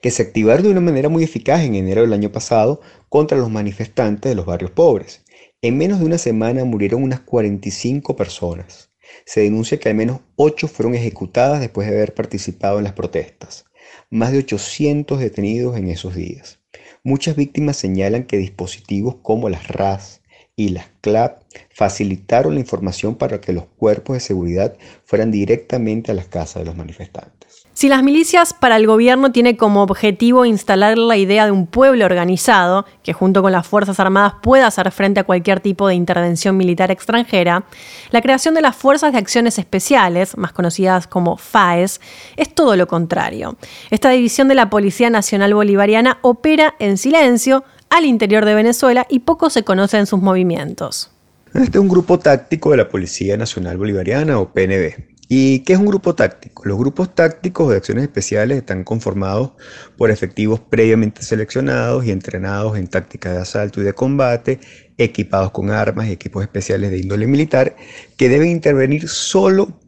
que 0.00 0.10
se 0.10 0.22
activaron 0.22 0.62
de 0.62 0.70
una 0.70 0.80
manera 0.80 1.08
muy 1.08 1.24
eficaz 1.24 1.62
en 1.62 1.74
enero 1.74 2.02
del 2.02 2.12
año 2.12 2.30
pasado 2.30 2.80
contra 3.08 3.38
los 3.38 3.50
manifestantes 3.50 4.30
de 4.30 4.36
los 4.36 4.46
barrios 4.46 4.70
pobres 4.70 5.24
En 5.60 5.76
menos 5.76 5.98
de 5.98 6.06
una 6.06 6.18
semana 6.18 6.64
murieron 6.64 7.02
unas 7.02 7.20
45 7.20 8.14
personas. 8.14 8.87
Se 9.24 9.40
denuncia 9.40 9.78
que 9.78 9.88
al 9.88 9.94
menos 9.94 10.20
8 10.36 10.68
fueron 10.68 10.94
ejecutadas 10.94 11.60
después 11.60 11.88
de 11.88 11.94
haber 11.94 12.14
participado 12.14 12.78
en 12.78 12.84
las 12.84 12.92
protestas. 12.92 13.64
Más 14.10 14.32
de 14.32 14.38
800 14.38 15.18
detenidos 15.18 15.76
en 15.76 15.88
esos 15.88 16.14
días. 16.14 16.60
Muchas 17.02 17.36
víctimas 17.36 17.76
señalan 17.76 18.24
que 18.24 18.38
dispositivos 18.38 19.16
como 19.22 19.48
las 19.48 19.68
RAS 19.68 20.20
y 20.56 20.70
las 20.70 20.86
CLAP 21.00 21.42
facilitaron 21.70 22.54
la 22.54 22.60
información 22.60 23.14
para 23.14 23.40
que 23.40 23.52
los 23.52 23.66
cuerpos 23.66 24.14
de 24.14 24.20
seguridad 24.20 24.76
fueran 25.04 25.30
directamente 25.30 26.10
a 26.10 26.14
las 26.14 26.26
casas 26.26 26.62
de 26.62 26.64
los 26.66 26.76
manifestantes. 26.76 27.47
Si 27.78 27.88
las 27.88 28.02
milicias 28.02 28.54
para 28.54 28.74
el 28.74 28.88
gobierno 28.88 29.30
tiene 29.30 29.56
como 29.56 29.84
objetivo 29.84 30.44
instalar 30.44 30.98
la 30.98 31.16
idea 31.16 31.44
de 31.44 31.52
un 31.52 31.68
pueblo 31.68 32.06
organizado, 32.06 32.84
que 33.04 33.12
junto 33.12 33.40
con 33.40 33.52
las 33.52 33.68
Fuerzas 33.68 34.00
Armadas 34.00 34.34
pueda 34.42 34.66
hacer 34.66 34.90
frente 34.90 35.20
a 35.20 35.22
cualquier 35.22 35.60
tipo 35.60 35.86
de 35.86 35.94
intervención 35.94 36.56
militar 36.56 36.90
extranjera, 36.90 37.66
la 38.10 38.20
creación 38.20 38.54
de 38.54 38.62
las 38.62 38.74
Fuerzas 38.74 39.12
de 39.12 39.18
Acciones 39.18 39.60
Especiales, 39.60 40.36
más 40.36 40.50
conocidas 40.50 41.06
como 41.06 41.36
FAES, 41.36 42.00
es 42.34 42.52
todo 42.52 42.74
lo 42.74 42.88
contrario. 42.88 43.56
Esta 43.90 44.10
división 44.10 44.48
de 44.48 44.56
la 44.56 44.70
Policía 44.70 45.08
Nacional 45.08 45.54
Bolivariana 45.54 46.18
opera 46.22 46.74
en 46.80 46.98
silencio 46.98 47.62
al 47.90 48.06
interior 48.06 48.44
de 48.44 48.56
Venezuela 48.56 49.06
y 49.08 49.20
poco 49.20 49.50
se 49.50 49.62
conoce 49.62 49.98
en 49.98 50.06
sus 50.06 50.20
movimientos. 50.20 51.12
Este 51.54 51.78
es 51.78 51.80
un 51.80 51.88
grupo 51.88 52.18
táctico 52.18 52.72
de 52.72 52.78
la 52.78 52.88
Policía 52.88 53.36
Nacional 53.36 53.76
Bolivariana 53.76 54.40
o 54.40 54.48
PNB 54.48 55.17
¿Y 55.30 55.60
qué 55.60 55.74
es 55.74 55.78
un 55.78 55.84
grupo 55.84 56.14
táctico? 56.14 56.64
Los 56.64 56.78
grupos 56.78 57.14
tácticos 57.14 57.68
de 57.68 57.76
acciones 57.76 58.04
especiales 58.04 58.56
están 58.56 58.82
conformados 58.82 59.52
por 59.98 60.10
efectivos 60.10 60.58
previamente 60.60 61.22
seleccionados 61.22 62.06
y 62.06 62.10
entrenados 62.12 62.78
en 62.78 62.88
tácticas 62.88 63.34
de 63.34 63.42
asalto 63.42 63.82
y 63.82 63.84
de 63.84 63.92
combate, 63.92 64.58
equipados 64.96 65.50
con 65.50 65.70
armas 65.70 66.08
y 66.08 66.12
equipos 66.12 66.42
especiales 66.42 66.90
de 66.90 67.00
índole 67.00 67.26
militar, 67.26 67.76
que 68.16 68.30
deben 68.30 68.48
intervenir 68.48 69.06
solo 69.06 69.78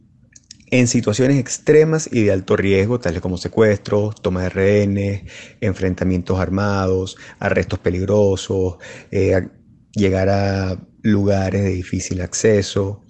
en 0.71 0.87
situaciones 0.87 1.39
extremas 1.39 2.09
y 2.13 2.23
de 2.25 2.33
alto 2.33 2.55
riesgo, 2.57 3.01
tales 3.01 3.23
como 3.23 3.39
secuestros, 3.39 4.21
toma 4.21 4.43
de 4.43 4.51
rehenes, 4.51 5.23
enfrentamientos 5.63 6.39
armados, 6.39 7.17
arrestos 7.39 7.79
peligrosos, 7.79 8.77
eh, 9.11 9.49
llegar 9.93 10.29
a 10.29 10.79
lugares 11.03 11.63
de 11.63 11.71
difícil 11.71 12.21
acceso, 12.21 13.05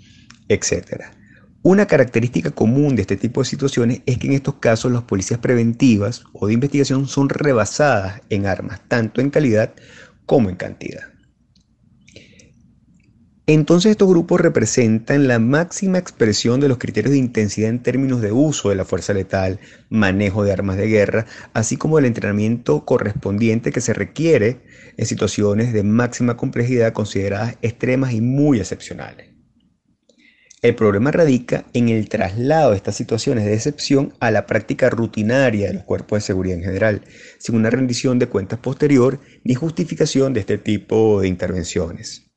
etcétera. 0.48 1.19
Una 1.62 1.86
característica 1.86 2.52
común 2.52 2.96
de 2.96 3.02
este 3.02 3.18
tipo 3.18 3.42
de 3.42 3.44
situaciones 3.44 4.00
es 4.06 4.16
que 4.16 4.28
en 4.28 4.32
estos 4.32 4.54
casos 4.54 4.90
las 4.92 5.02
policías 5.02 5.40
preventivas 5.40 6.24
o 6.32 6.46
de 6.46 6.54
investigación 6.54 7.06
son 7.06 7.28
rebasadas 7.28 8.22
en 8.30 8.46
armas, 8.46 8.80
tanto 8.88 9.20
en 9.20 9.28
calidad 9.28 9.74
como 10.24 10.48
en 10.48 10.56
cantidad. 10.56 11.02
Entonces 13.46 13.90
estos 13.90 14.08
grupos 14.08 14.40
representan 14.40 15.28
la 15.28 15.38
máxima 15.38 15.98
expresión 15.98 16.60
de 16.60 16.68
los 16.68 16.78
criterios 16.78 17.12
de 17.12 17.18
intensidad 17.18 17.68
en 17.68 17.82
términos 17.82 18.22
de 18.22 18.32
uso 18.32 18.70
de 18.70 18.76
la 18.76 18.86
fuerza 18.86 19.12
letal, 19.12 19.58
manejo 19.90 20.44
de 20.44 20.52
armas 20.52 20.78
de 20.78 20.86
guerra, 20.86 21.26
así 21.52 21.76
como 21.76 21.98
el 21.98 22.06
entrenamiento 22.06 22.86
correspondiente 22.86 23.70
que 23.70 23.82
se 23.82 23.92
requiere 23.92 24.62
en 24.96 25.04
situaciones 25.04 25.74
de 25.74 25.82
máxima 25.82 26.38
complejidad 26.38 26.94
consideradas 26.94 27.58
extremas 27.60 28.12
y 28.12 28.22
muy 28.22 28.60
excepcionales. 28.60 29.29
El 30.62 30.74
problema 30.74 31.10
radica 31.10 31.64
en 31.72 31.88
el 31.88 32.10
traslado 32.10 32.70
de 32.70 32.76
estas 32.76 32.94
situaciones 32.94 33.46
de 33.46 33.54
excepción 33.54 34.12
a 34.20 34.30
la 34.30 34.44
práctica 34.44 34.90
rutinaria 34.90 35.68
de 35.68 35.74
los 35.74 35.84
cuerpos 35.84 36.18
de 36.18 36.26
seguridad 36.26 36.58
en 36.58 36.64
general, 36.64 37.02
sin 37.38 37.54
una 37.54 37.70
rendición 37.70 38.18
de 38.18 38.26
cuentas 38.26 38.58
posterior 38.58 39.20
ni 39.42 39.54
justificación 39.54 40.34
de 40.34 40.40
este 40.40 40.58
tipo 40.58 41.22
de 41.22 41.28
intervenciones. 41.28 42.30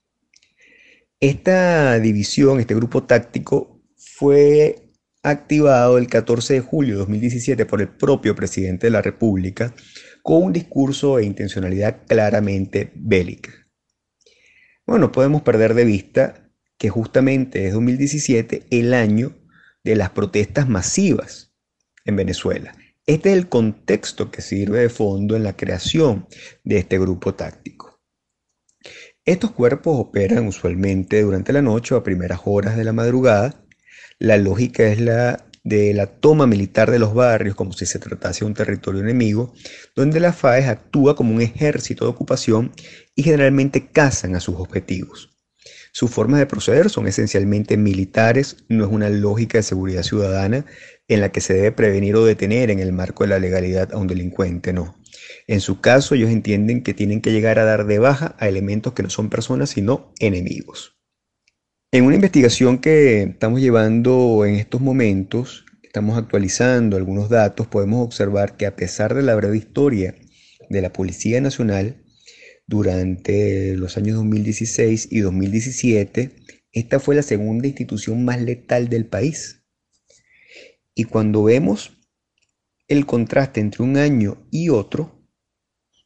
Esta 1.20 2.00
división, 2.00 2.62
este 2.62 2.76
grupo 2.76 3.04
táctico, 3.04 3.82
fue 3.98 4.92
activado 5.22 5.98
el 5.98 6.08
14 6.08 6.54
de 6.54 6.60
julio 6.62 6.94
de 6.94 7.00
2017 7.00 7.66
por 7.66 7.82
el 7.82 7.90
propio 7.90 8.36
presidente 8.36 8.88
de 8.88 8.92
la 8.92 9.02
República 9.02 9.74
con 10.22 10.44
un 10.44 10.54
discurso 10.54 11.18
de 11.18 11.26
intencionalidad 11.26 12.04
claramente 12.08 12.92
bélica. 12.96 13.52
Bueno, 14.86 15.08
no 15.08 15.12
podemos 15.12 15.42
perder 15.42 15.74
de 15.74 15.86
vista 15.86 16.43
que 16.78 16.90
justamente 16.90 17.68
es 17.68 17.74
2017 17.74 18.66
el 18.70 18.94
año 18.94 19.36
de 19.84 19.96
las 19.96 20.12
protestas 20.12 20.68
masivas 20.68 21.54
en 22.06 22.16
Venezuela. 22.16 22.76
Este 23.06 23.32
es 23.32 23.38
el 23.38 23.50
contexto 23.50 24.32
que 24.32 24.42
sirve 24.42 24.80
de 24.80 24.90
fondo 24.90 25.36
en 25.36 25.44
la 25.44 25.58
creación 25.58 26.28
de 26.64 26.78
este 26.78 26.98
grupo 27.00 27.34
táctico. 27.34 28.02
Estos 29.26 29.52
cuerpos 29.52 30.00
operan 30.00 30.48
usualmente 30.48 31.22
durante 31.22 31.54
la 31.54 31.62
noche 31.62 31.96
o 31.96 31.98
a 31.98 32.04
primeras 32.04 32.42
horas 32.46 32.76
de 32.76 32.84
la 32.84 32.94
madrugada. 32.94 33.66
La 34.20 34.38
lógica 34.38 34.84
es 34.84 35.00
la 35.00 35.46
de 35.64 35.94
la 35.94 36.08
toma 36.08 36.46
militar 36.46 36.92
de 36.92 37.00
los 37.00 37.14
barrios 37.14 37.56
como 37.56 37.72
si 37.72 37.86
se 37.86 38.00
tratase 38.00 38.42
de 38.42 38.48
un 38.48 38.54
territorio 38.54 39.02
enemigo, 39.02 39.54
donde 39.96 40.20
la 40.20 40.34
FAES 40.34 40.68
actúa 40.68 41.16
como 41.16 41.34
un 41.34 41.42
ejército 41.42 42.04
de 42.06 42.12
ocupación 42.12 42.74
y 43.16 43.24
generalmente 43.24 43.88
cazan 43.88 44.36
a 44.36 44.42
sus 44.42 44.56
objetivos. 44.56 45.33
Sus 45.96 46.10
formas 46.10 46.40
de 46.40 46.48
proceder 46.48 46.90
son 46.90 47.08
esencialmente 47.08 47.78
militares, 47.78 48.58
no 48.68 48.84
es 48.84 48.92
una 48.92 49.10
lógica 49.10 49.60
de 49.60 49.64
seguridad 49.64 50.02
ciudadana 50.02 50.66
en 51.08 51.22
la 51.22 51.32
que 51.32 51.40
se 51.40 51.54
debe 51.54 51.72
prevenir 51.72 52.16
o 52.16 52.26
detener 52.26 52.72
en 52.72 52.80
el 52.80 52.92
marco 52.92 53.24
de 53.24 53.30
la 53.30 53.38
legalidad 53.38 53.94
a 53.94 53.98
un 53.98 54.08
delincuente, 54.08 54.74
no. 54.74 54.96
En 55.46 55.62
su 55.62 55.82
caso, 55.82 56.16
ellos 56.16 56.32
entienden 56.32 56.82
que 56.82 56.96
tienen 56.96 57.22
que 57.22 57.32
llegar 57.32 57.60
a 57.60 57.66
dar 57.66 57.86
de 57.86 58.00
baja 58.00 58.36
a 58.40 58.48
elementos 58.48 58.94
que 58.94 59.04
no 59.04 59.12
son 59.12 59.30
personas, 59.30 59.70
sino 59.70 60.12
enemigos. 60.18 60.98
En 61.92 62.06
una 62.06 62.16
investigación 62.16 62.80
que 62.80 63.22
estamos 63.22 63.62
llevando 63.62 64.46
en 64.48 64.56
estos 64.56 64.82
momentos, 64.82 65.64
estamos 65.84 66.18
actualizando 66.18 66.98
algunos 66.98 67.30
datos, 67.30 67.68
podemos 67.68 68.04
observar 68.04 68.58
que 68.58 68.66
a 68.66 68.76
pesar 68.76 69.14
de 69.14 69.22
la 69.22 69.36
breve 69.36 69.58
historia 69.58 70.16
de 70.72 70.82
la 70.82 70.92
Policía 70.92 71.40
Nacional, 71.40 72.03
durante 72.68 73.76
los 73.76 73.98
años 73.98 74.16
2016 74.18 75.10
y 75.12 75.20
2017, 75.20 76.36
esta 76.72 77.00
fue 77.00 77.16
la 77.16 77.22
segunda 77.22 77.68
institución 77.68 78.26
más 78.26 78.42
letal 78.42 78.90
del 78.90 79.06
país. 79.06 79.64
Y 80.96 81.06
cuando 81.06 81.44
vemos 81.44 81.92
el 82.88 83.06
contraste 83.06 83.62
entre 83.62 83.84
un 83.84 83.98
año 83.98 84.48
y 84.52 84.70
otro, 84.70 85.28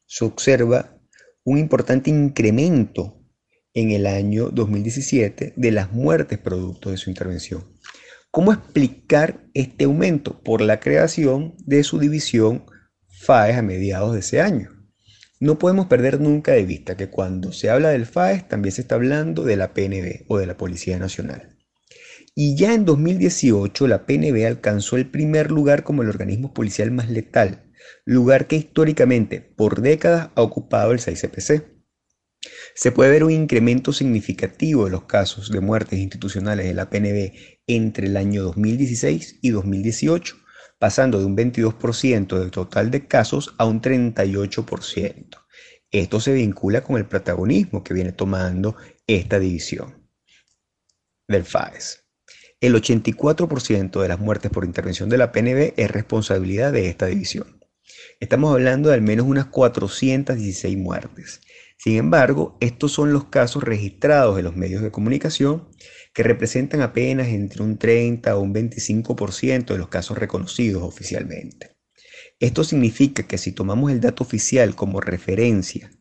se 0.05 0.25
observa 0.25 0.99
un 1.43 1.57
importante 1.57 2.09
incremento 2.09 3.17
en 3.73 3.91
el 3.91 4.07
año 4.07 4.49
2017 4.49 5.53
de 5.55 5.71
las 5.71 5.91
muertes 5.91 6.39
producto 6.39 6.89
de 6.89 6.97
su 6.97 7.09
intervención. 7.09 7.63
¿Cómo 8.31 8.51
explicar 8.51 9.47
este 9.53 9.85
aumento? 9.85 10.41
Por 10.43 10.61
la 10.61 10.79
creación 10.79 11.55
de 11.65 11.83
su 11.83 11.99
división 11.99 12.65
FAES 13.07 13.57
a 13.57 13.61
mediados 13.61 14.13
de 14.13 14.19
ese 14.19 14.41
año. 14.41 14.76
No 15.39 15.59
podemos 15.59 15.85
perder 15.85 16.19
nunca 16.19 16.53
de 16.53 16.65
vista 16.65 16.97
que 16.97 17.09
cuando 17.09 17.51
se 17.51 17.69
habla 17.69 17.89
del 17.89 18.07
FAES 18.07 18.47
también 18.47 18.71
se 18.71 18.81
está 18.81 18.95
hablando 18.95 19.43
de 19.43 19.55
la 19.55 19.73
PNB 19.73 20.25
o 20.27 20.39
de 20.39 20.47
la 20.47 20.57
Policía 20.57 20.97
Nacional. 20.97 21.57
Y 22.33 22.55
ya 22.55 22.73
en 22.73 22.85
2018 22.85 23.87
la 23.87 24.05
PNB 24.05 24.45
alcanzó 24.47 24.97
el 24.97 25.09
primer 25.09 25.51
lugar 25.51 25.83
como 25.83 26.01
el 26.01 26.09
organismo 26.09 26.53
policial 26.53 26.89
más 26.91 27.09
letal, 27.09 27.71
lugar 28.05 28.47
que 28.47 28.55
históricamente 28.55 29.41
por 29.41 29.81
décadas 29.81 30.29
ha 30.35 30.41
ocupado 30.41 30.91
el 30.91 30.99
6CPC. 30.99 31.65
Se 32.73 32.91
puede 32.91 33.11
ver 33.11 33.23
un 33.23 33.31
incremento 33.31 33.93
significativo 33.93 34.85
de 34.85 34.91
los 34.91 35.03
casos 35.03 35.51
de 35.51 35.59
muertes 35.59 35.99
institucionales 35.99 36.65
de 36.65 36.73
la 36.73 36.89
PNB 36.89 37.33
entre 37.67 38.07
el 38.07 38.17
año 38.17 38.43
2016 38.43 39.39
y 39.41 39.49
2018, 39.49 40.35
pasando 40.79 41.19
de 41.19 41.25
un 41.25 41.35
22% 41.35 42.39
del 42.39 42.51
total 42.51 42.91
de 42.91 43.07
casos 43.07 43.55
a 43.57 43.65
un 43.65 43.81
38%. 43.81 45.45
Esto 45.91 46.19
se 46.19 46.33
vincula 46.33 46.83
con 46.83 46.97
el 46.97 47.05
protagonismo 47.05 47.83
que 47.83 47.93
viene 47.93 48.11
tomando 48.11 48.75
esta 49.07 49.39
división 49.39 50.09
del 51.27 51.45
FAES. 51.45 52.03
El 52.59 52.75
84% 52.75 54.01
de 54.01 54.07
las 54.07 54.19
muertes 54.19 54.51
por 54.51 54.65
intervención 54.65 55.09
de 55.09 55.17
la 55.17 55.31
PNB 55.31 55.73
es 55.77 55.91
responsabilidad 55.91 56.73
de 56.73 56.89
esta 56.89 57.05
división. 57.05 57.59
Estamos 58.19 58.51
hablando 58.51 58.89
de 58.89 58.95
al 58.95 59.01
menos 59.01 59.27
unas 59.27 59.45
416 59.45 60.77
muertes. 60.77 61.41
Sin 61.77 61.97
embargo, 61.97 62.57
estos 62.59 62.91
son 62.91 63.13
los 63.13 63.25
casos 63.25 63.63
registrados 63.63 64.39
en 64.39 64.45
los 64.45 64.55
medios 64.55 64.81
de 64.81 64.91
comunicación 64.91 65.69
que 66.17 66.23
representan 66.23 66.81
apenas 66.81 67.27
entre 67.27 67.61
un 67.61 67.77
30 67.77 68.35
o 68.35 68.41
un 68.41 68.51
25% 68.51 69.67
de 69.67 69.77
los 69.77 69.89
casos 69.89 70.17
reconocidos 70.17 70.81
oficialmente. 70.81 71.77
Esto 72.39 72.63
significa 72.63 73.27
que 73.27 73.37
si 73.37 73.51
tomamos 73.51 73.91
el 73.91 74.01
dato 74.01 74.23
oficial 74.23 74.73
como 74.73 74.99
referencia, 74.99 75.91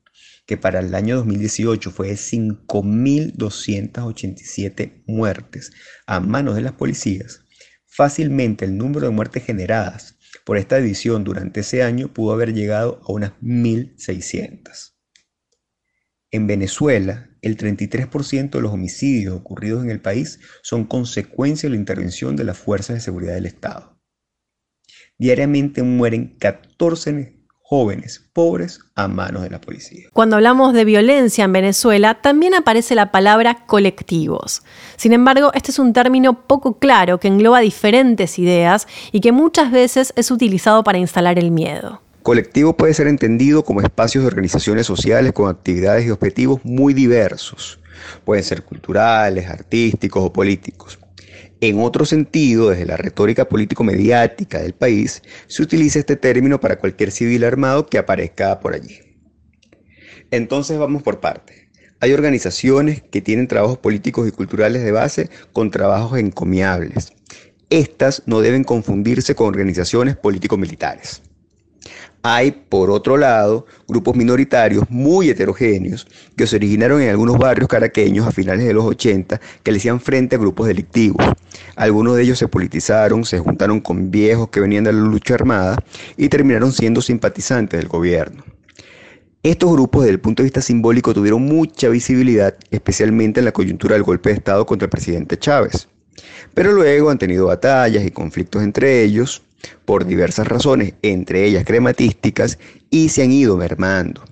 que 0.47 0.57
para 0.57 0.81
el 0.81 0.95
año 0.95 1.17
2018 1.17 1.91
fue 1.91 2.09
de 2.09 2.14
5.287 2.14 5.03
muertes 5.07 5.73
a 6.07 6.21
manos 6.21 6.55
de 6.55 6.62
las 6.62 6.73
policías, 6.73 7.43
fácilmente 7.85 8.64
el 8.64 8.79
número 8.79 9.09
de 9.09 9.12
muertes 9.12 9.45
generadas 9.45 10.17
por 10.47 10.57
esta 10.57 10.79
división 10.79 11.25
durante 11.25 11.61
ese 11.61 11.83
año 11.83 12.14
pudo 12.14 12.33
haber 12.33 12.55
llegado 12.55 13.03
a 13.07 13.12
unas 13.12 13.33
1.600. 13.43 14.95
En 16.31 16.47
Venezuela, 16.47 17.36
el 17.47 17.57
33% 17.57 18.51
de 18.51 18.61
los 18.61 18.72
homicidios 18.72 19.34
ocurridos 19.34 19.84
en 19.84 19.90
el 19.90 20.01
país 20.01 20.40
son 20.62 20.84
consecuencia 20.84 21.68
de 21.68 21.74
la 21.74 21.80
intervención 21.80 22.36
de 22.36 22.44
las 22.44 22.59
fuerzas 22.59 22.97
de 22.97 23.01
seguridad 23.01 23.34
del 23.34 23.47
Estado. 23.47 23.99
Diariamente 25.18 25.82
mueren 25.82 26.36
14 26.38 27.36
jóvenes 27.68 28.30
pobres 28.32 28.80
a 28.94 29.09
manos 29.09 29.42
de 29.42 29.51
la 29.51 29.61
policía. 29.61 30.09
Cuando 30.12 30.36
hablamos 30.36 30.72
de 30.72 30.84
violencia 30.84 31.44
en 31.44 31.53
Venezuela, 31.53 32.14
también 32.14 32.55
aparece 32.55 32.94
la 32.94 33.11
palabra 33.11 33.66
colectivos. 33.66 34.62
Sin 34.97 35.12
embargo, 35.12 35.51
este 35.55 35.72
es 35.72 35.78
un 35.78 35.92
término 35.92 36.47
poco 36.47 36.78
claro 36.78 37.18
que 37.18 37.26
engloba 37.28 37.61
diferentes 37.61 38.38
ideas 38.38 38.86
y 39.11 39.20
que 39.20 39.32
muchas 39.32 39.72
veces 39.72 40.12
es 40.16 40.30
utilizado 40.30 40.84
para 40.84 40.99
instalar 40.99 41.40
el 41.40 41.51
miedo. 41.51 42.03
Colectivo 42.27 42.77
puede 42.77 42.93
ser 42.93 43.07
entendido 43.07 43.64
como 43.64 43.81
espacios 43.81 44.24
de 44.24 44.27
organizaciones 44.27 44.85
sociales 44.85 45.33
con 45.33 45.49
actividades 45.49 46.05
y 46.07 46.11
objetivos 46.11 46.61
muy 46.64 46.93
diversos. 46.93 47.79
Pueden 48.24 48.43
ser 48.43 48.64
culturales, 48.64 49.49
artísticos 49.49 50.24
o 50.24 50.33
políticos. 50.33 50.99
En 51.61 51.79
otro 51.79 52.05
sentido, 52.05 52.70
desde 52.70 52.85
la 52.85 52.97
retórica 52.97 53.49
político-mediática 53.49 54.59
del 54.59 54.72
país, 54.72 55.22
se 55.47 55.62
utiliza 55.62 56.01
este 56.01 56.16
término 56.16 56.59
para 56.59 56.81
cualquier 56.81 57.12
civil 57.12 57.45
armado 57.45 57.87
que 57.87 57.97
aparezca 57.97 58.59
por 58.59 58.74
allí. 58.74 58.99
Entonces 60.33 60.79
vamos 60.79 61.05
por 61.05 61.20
partes. 61.20 61.68
Hay 62.01 62.12
organizaciones 62.12 63.05
que 63.05 63.20
tienen 63.20 63.47
trabajos 63.47 63.79
políticos 63.79 64.27
y 64.27 64.33
culturales 64.33 64.83
de 64.83 64.91
base 64.91 65.31
con 65.53 65.70
trabajos 65.70 66.18
encomiables. 66.18 67.12
Estas 67.70 68.24
no 68.27 68.41
deben 68.41 68.64
confundirse 68.64 69.37
con 69.37 69.47
organizaciones 69.47 70.16
político-militares. 70.16 71.22
Hay, 72.29 72.51
por 72.51 72.91
otro 72.91 73.16
lado, 73.16 73.66
grupos 73.87 74.16
minoritarios 74.16 74.83
muy 74.91 75.31
heterogéneos 75.31 76.09
que 76.37 76.49
se 76.49 76.57
originaron 76.57 77.01
en 77.01 77.11
algunos 77.11 77.39
barrios 77.39 77.68
caraqueños 77.68 78.27
a 78.27 78.33
finales 78.33 78.66
de 78.66 78.74
los 78.74 78.85
80 78.85 79.41
que 79.62 79.70
le 79.70 79.79
hacían 79.79 80.01
frente 80.01 80.35
a 80.35 80.39
grupos 80.41 80.66
delictivos. 80.66 81.24
Algunos 81.77 82.16
de 82.16 82.24
ellos 82.24 82.41
se 82.41 82.49
politizaron, 82.49 83.24
se 83.24 83.39
juntaron 83.39 83.79
con 83.79 84.11
viejos 84.11 84.49
que 84.49 84.59
venían 84.59 84.83
de 84.83 84.93
la 84.93 85.03
lucha 85.03 85.35
armada 85.35 85.77
y 86.16 86.29
terminaron 86.29 86.72
siendo 86.72 87.01
simpatizantes 87.01 87.79
del 87.79 87.89
gobierno. 87.89 88.43
Estos 89.45 89.70
grupos, 89.70 90.03
desde 90.03 90.14
el 90.14 90.20
punto 90.20 90.43
de 90.43 90.47
vista 90.47 90.62
simbólico, 90.62 91.14
tuvieron 91.14 91.43
mucha 91.43 91.89
visibilidad, 91.91 92.57
especialmente 92.72 93.39
en 93.39 93.45
la 93.45 93.53
coyuntura 93.53 93.95
del 93.95 94.03
golpe 94.03 94.31
de 94.31 94.35
Estado 94.35 94.66
contra 94.66 94.87
el 94.87 94.91
presidente 94.91 95.39
Chávez. 95.39 95.87
Pero 96.55 96.72
luego 96.72 97.11
han 97.11 97.18
tenido 97.18 97.47
batallas 97.47 98.05
y 98.05 98.11
conflictos 98.11 98.64
entre 98.64 99.05
ellos, 99.05 99.45
por 99.84 100.07
diversas 100.07 100.46
razones, 100.48 100.94
entre 101.02 101.44
ellas 101.44 101.64
crematísticas, 101.64 102.59
y 102.90 103.09
se 103.09 103.22
han 103.22 103.32
ido 103.32 103.57
mermando. 103.57 104.22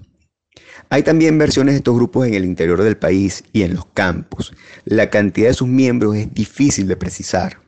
Hay 0.90 1.02
también 1.02 1.38
versiones 1.38 1.74
de 1.74 1.78
estos 1.78 1.96
grupos 1.96 2.26
en 2.26 2.34
el 2.34 2.44
interior 2.44 2.82
del 2.82 2.96
país 2.96 3.42
y 3.52 3.62
en 3.62 3.74
los 3.74 3.86
campos. 3.86 4.52
La 4.84 5.10
cantidad 5.10 5.48
de 5.48 5.54
sus 5.54 5.68
miembros 5.68 6.16
es 6.16 6.32
difícil 6.32 6.86
de 6.86 6.96
precisar. 6.96 7.58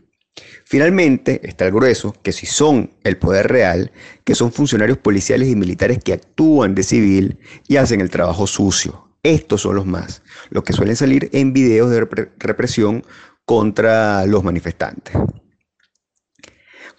Finalmente 0.64 1.40
está 1.44 1.64
el 1.66 1.72
grueso, 1.72 2.14
que 2.22 2.32
si 2.32 2.46
son 2.46 2.90
el 3.04 3.16
poder 3.16 3.48
real, 3.48 3.92
que 4.24 4.34
son 4.34 4.52
funcionarios 4.52 4.98
policiales 4.98 5.48
y 5.48 5.56
militares 5.56 5.98
que 6.04 6.12
actúan 6.12 6.74
de 6.74 6.82
civil 6.82 7.38
y 7.68 7.76
hacen 7.76 8.00
el 8.00 8.10
trabajo 8.10 8.46
sucio. 8.46 9.08
Estos 9.22 9.62
son 9.62 9.76
los 9.76 9.86
más, 9.86 10.22
los 10.50 10.62
que 10.62 10.72
suelen 10.72 10.96
salir 10.96 11.30
en 11.32 11.52
videos 11.52 11.90
de 11.90 12.06
represión 12.38 13.02
contra 13.44 14.26
los 14.26 14.44
manifestantes. 14.44 15.16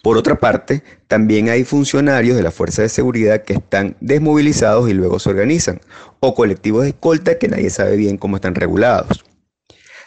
Por 0.02 0.16
otra 0.16 0.36
parte, 0.36 0.82
también 1.08 1.48
hay 1.48 1.64
funcionarios 1.64 2.36
de 2.36 2.42
la 2.42 2.50
Fuerza 2.50 2.82
de 2.82 2.88
Seguridad 2.88 3.42
que 3.42 3.54
están 3.54 3.96
desmovilizados 4.00 4.88
y 4.88 4.94
luego 4.94 5.18
se 5.18 5.30
organizan, 5.30 5.80
o 6.20 6.34
colectivos 6.34 6.82
de 6.84 6.90
escolta 6.90 7.38
que 7.38 7.48
nadie 7.48 7.70
sabe 7.70 7.96
bien 7.96 8.16
cómo 8.16 8.36
están 8.36 8.54
regulados. 8.54 9.24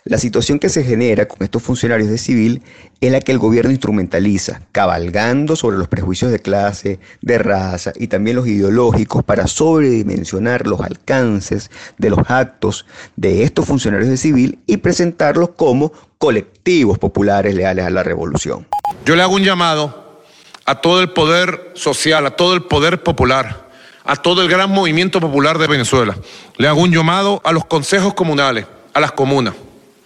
La 0.03 0.17
situación 0.17 0.57
que 0.57 0.69
se 0.69 0.83
genera 0.83 1.27
con 1.27 1.43
estos 1.43 1.61
funcionarios 1.61 2.09
de 2.09 2.17
civil 2.17 2.63
es 3.01 3.11
la 3.11 3.19
que 3.19 3.31
el 3.31 3.37
gobierno 3.37 3.69
instrumentaliza, 3.69 4.63
cabalgando 4.71 5.55
sobre 5.55 5.77
los 5.77 5.87
prejuicios 5.87 6.31
de 6.31 6.39
clase, 6.39 6.99
de 7.21 7.37
raza 7.37 7.93
y 7.95 8.07
también 8.07 8.37
los 8.37 8.47
ideológicos 8.47 9.23
para 9.23 9.45
sobredimensionar 9.45 10.65
los 10.65 10.81
alcances 10.81 11.69
de 11.99 12.09
los 12.09 12.19
actos 12.31 12.87
de 13.15 13.43
estos 13.43 13.67
funcionarios 13.67 14.09
de 14.09 14.17
civil 14.17 14.57
y 14.65 14.77
presentarlos 14.77 15.49
como 15.49 15.93
colectivos 16.17 16.97
populares 16.97 17.53
leales 17.53 17.85
a 17.85 17.91
la 17.91 18.01
revolución. 18.01 18.65
Yo 19.05 19.15
le 19.15 19.21
hago 19.21 19.35
un 19.35 19.43
llamado 19.43 20.23
a 20.65 20.81
todo 20.81 21.01
el 21.01 21.11
poder 21.11 21.73
social, 21.75 22.25
a 22.25 22.31
todo 22.31 22.55
el 22.55 22.63
poder 22.63 23.03
popular, 23.03 23.69
a 24.03 24.15
todo 24.15 24.41
el 24.41 24.49
gran 24.49 24.71
movimiento 24.71 25.19
popular 25.19 25.59
de 25.59 25.67
Venezuela. 25.67 26.17
Le 26.57 26.67
hago 26.67 26.81
un 26.81 26.91
llamado 26.91 27.39
a 27.43 27.51
los 27.51 27.65
consejos 27.65 28.15
comunales, 28.15 28.65
a 28.95 28.99
las 28.99 29.11
comunas 29.11 29.53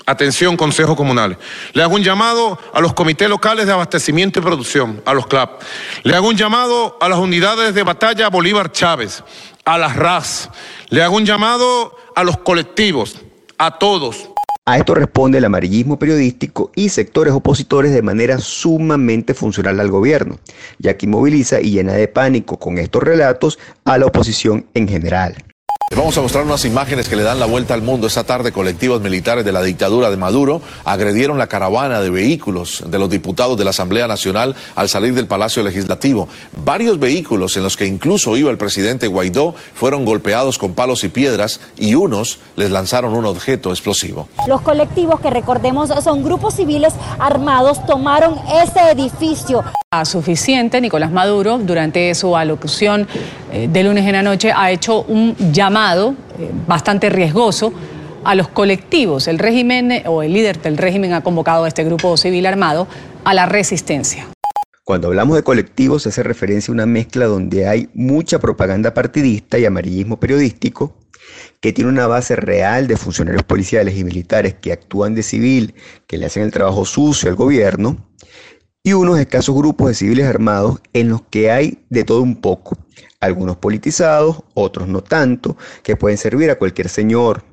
Atención, 0.08 0.56
consejos 0.56 0.96
comunales. 0.96 1.38
Le 1.74 1.82
hago 1.82 1.96
un 1.96 2.04
llamado 2.04 2.60
a 2.74 2.80
los 2.80 2.94
comités 2.94 3.28
locales 3.28 3.66
de 3.66 3.72
abastecimiento 3.72 4.40
y 4.40 4.44
producción, 4.44 5.02
a 5.04 5.14
los 5.16 5.26
CLAP. 5.26 5.62
Le 6.04 6.16
hago 6.16 6.28
un 6.28 6.36
llamado 6.36 6.98
a 7.02 7.10
las 7.10 7.18
unidades 7.18 7.74
de 7.74 7.82
batalla 7.82 8.30
Bolívar 8.30 8.72
Chávez, 8.72 9.24
a 9.66 9.80
las 9.80 9.96
RAS. 9.96 10.50
Le 10.90 11.02
hago 11.02 11.16
un 11.16 11.26
llamado 11.26 11.96
a 12.16 12.24
los 12.24 12.38
colectivos, 12.38 13.18
a 13.58 13.80
todos. 13.80 14.30
A 14.68 14.78
esto 14.78 14.94
responde 14.94 15.40
el 15.40 15.46
amarillismo 15.46 15.98
periodístico 15.98 16.72
y 16.76 16.90
sectores 16.90 17.34
opositores 17.34 17.92
de 17.92 18.02
manera 18.02 18.38
sumamente 18.40 19.34
funcional 19.34 19.80
al 19.80 19.90
gobierno, 19.90 20.40
ya 20.80 20.98
que 20.98 21.08
moviliza 21.08 21.62
y 21.62 21.72
llena 21.72 21.94
de 21.94 22.08
pánico 22.08 22.58
con 22.58 22.78
estos 22.78 23.02
relatos 23.02 23.60
a 23.86 23.98
la 23.98 24.06
oposición 24.06 24.68
en 24.76 24.88
general. 24.88 25.36
Vamos 25.92 26.18
a 26.18 26.22
mostrar 26.22 26.44
unas 26.44 26.66
imágenes 26.66 27.08
que 27.08 27.16
le 27.16 27.22
dan 27.22 27.40
la 27.40 27.46
vuelta 27.46 27.76
al 27.76 27.84
mundo. 27.84 28.08
Esta 28.08 28.24
tarde, 28.24 28.52
colectivos 28.52 29.02
militares 29.02 29.46
de 29.46 29.52
la 29.52 29.62
dictadura 29.62 30.10
de 30.10 30.18
Maduro 30.18 30.60
agredieron 30.84 31.38
la 31.38 31.46
caravana 31.46 32.02
de 32.02 32.10
vehículos 32.10 32.84
de 32.88 32.98
los 32.98 33.08
diputados 33.08 33.56
de 33.56 33.66
la 33.66 33.70
Asamblea 33.70 34.08
Nacional 34.08 34.56
al 34.74 34.90
salir 34.90 35.14
del 35.14 35.28
Palacio 35.28 35.62
Legislativo. 35.62 36.28
Varios 36.64 36.98
vehículos 36.98 37.56
en 37.56 37.62
los 37.62 37.78
que 37.78 37.86
incluso 37.86 38.36
iba 38.36 38.50
el 38.50 38.58
presidente 38.58 39.06
Guaidó 39.06 39.54
fueron 39.76 40.06
golpeados 40.06 40.58
con 40.58 40.74
palos 40.74 41.04
y 41.04 41.10
piedras 41.10 41.60
y 41.78 41.94
unos 41.94 42.40
les 42.56 42.72
lanzaron 42.72 43.14
un 43.14 43.26
objeto 43.26 43.70
explosivo. 43.70 44.28
Los 44.48 44.62
colectivos 44.62 45.20
que 45.20 45.30
recordemos 45.30 45.92
son 46.04 46.24
grupos 46.24 46.56
civiles 46.56 46.96
armados 47.20 47.86
tomaron 47.86 48.40
ese 48.64 48.90
edificio 48.90 49.64
suficiente, 50.04 50.82
Nicolás 50.82 51.12
Maduro, 51.12 51.58
durante 51.58 52.14
su 52.16 52.36
alocución 52.36 53.08
eh, 53.54 53.70
de 53.72 53.84
lunes 53.84 54.06
en 54.06 54.12
la 54.12 54.24
noche, 54.24 54.52
ha 54.54 54.72
hecho 54.72 55.04
un 55.04 55.36
llamado 55.54 55.75
eh, 55.76 56.16
bastante 56.68 57.10
riesgoso 57.10 57.74
a 58.24 58.34
los 58.34 58.48
colectivos. 58.48 59.28
El 59.28 59.40
régimen 59.40 59.92
eh, 59.92 60.04
o 60.06 60.24
el 60.24 60.32
líder 60.32 60.62
del 60.62 60.78
régimen 60.78 61.12
ha 61.12 61.22
convocado 61.22 61.66
a 61.66 61.68
este 61.68 61.84
grupo 61.84 62.16
civil 62.16 62.46
armado 62.46 62.88
a 63.26 63.34
la 63.34 63.46
resistencia. 63.46 64.26
Cuando 64.86 65.10
hablamos 65.10 65.36
de 65.36 65.44
colectivos 65.44 66.04
se 66.04 66.10
hace 66.10 66.24
referencia 66.24 66.72
a 66.72 66.76
una 66.76 66.86
mezcla 66.86 67.26
donde 67.26 67.68
hay 67.68 67.90
mucha 67.94 68.40
propaganda 68.40 68.94
partidista 68.94 69.60
y 69.60 69.66
amarillismo 69.66 70.18
periodístico, 70.18 70.96
que 71.60 71.74
tiene 71.74 71.90
una 71.90 72.08
base 72.08 72.38
real 72.38 72.88
de 72.88 72.96
funcionarios 72.96 73.44
policiales 73.44 73.98
y 73.98 74.06
militares 74.06 74.54
que 74.54 74.72
actúan 74.72 75.14
de 75.14 75.24
civil, 75.24 75.76
que 76.08 76.18
le 76.18 76.28
hacen 76.28 76.44
el 76.44 76.52
trabajo 76.52 76.86
sucio 76.86 77.30
al 77.30 77.36
gobierno, 77.36 77.98
y 78.82 78.94
unos 78.94 79.20
escasos 79.20 79.54
grupos 79.56 79.90
de 79.90 79.96
civiles 79.96 80.26
armados 80.26 80.80
en 80.94 81.10
los 81.10 81.24
que 81.24 81.52
hay 81.52 81.80
de 81.90 82.06
todo 82.06 82.22
un 82.22 82.40
poco, 82.40 82.78
algunos 83.20 83.58
politizados, 83.58 84.44
otros 84.54 84.88
no 84.88 85.02
tanto, 85.02 85.58
que 85.84 85.96
pueden 85.96 86.18
servir 86.18 86.50
a 86.52 86.58
cualquier 86.58 86.90
señor, 86.90 87.44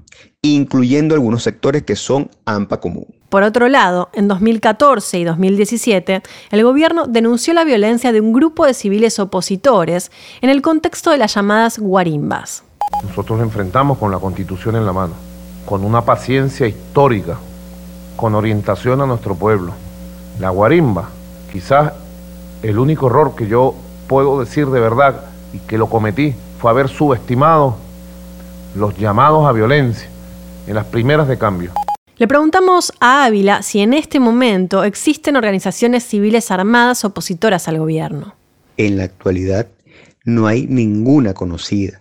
incluyendo 0.42 1.14
algunos 1.14 1.42
sectores 1.42 1.82
que 1.82 1.96
son 1.96 2.30
AMPA 2.44 2.80
común. 2.80 3.06
Por 3.28 3.42
otro 3.42 3.68
lado, 3.68 4.10
en 4.12 4.28
2014 4.28 5.18
y 5.18 5.24
2017, 5.24 6.22
el 6.50 6.62
gobierno 6.64 7.06
denunció 7.06 7.54
la 7.54 7.64
violencia 7.64 8.12
de 8.12 8.20
un 8.20 8.32
grupo 8.32 8.66
de 8.66 8.74
civiles 8.74 9.18
opositores 9.18 10.10
en 10.42 10.50
el 10.50 10.60
contexto 10.60 11.10
de 11.10 11.18
las 11.18 11.34
llamadas 11.34 11.78
guarimbas. 11.78 12.64
Nosotros 13.02 13.40
enfrentamos 13.40 13.96
con 13.96 14.10
la 14.10 14.18
constitución 14.18 14.76
en 14.76 14.84
la 14.84 14.92
mano, 14.92 15.14
con 15.64 15.82
una 15.84 16.04
paciencia 16.04 16.66
histórica, 16.66 17.38
con 18.16 18.34
orientación 18.34 19.00
a 19.00 19.06
nuestro 19.06 19.34
pueblo. 19.34 19.72
La 20.38 20.50
guarimba 20.50 21.08
Quizás 21.52 21.92
el 22.62 22.78
único 22.78 23.08
error 23.08 23.34
que 23.36 23.46
yo 23.46 23.74
puedo 24.08 24.40
decir 24.40 24.68
de 24.68 24.80
verdad 24.80 25.26
y 25.52 25.58
que 25.58 25.78
lo 25.78 25.88
cometí 25.88 26.34
fue 26.58 26.70
haber 26.70 26.88
subestimado 26.88 27.76
los 28.74 28.96
llamados 28.96 29.46
a 29.46 29.52
violencia 29.52 30.08
en 30.66 30.74
las 30.74 30.86
primeras 30.86 31.28
de 31.28 31.38
cambio. 31.38 31.72
Le 32.16 32.28
preguntamos 32.28 32.92
a 33.00 33.24
Ávila 33.24 33.62
si 33.62 33.80
en 33.80 33.94
este 33.94 34.20
momento 34.20 34.84
existen 34.84 35.36
organizaciones 35.36 36.04
civiles 36.04 36.50
armadas 36.50 37.04
opositoras 37.04 37.68
al 37.68 37.78
gobierno. 37.78 38.34
En 38.76 38.96
la 38.96 39.04
actualidad 39.04 39.66
no 40.24 40.46
hay 40.46 40.66
ninguna 40.66 41.34
conocida, 41.34 42.00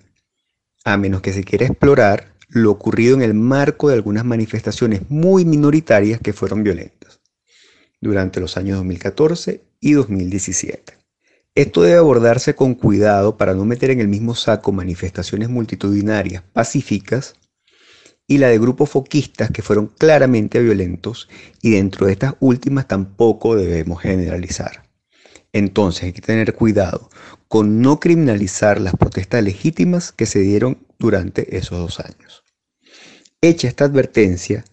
a 0.86 0.98
menos 0.98 1.22
que 1.22 1.34
se 1.34 1.44
quiera 1.44 1.66
explorar 1.66 2.34
lo 2.50 2.72
ocurrido 2.72 3.16
en 3.16 3.22
el 3.22 3.34
marco 3.34 3.88
de 3.88 3.96
algunas 3.96 4.26
manifestaciones 4.26 5.10
muy 5.10 5.46
minoritarias 5.46 6.20
que 6.20 6.34
fueron 6.34 6.64
violentas 6.64 7.20
durante 8.02 8.40
los 8.40 8.58
años 8.58 8.78
2014 8.78 9.64
y 9.80 9.94
2017. 9.94 11.01
Esto 11.54 11.82
debe 11.82 11.98
abordarse 11.98 12.56
con 12.56 12.76
cuidado 12.76 13.36
para 13.36 13.54
no 13.54 13.66
meter 13.66 13.92
en 13.92 14.00
el 14.00 14.08
mismo 14.08 14.36
saco 14.36 14.72
manifestaciones 14.72 15.50
multitudinarias 15.50 16.44
pacíficas 16.54 17.36
y 18.26 18.38
la 18.38 18.48
de 18.48 18.58
grupos 18.58 18.90
foquistas 18.92 19.52
que 19.52 19.62
fueron 19.62 19.88
claramente 19.88 20.62
violentos 20.62 21.28
y 21.62 21.72
dentro 21.72 22.06
de 22.06 22.14
estas 22.14 22.36
últimas 22.40 22.88
tampoco 22.88 23.58
debemos 23.58 24.02
generalizar. 24.02 24.90
Entonces 25.52 26.04
hay 26.04 26.14
que 26.14 26.22
tener 26.22 26.56
cuidado 26.56 27.10
con 27.50 27.82
no 27.82 28.00
criminalizar 28.00 28.80
las 28.80 28.96
protestas 28.96 29.44
legítimas 29.44 30.14
que 30.14 30.28
se 30.28 30.40
dieron 30.40 30.88
durante 31.00 31.58
esos 31.58 31.78
dos 31.80 32.00
años. 32.00 32.46
Hecha 33.42 33.68
esta 33.68 33.84
advertencia, 33.84 34.64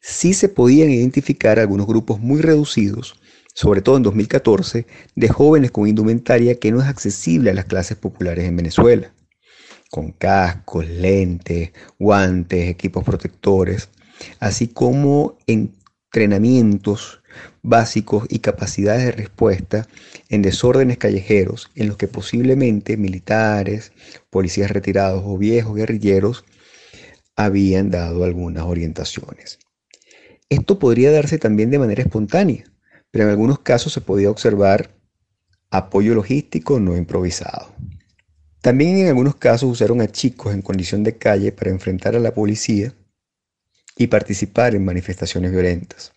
sí 0.00 0.34
se 0.34 0.48
podían 0.48 0.90
identificar 0.90 1.58
algunos 1.58 1.88
grupos 1.88 2.20
muy 2.20 2.40
reducidos, 2.40 3.17
sobre 3.58 3.82
todo 3.82 3.96
en 3.96 4.04
2014, 4.04 4.86
de 5.16 5.28
jóvenes 5.28 5.72
con 5.72 5.88
indumentaria 5.88 6.60
que 6.60 6.70
no 6.70 6.80
es 6.80 6.86
accesible 6.86 7.50
a 7.50 7.54
las 7.54 7.64
clases 7.64 7.96
populares 7.96 8.44
en 8.44 8.54
Venezuela, 8.54 9.12
con 9.90 10.12
cascos, 10.12 10.86
lentes, 10.86 11.72
guantes, 11.98 12.68
equipos 12.68 13.02
protectores, 13.02 13.88
así 14.38 14.68
como 14.68 15.38
entrenamientos 15.48 17.20
básicos 17.60 18.26
y 18.28 18.38
capacidades 18.38 19.06
de 19.06 19.10
respuesta 19.10 19.88
en 20.28 20.42
desórdenes 20.42 20.98
callejeros 20.98 21.68
en 21.74 21.88
los 21.88 21.96
que 21.96 22.06
posiblemente 22.06 22.96
militares, 22.96 23.90
policías 24.30 24.70
retirados 24.70 25.24
o 25.26 25.36
viejos 25.36 25.74
guerrilleros 25.74 26.44
habían 27.34 27.90
dado 27.90 28.22
algunas 28.22 28.62
orientaciones. 28.62 29.58
Esto 30.48 30.78
podría 30.78 31.10
darse 31.10 31.38
también 31.38 31.70
de 31.70 31.80
manera 31.80 32.02
espontánea, 32.04 32.64
pero 33.10 33.24
en 33.24 33.30
algunos 33.30 33.60
casos 33.60 33.92
se 33.92 34.00
podía 34.00 34.30
observar 34.30 34.90
apoyo 35.70 36.14
logístico 36.14 36.80
no 36.80 36.96
improvisado. 36.96 37.72
También 38.60 38.98
en 38.98 39.08
algunos 39.08 39.36
casos 39.36 39.70
usaron 39.70 40.00
a 40.00 40.08
chicos 40.08 40.52
en 40.52 40.62
condición 40.62 41.04
de 41.04 41.16
calle 41.16 41.52
para 41.52 41.70
enfrentar 41.70 42.16
a 42.16 42.20
la 42.20 42.34
policía 42.34 42.94
y 43.96 44.08
participar 44.08 44.74
en 44.74 44.84
manifestaciones 44.84 45.52
violentas. 45.52 46.12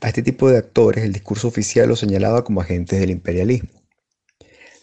A 0.00 0.08
este 0.08 0.22
tipo 0.22 0.50
de 0.50 0.58
actores 0.58 1.04
el 1.04 1.12
discurso 1.12 1.48
oficial 1.48 1.88
los 1.88 2.00
señalaba 2.00 2.44
como 2.44 2.60
agentes 2.60 3.00
del 3.00 3.10
imperialismo. 3.10 3.70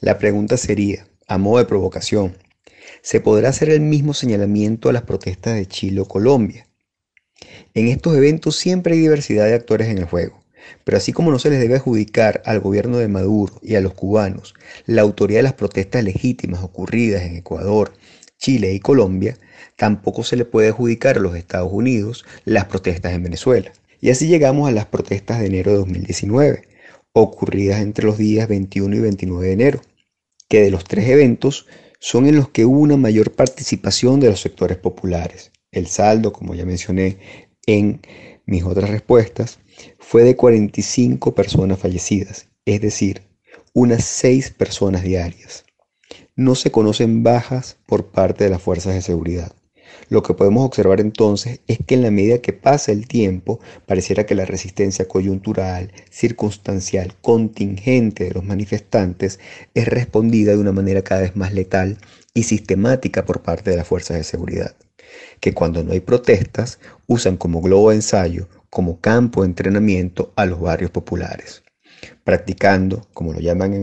La 0.01 0.17
pregunta 0.17 0.57
sería, 0.57 1.07
a 1.27 1.37
modo 1.37 1.57
de 1.59 1.65
provocación, 1.65 2.37
¿se 3.01 3.19
podrá 3.19 3.49
hacer 3.49 3.69
el 3.69 3.81
mismo 3.81 4.13
señalamiento 4.13 4.89
a 4.89 4.93
las 4.93 5.03
protestas 5.03 5.55
de 5.55 5.67
Chile 5.67 6.01
o 6.01 6.05
Colombia? 6.05 6.67
En 7.73 7.87
estos 7.87 8.15
eventos 8.15 8.55
siempre 8.55 8.93
hay 8.93 8.99
diversidad 8.99 9.45
de 9.45 9.53
actores 9.55 9.87
en 9.89 9.97
el 9.97 10.05
juego, 10.05 10.38
pero 10.83 10.97
así 10.97 11.13
como 11.13 11.31
no 11.31 11.39
se 11.39 11.49
les 11.49 11.59
debe 11.59 11.75
adjudicar 11.75 12.41
al 12.45 12.59
gobierno 12.59 12.97
de 12.97 13.07
Maduro 13.07 13.59
y 13.61 13.75
a 13.75 13.81
los 13.81 13.93
cubanos 13.93 14.53
la 14.85 15.01
autoridad 15.01 15.39
de 15.39 15.43
las 15.43 15.53
protestas 15.53 16.03
legítimas 16.03 16.63
ocurridas 16.63 17.23
en 17.23 17.35
Ecuador, 17.35 17.93
Chile 18.37 18.73
y 18.73 18.79
Colombia, 18.79 19.37
tampoco 19.75 20.23
se 20.23 20.35
le 20.35 20.45
puede 20.45 20.69
adjudicar 20.69 21.17
a 21.17 21.21
los 21.21 21.35
Estados 21.35 21.71
Unidos 21.71 22.25
las 22.45 22.65
protestas 22.65 23.13
en 23.13 23.23
Venezuela. 23.23 23.71
Y 24.01 24.11
así 24.11 24.27
llegamos 24.27 24.67
a 24.67 24.71
las 24.71 24.85
protestas 24.85 25.39
de 25.39 25.47
enero 25.47 25.71
de 25.71 25.77
2019, 25.77 26.67
ocurridas 27.13 27.81
entre 27.81 28.05
los 28.05 28.17
días 28.17 28.47
21 28.47 28.95
y 28.95 28.99
29 28.99 29.47
de 29.47 29.53
enero, 29.53 29.81
que 30.47 30.61
de 30.61 30.71
los 30.71 30.85
tres 30.85 31.07
eventos 31.09 31.65
son 31.99 32.27
en 32.27 32.37
los 32.37 32.49
que 32.49 32.65
hubo 32.65 32.79
una 32.79 32.97
mayor 32.97 33.33
participación 33.33 34.19
de 34.19 34.29
los 34.29 34.39
sectores 34.39 34.77
populares. 34.77 35.51
El 35.71 35.87
saldo, 35.87 36.31
como 36.31 36.55
ya 36.55 36.65
mencioné 36.65 37.17
en 37.65 38.01
mis 38.45 38.63
otras 38.63 38.89
respuestas, 38.89 39.59
fue 39.97 40.23
de 40.23 40.35
45 40.35 41.35
personas 41.35 41.79
fallecidas, 41.79 42.47
es 42.65 42.81
decir, 42.81 43.23
unas 43.73 44.03
6 44.05 44.51
personas 44.51 45.03
diarias. 45.03 45.65
No 46.35 46.55
se 46.55 46.71
conocen 46.71 47.23
bajas 47.23 47.77
por 47.85 48.07
parte 48.07 48.45
de 48.45 48.49
las 48.49 48.61
fuerzas 48.61 48.93
de 48.93 49.01
seguridad. 49.01 49.53
Lo 50.09 50.23
que 50.23 50.33
podemos 50.33 50.65
observar 50.65 51.01
entonces 51.01 51.61
es 51.67 51.79
que 51.85 51.95
en 51.95 52.01
la 52.01 52.11
medida 52.11 52.39
que 52.39 52.53
pasa 52.53 52.91
el 52.91 53.07
tiempo, 53.07 53.59
pareciera 53.85 54.25
que 54.25 54.35
la 54.35 54.45
resistencia 54.45 55.07
coyuntural, 55.07 55.91
circunstancial, 56.09 57.15
contingente 57.21 58.25
de 58.25 58.31
los 58.31 58.43
manifestantes 58.43 59.39
es 59.73 59.87
respondida 59.87 60.53
de 60.53 60.59
una 60.59 60.71
manera 60.71 61.03
cada 61.03 61.21
vez 61.21 61.35
más 61.35 61.53
letal 61.53 61.97
y 62.33 62.43
sistemática 62.43 63.25
por 63.25 63.41
parte 63.41 63.71
de 63.71 63.77
las 63.77 63.87
fuerzas 63.87 64.17
de 64.17 64.23
seguridad, 64.23 64.75
que 65.39 65.53
cuando 65.53 65.83
no 65.83 65.91
hay 65.91 65.99
protestas 65.99 66.79
usan 67.07 67.37
como 67.37 67.61
globo 67.61 67.89
de 67.89 67.97
ensayo, 67.97 68.47
como 68.69 68.99
campo 68.99 69.41
de 69.41 69.47
entrenamiento 69.47 70.33
a 70.35 70.45
los 70.45 70.59
barrios 70.59 70.91
populares, 70.91 71.63
practicando, 72.23 73.07
como 73.13 73.33
lo 73.33 73.39
llaman 73.39 73.73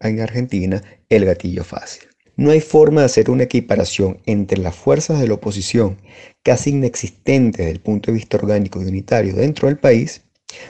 en, 0.00 0.20
Argentina, 0.20 0.82
el 1.08 1.24
gatillo 1.24 1.64
fácil. 1.64 2.04
No 2.36 2.50
hay 2.50 2.60
forma 2.60 3.02
de 3.02 3.06
hacer 3.06 3.30
una 3.30 3.44
equiparación 3.44 4.18
entre 4.26 4.58
las 4.58 4.74
fuerzas 4.74 5.20
de 5.20 5.28
la 5.28 5.34
oposición, 5.34 5.98
casi 6.42 6.70
inexistentes 6.70 7.58
desde 7.58 7.72
el 7.72 7.80
punto 7.80 8.10
de 8.10 8.18
vista 8.18 8.36
orgánico 8.36 8.82
y 8.82 8.86
unitario 8.86 9.34
dentro 9.34 9.68
del 9.68 9.78
país, 9.78 10.22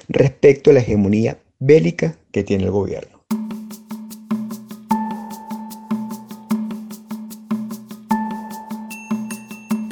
respecto 0.08 0.70
a 0.70 0.74
la 0.74 0.80
hegemonía 0.80 1.38
bélica 1.58 2.18
que 2.32 2.44
tiene 2.44 2.64
el 2.64 2.70
gobierno. 2.70 3.13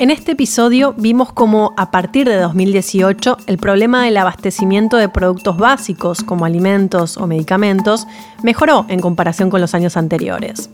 En 0.03 0.11
este 0.11 0.33
episodio 0.33 0.97
vimos 0.99 1.33
cómo 1.33 1.75
a 1.77 1.93
partir 1.93 2.29
de 2.29 2.35
2018 2.35 3.37
el 3.47 3.57
problema 3.57 4.03
del 4.03 4.17
abastecimiento 4.17 4.97
de 4.97 5.09
productos 5.09 5.57
básicos 5.59 6.25
como 6.25 6.45
alimentos 6.45 7.17
o 7.17 7.29
medicamentos 7.29 8.09
mejoró 8.43 8.85
en 8.89 8.99
comparación 8.99 9.49
con 9.49 9.61
los 9.61 9.75
años 9.75 9.97
anteriores 9.97 10.71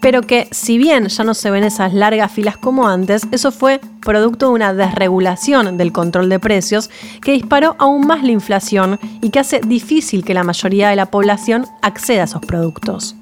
pero 0.00 0.22
que 0.22 0.48
si 0.50 0.76
bien 0.76 1.06
ya 1.06 1.22
no 1.22 1.34
se 1.34 1.52
ven 1.52 1.62
esas 1.62 1.94
largas 1.94 2.32
filas 2.32 2.56
como 2.56 2.88
antes, 2.88 3.22
eso 3.30 3.52
fue 3.52 3.80
producto 4.00 4.46
de 4.46 4.52
una 4.52 4.74
desregulación 4.74 5.76
del 5.76 5.92
control 5.92 6.28
de 6.28 6.40
precios 6.40 6.90
que 7.22 7.32
disparó 7.32 7.76
aún 7.78 8.08
más 8.08 8.24
la 8.24 8.32
inflación 8.32 8.98
y 9.22 9.30
que 9.30 9.38
hace 9.38 9.60
difícil 9.60 10.24
que 10.24 10.34
la 10.34 10.44
mayoría 10.44 10.90
de 10.90 10.96
la 10.96 11.06
población 11.06 11.66
acceda 11.82 12.22
a 12.22 12.24
esos 12.24 12.40
productos. 12.40 13.16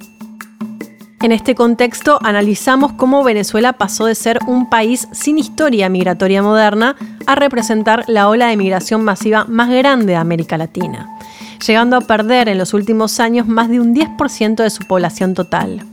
En 1.25 1.33
este 1.33 1.55
contexto 1.55 2.19
analizamos 2.23 2.93
cómo 2.93 3.25
Venezuela 3.25 3.73
pasó 3.73 4.05
de 4.05 4.15
ser 4.15 4.39
un 4.47 4.69
país 4.69 5.09
sin 5.13 5.39
historia 5.39 5.89
migratoria 5.89 6.43
moderna 6.43 6.97
a 7.25 7.35
representar 7.35 8.05
la 8.09 8.29
ola 8.29 8.49
de 8.49 8.59
migración 8.59 9.03
masiva 9.03 9.47
más 9.49 9.71
grande 9.71 10.09
de 10.09 10.17
América 10.17 10.59
Latina, 10.59 11.09
llegando 11.67 11.97
a 11.97 12.03
perder 12.03 12.51
en 12.51 12.59
los 12.59 12.75
últimos 12.75 13.21
años 13.21 13.49
más 13.49 13.71
de 13.71 13.81
un 13.81 13.95
10% 13.95 14.57
de 14.57 14.69
su 14.69 14.87
población 14.87 15.33
total. 15.33 15.87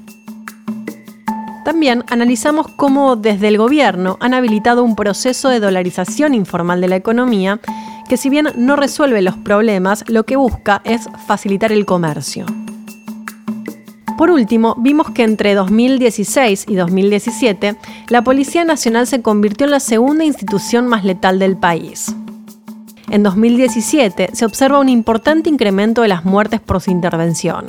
También 1.64 2.04
analizamos 2.10 2.68
cómo 2.68 3.16
desde 3.16 3.48
el 3.48 3.58
gobierno 3.58 4.18
han 4.20 4.34
habilitado 4.34 4.84
un 4.84 4.98
proceso 4.98 5.48
de 5.48 5.62
dolarización 5.62 6.34
informal 6.34 6.82
de 6.82 6.90
la 6.90 6.98
economía 6.98 7.62
que 8.10 8.18
si 8.18 8.30
bien 8.30 8.50
no 8.58 8.76
resuelve 8.76 9.22
los 9.22 9.38
problemas, 9.38 10.04
lo 10.10 10.26
que 10.26 10.36
busca 10.36 10.82
es 10.84 11.08
facilitar 11.26 11.72
el 11.72 11.86
comercio. 11.86 12.46
Por 14.22 14.30
último, 14.30 14.76
vimos 14.78 15.10
que 15.10 15.24
entre 15.24 15.56
2016 15.56 16.66
y 16.68 16.76
2017, 16.76 17.76
la 18.10 18.24
Policía 18.24 18.64
Nacional 18.64 19.08
se 19.08 19.24
convirtió 19.24 19.66
en 19.66 19.72
la 19.72 19.80
segunda 19.80 20.24
institución 20.24 20.86
más 20.86 21.04
letal 21.04 21.40
del 21.40 21.58
país. 21.58 22.16
En 23.10 23.24
2017 23.24 24.30
se 24.34 24.46
observa 24.46 24.78
un 24.78 24.90
importante 24.90 25.50
incremento 25.50 26.04
de 26.04 26.10
las 26.10 26.24
muertes 26.24 26.60
por 26.60 26.82
su 26.82 26.92
intervención. 26.92 27.66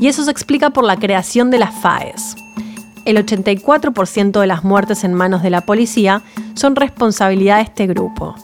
Y 0.00 0.08
eso 0.08 0.24
se 0.24 0.32
explica 0.32 0.70
por 0.70 0.82
la 0.82 0.96
creación 0.96 1.52
de 1.52 1.60
las 1.60 1.72
FAES, 1.76 2.34
el 3.04 3.16
84% 3.16 4.40
de 4.40 4.46
las 4.46 4.62
muertes 4.62 5.04
en 5.04 5.14
manos 5.14 5.42
de 5.42 5.50
la 5.50 5.62
policía 5.62 6.22
son 6.54 6.76
responsabilidad 6.76 7.56
de 7.56 7.62
este 7.62 7.86
grupo. 7.86 8.34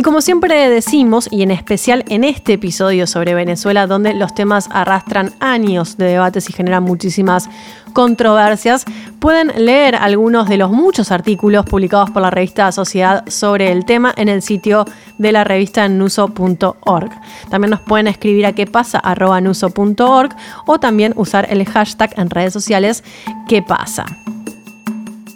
Y 0.00 0.02
como 0.02 0.22
siempre 0.22 0.70
decimos, 0.70 1.28
y 1.30 1.42
en 1.42 1.50
especial 1.50 2.06
en 2.08 2.24
este 2.24 2.54
episodio 2.54 3.06
sobre 3.06 3.34
Venezuela, 3.34 3.86
donde 3.86 4.14
los 4.14 4.34
temas 4.34 4.70
arrastran 4.72 5.34
años 5.40 5.98
de 5.98 6.06
debates 6.06 6.48
y 6.48 6.54
generan 6.54 6.84
muchísimas 6.84 7.50
controversias, 7.92 8.86
pueden 9.18 9.52
leer 9.62 9.96
algunos 9.96 10.48
de 10.48 10.56
los 10.56 10.70
muchos 10.70 11.12
artículos 11.12 11.66
publicados 11.66 12.08
por 12.08 12.22
la 12.22 12.30
revista 12.30 12.72
Sociedad 12.72 13.28
sobre 13.28 13.72
el 13.72 13.84
tema 13.84 14.14
en 14.16 14.30
el 14.30 14.40
sitio 14.40 14.86
de 15.18 15.32
la 15.32 15.44
revista 15.44 15.86
nuso.org. 15.86 17.10
También 17.50 17.70
nos 17.70 17.80
pueden 17.80 18.06
escribir 18.06 18.46
a 18.46 18.54
qué 18.54 18.66
pasa 18.66 19.02
nuso.org 19.42 20.34
o 20.64 20.80
también 20.80 21.12
usar 21.16 21.46
el 21.50 21.62
hashtag 21.66 22.18
en 22.18 22.30
redes 22.30 22.54
sociales 22.54 23.04
qué 23.46 23.60
pasa. 23.60 24.06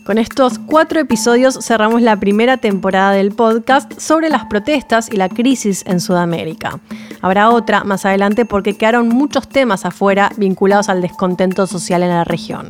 Con 0.05 0.19
estos 0.19 0.59
cuatro 0.59 1.01
episodios 1.01 1.59
cerramos 1.63 2.03
la 2.03 2.21
primera 2.21 2.59
temporada 2.59 3.13
del 3.13 3.33
podcast 3.33 3.91
sobre 3.99 4.29
las 4.29 4.45
protestas 4.45 5.09
y 5.11 5.17
la 5.17 5.31
crisis 5.31 5.83
en 5.87 5.99
Sudamérica. 5.99 6.79
Habrá 7.23 7.49
otra 7.49 7.85
más 7.85 8.05
adelante 8.05 8.45
porque 8.45 8.77
quedaron 8.77 9.09
muchos 9.09 9.49
temas 9.49 9.87
afuera 9.87 10.31
vinculados 10.37 10.91
al 10.91 11.01
descontento 11.01 11.67
social 11.67 12.03
en 12.03 12.11
la 12.11 12.25
región. 12.25 12.69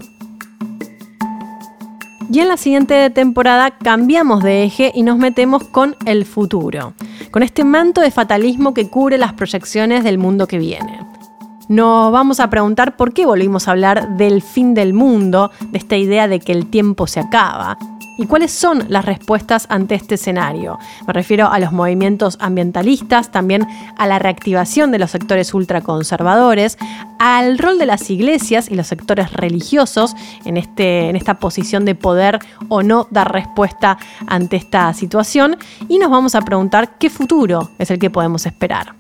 Y 2.30 2.39
en 2.39 2.47
la 2.47 2.57
siguiente 2.57 3.11
temporada 3.11 3.72
cambiamos 3.72 4.45
de 4.45 4.62
eje 4.62 4.93
y 4.95 5.03
nos 5.03 5.18
metemos 5.18 5.64
con 5.64 5.97
el 6.07 6.26
futuro, 6.26 6.95
con 7.32 7.43
este 7.43 7.64
manto 7.64 8.01
de 8.01 8.12
fatalismo 8.12 8.74
que 8.74 8.89
cubre 8.89 9.18
las 9.18 9.32
proyecciones 9.32 10.05
del 10.05 10.18
mundo 10.18 10.47
que 10.47 10.59
viene. 10.59 11.01
Nos 11.69 12.12
vamos 12.12 12.41
a 12.41 12.51
preguntar 12.51 12.97
por 12.97 13.15
qué 13.15 13.25
volvimos 13.25 13.67
a 13.67 13.71
hablar 13.71 14.17
del 14.17 14.43
fin 14.43 14.75
del 14.75 14.93
mundo, 14.93 15.51
de 15.71 15.79
esta 15.79 15.97
idea 15.97 16.29
de 16.29 16.39
que 16.39 16.53
el 16.53 16.67
tiempo 16.67 17.07
se 17.07 17.21
acaba. 17.21 17.79
¿Y 18.17 18.27
cuáles 18.27 18.53
son 18.53 18.85
las 18.89 19.05
respuestas 19.05 19.67
ante 19.71 19.95
este 19.95 20.17
escenario? 20.17 20.79
Me 21.07 21.12
refiero 21.12 21.49
a 21.49 21.59
los 21.59 21.73
movimientos 21.73 22.37
ambientalistas, 22.39 23.33
también 23.33 23.67
a 23.97 24.07
la 24.07 24.19
reactivación 24.19 24.93
de 24.93 24.99
los 24.99 25.11
sectores 25.11 25.53
ultraconservadores, 25.53 26.79
al 27.19 27.59
rol 27.59 27.79
de 27.79 27.87
las 27.87 28.11
iglesias 28.11 28.71
y 28.71 28.75
los 28.75 28.87
sectores 28.87 29.33
religiosos 29.33 30.15
en, 30.45 30.59
este, 30.59 31.09
en 31.09 31.17
esta 31.17 31.41
posición 31.41 31.85
de 31.87 31.95
poder 31.95 32.39
o 32.69 32.83
no 32.83 33.09
dar 33.11 33.33
respuesta 33.33 33.99
ante 34.27 34.57
esta 34.57 34.93
situación 34.93 35.57
y 35.89 35.99
nos 35.99 36.11
vamos 36.11 36.35
a 36.35 36.43
preguntar 36.43 36.99
qué 36.99 37.11
futuro 37.11 37.71
es 37.79 37.91
el 37.91 37.99
que 37.99 38.11
podemos 38.11 38.47
esperar. 38.47 38.95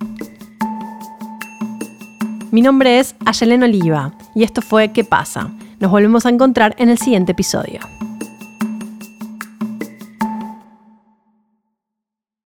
Mi 2.54 2.62
nombre 2.62 3.00
es 3.00 3.16
Ayelen 3.26 3.64
Oliva 3.64 4.12
y 4.32 4.44
esto 4.44 4.62
fue 4.62 4.92
¿Qué 4.92 5.02
pasa? 5.02 5.50
Nos 5.80 5.90
volvemos 5.90 6.24
a 6.24 6.28
encontrar 6.28 6.76
en 6.78 6.88
el 6.88 6.98
siguiente 6.98 7.32
episodio. 7.32 7.80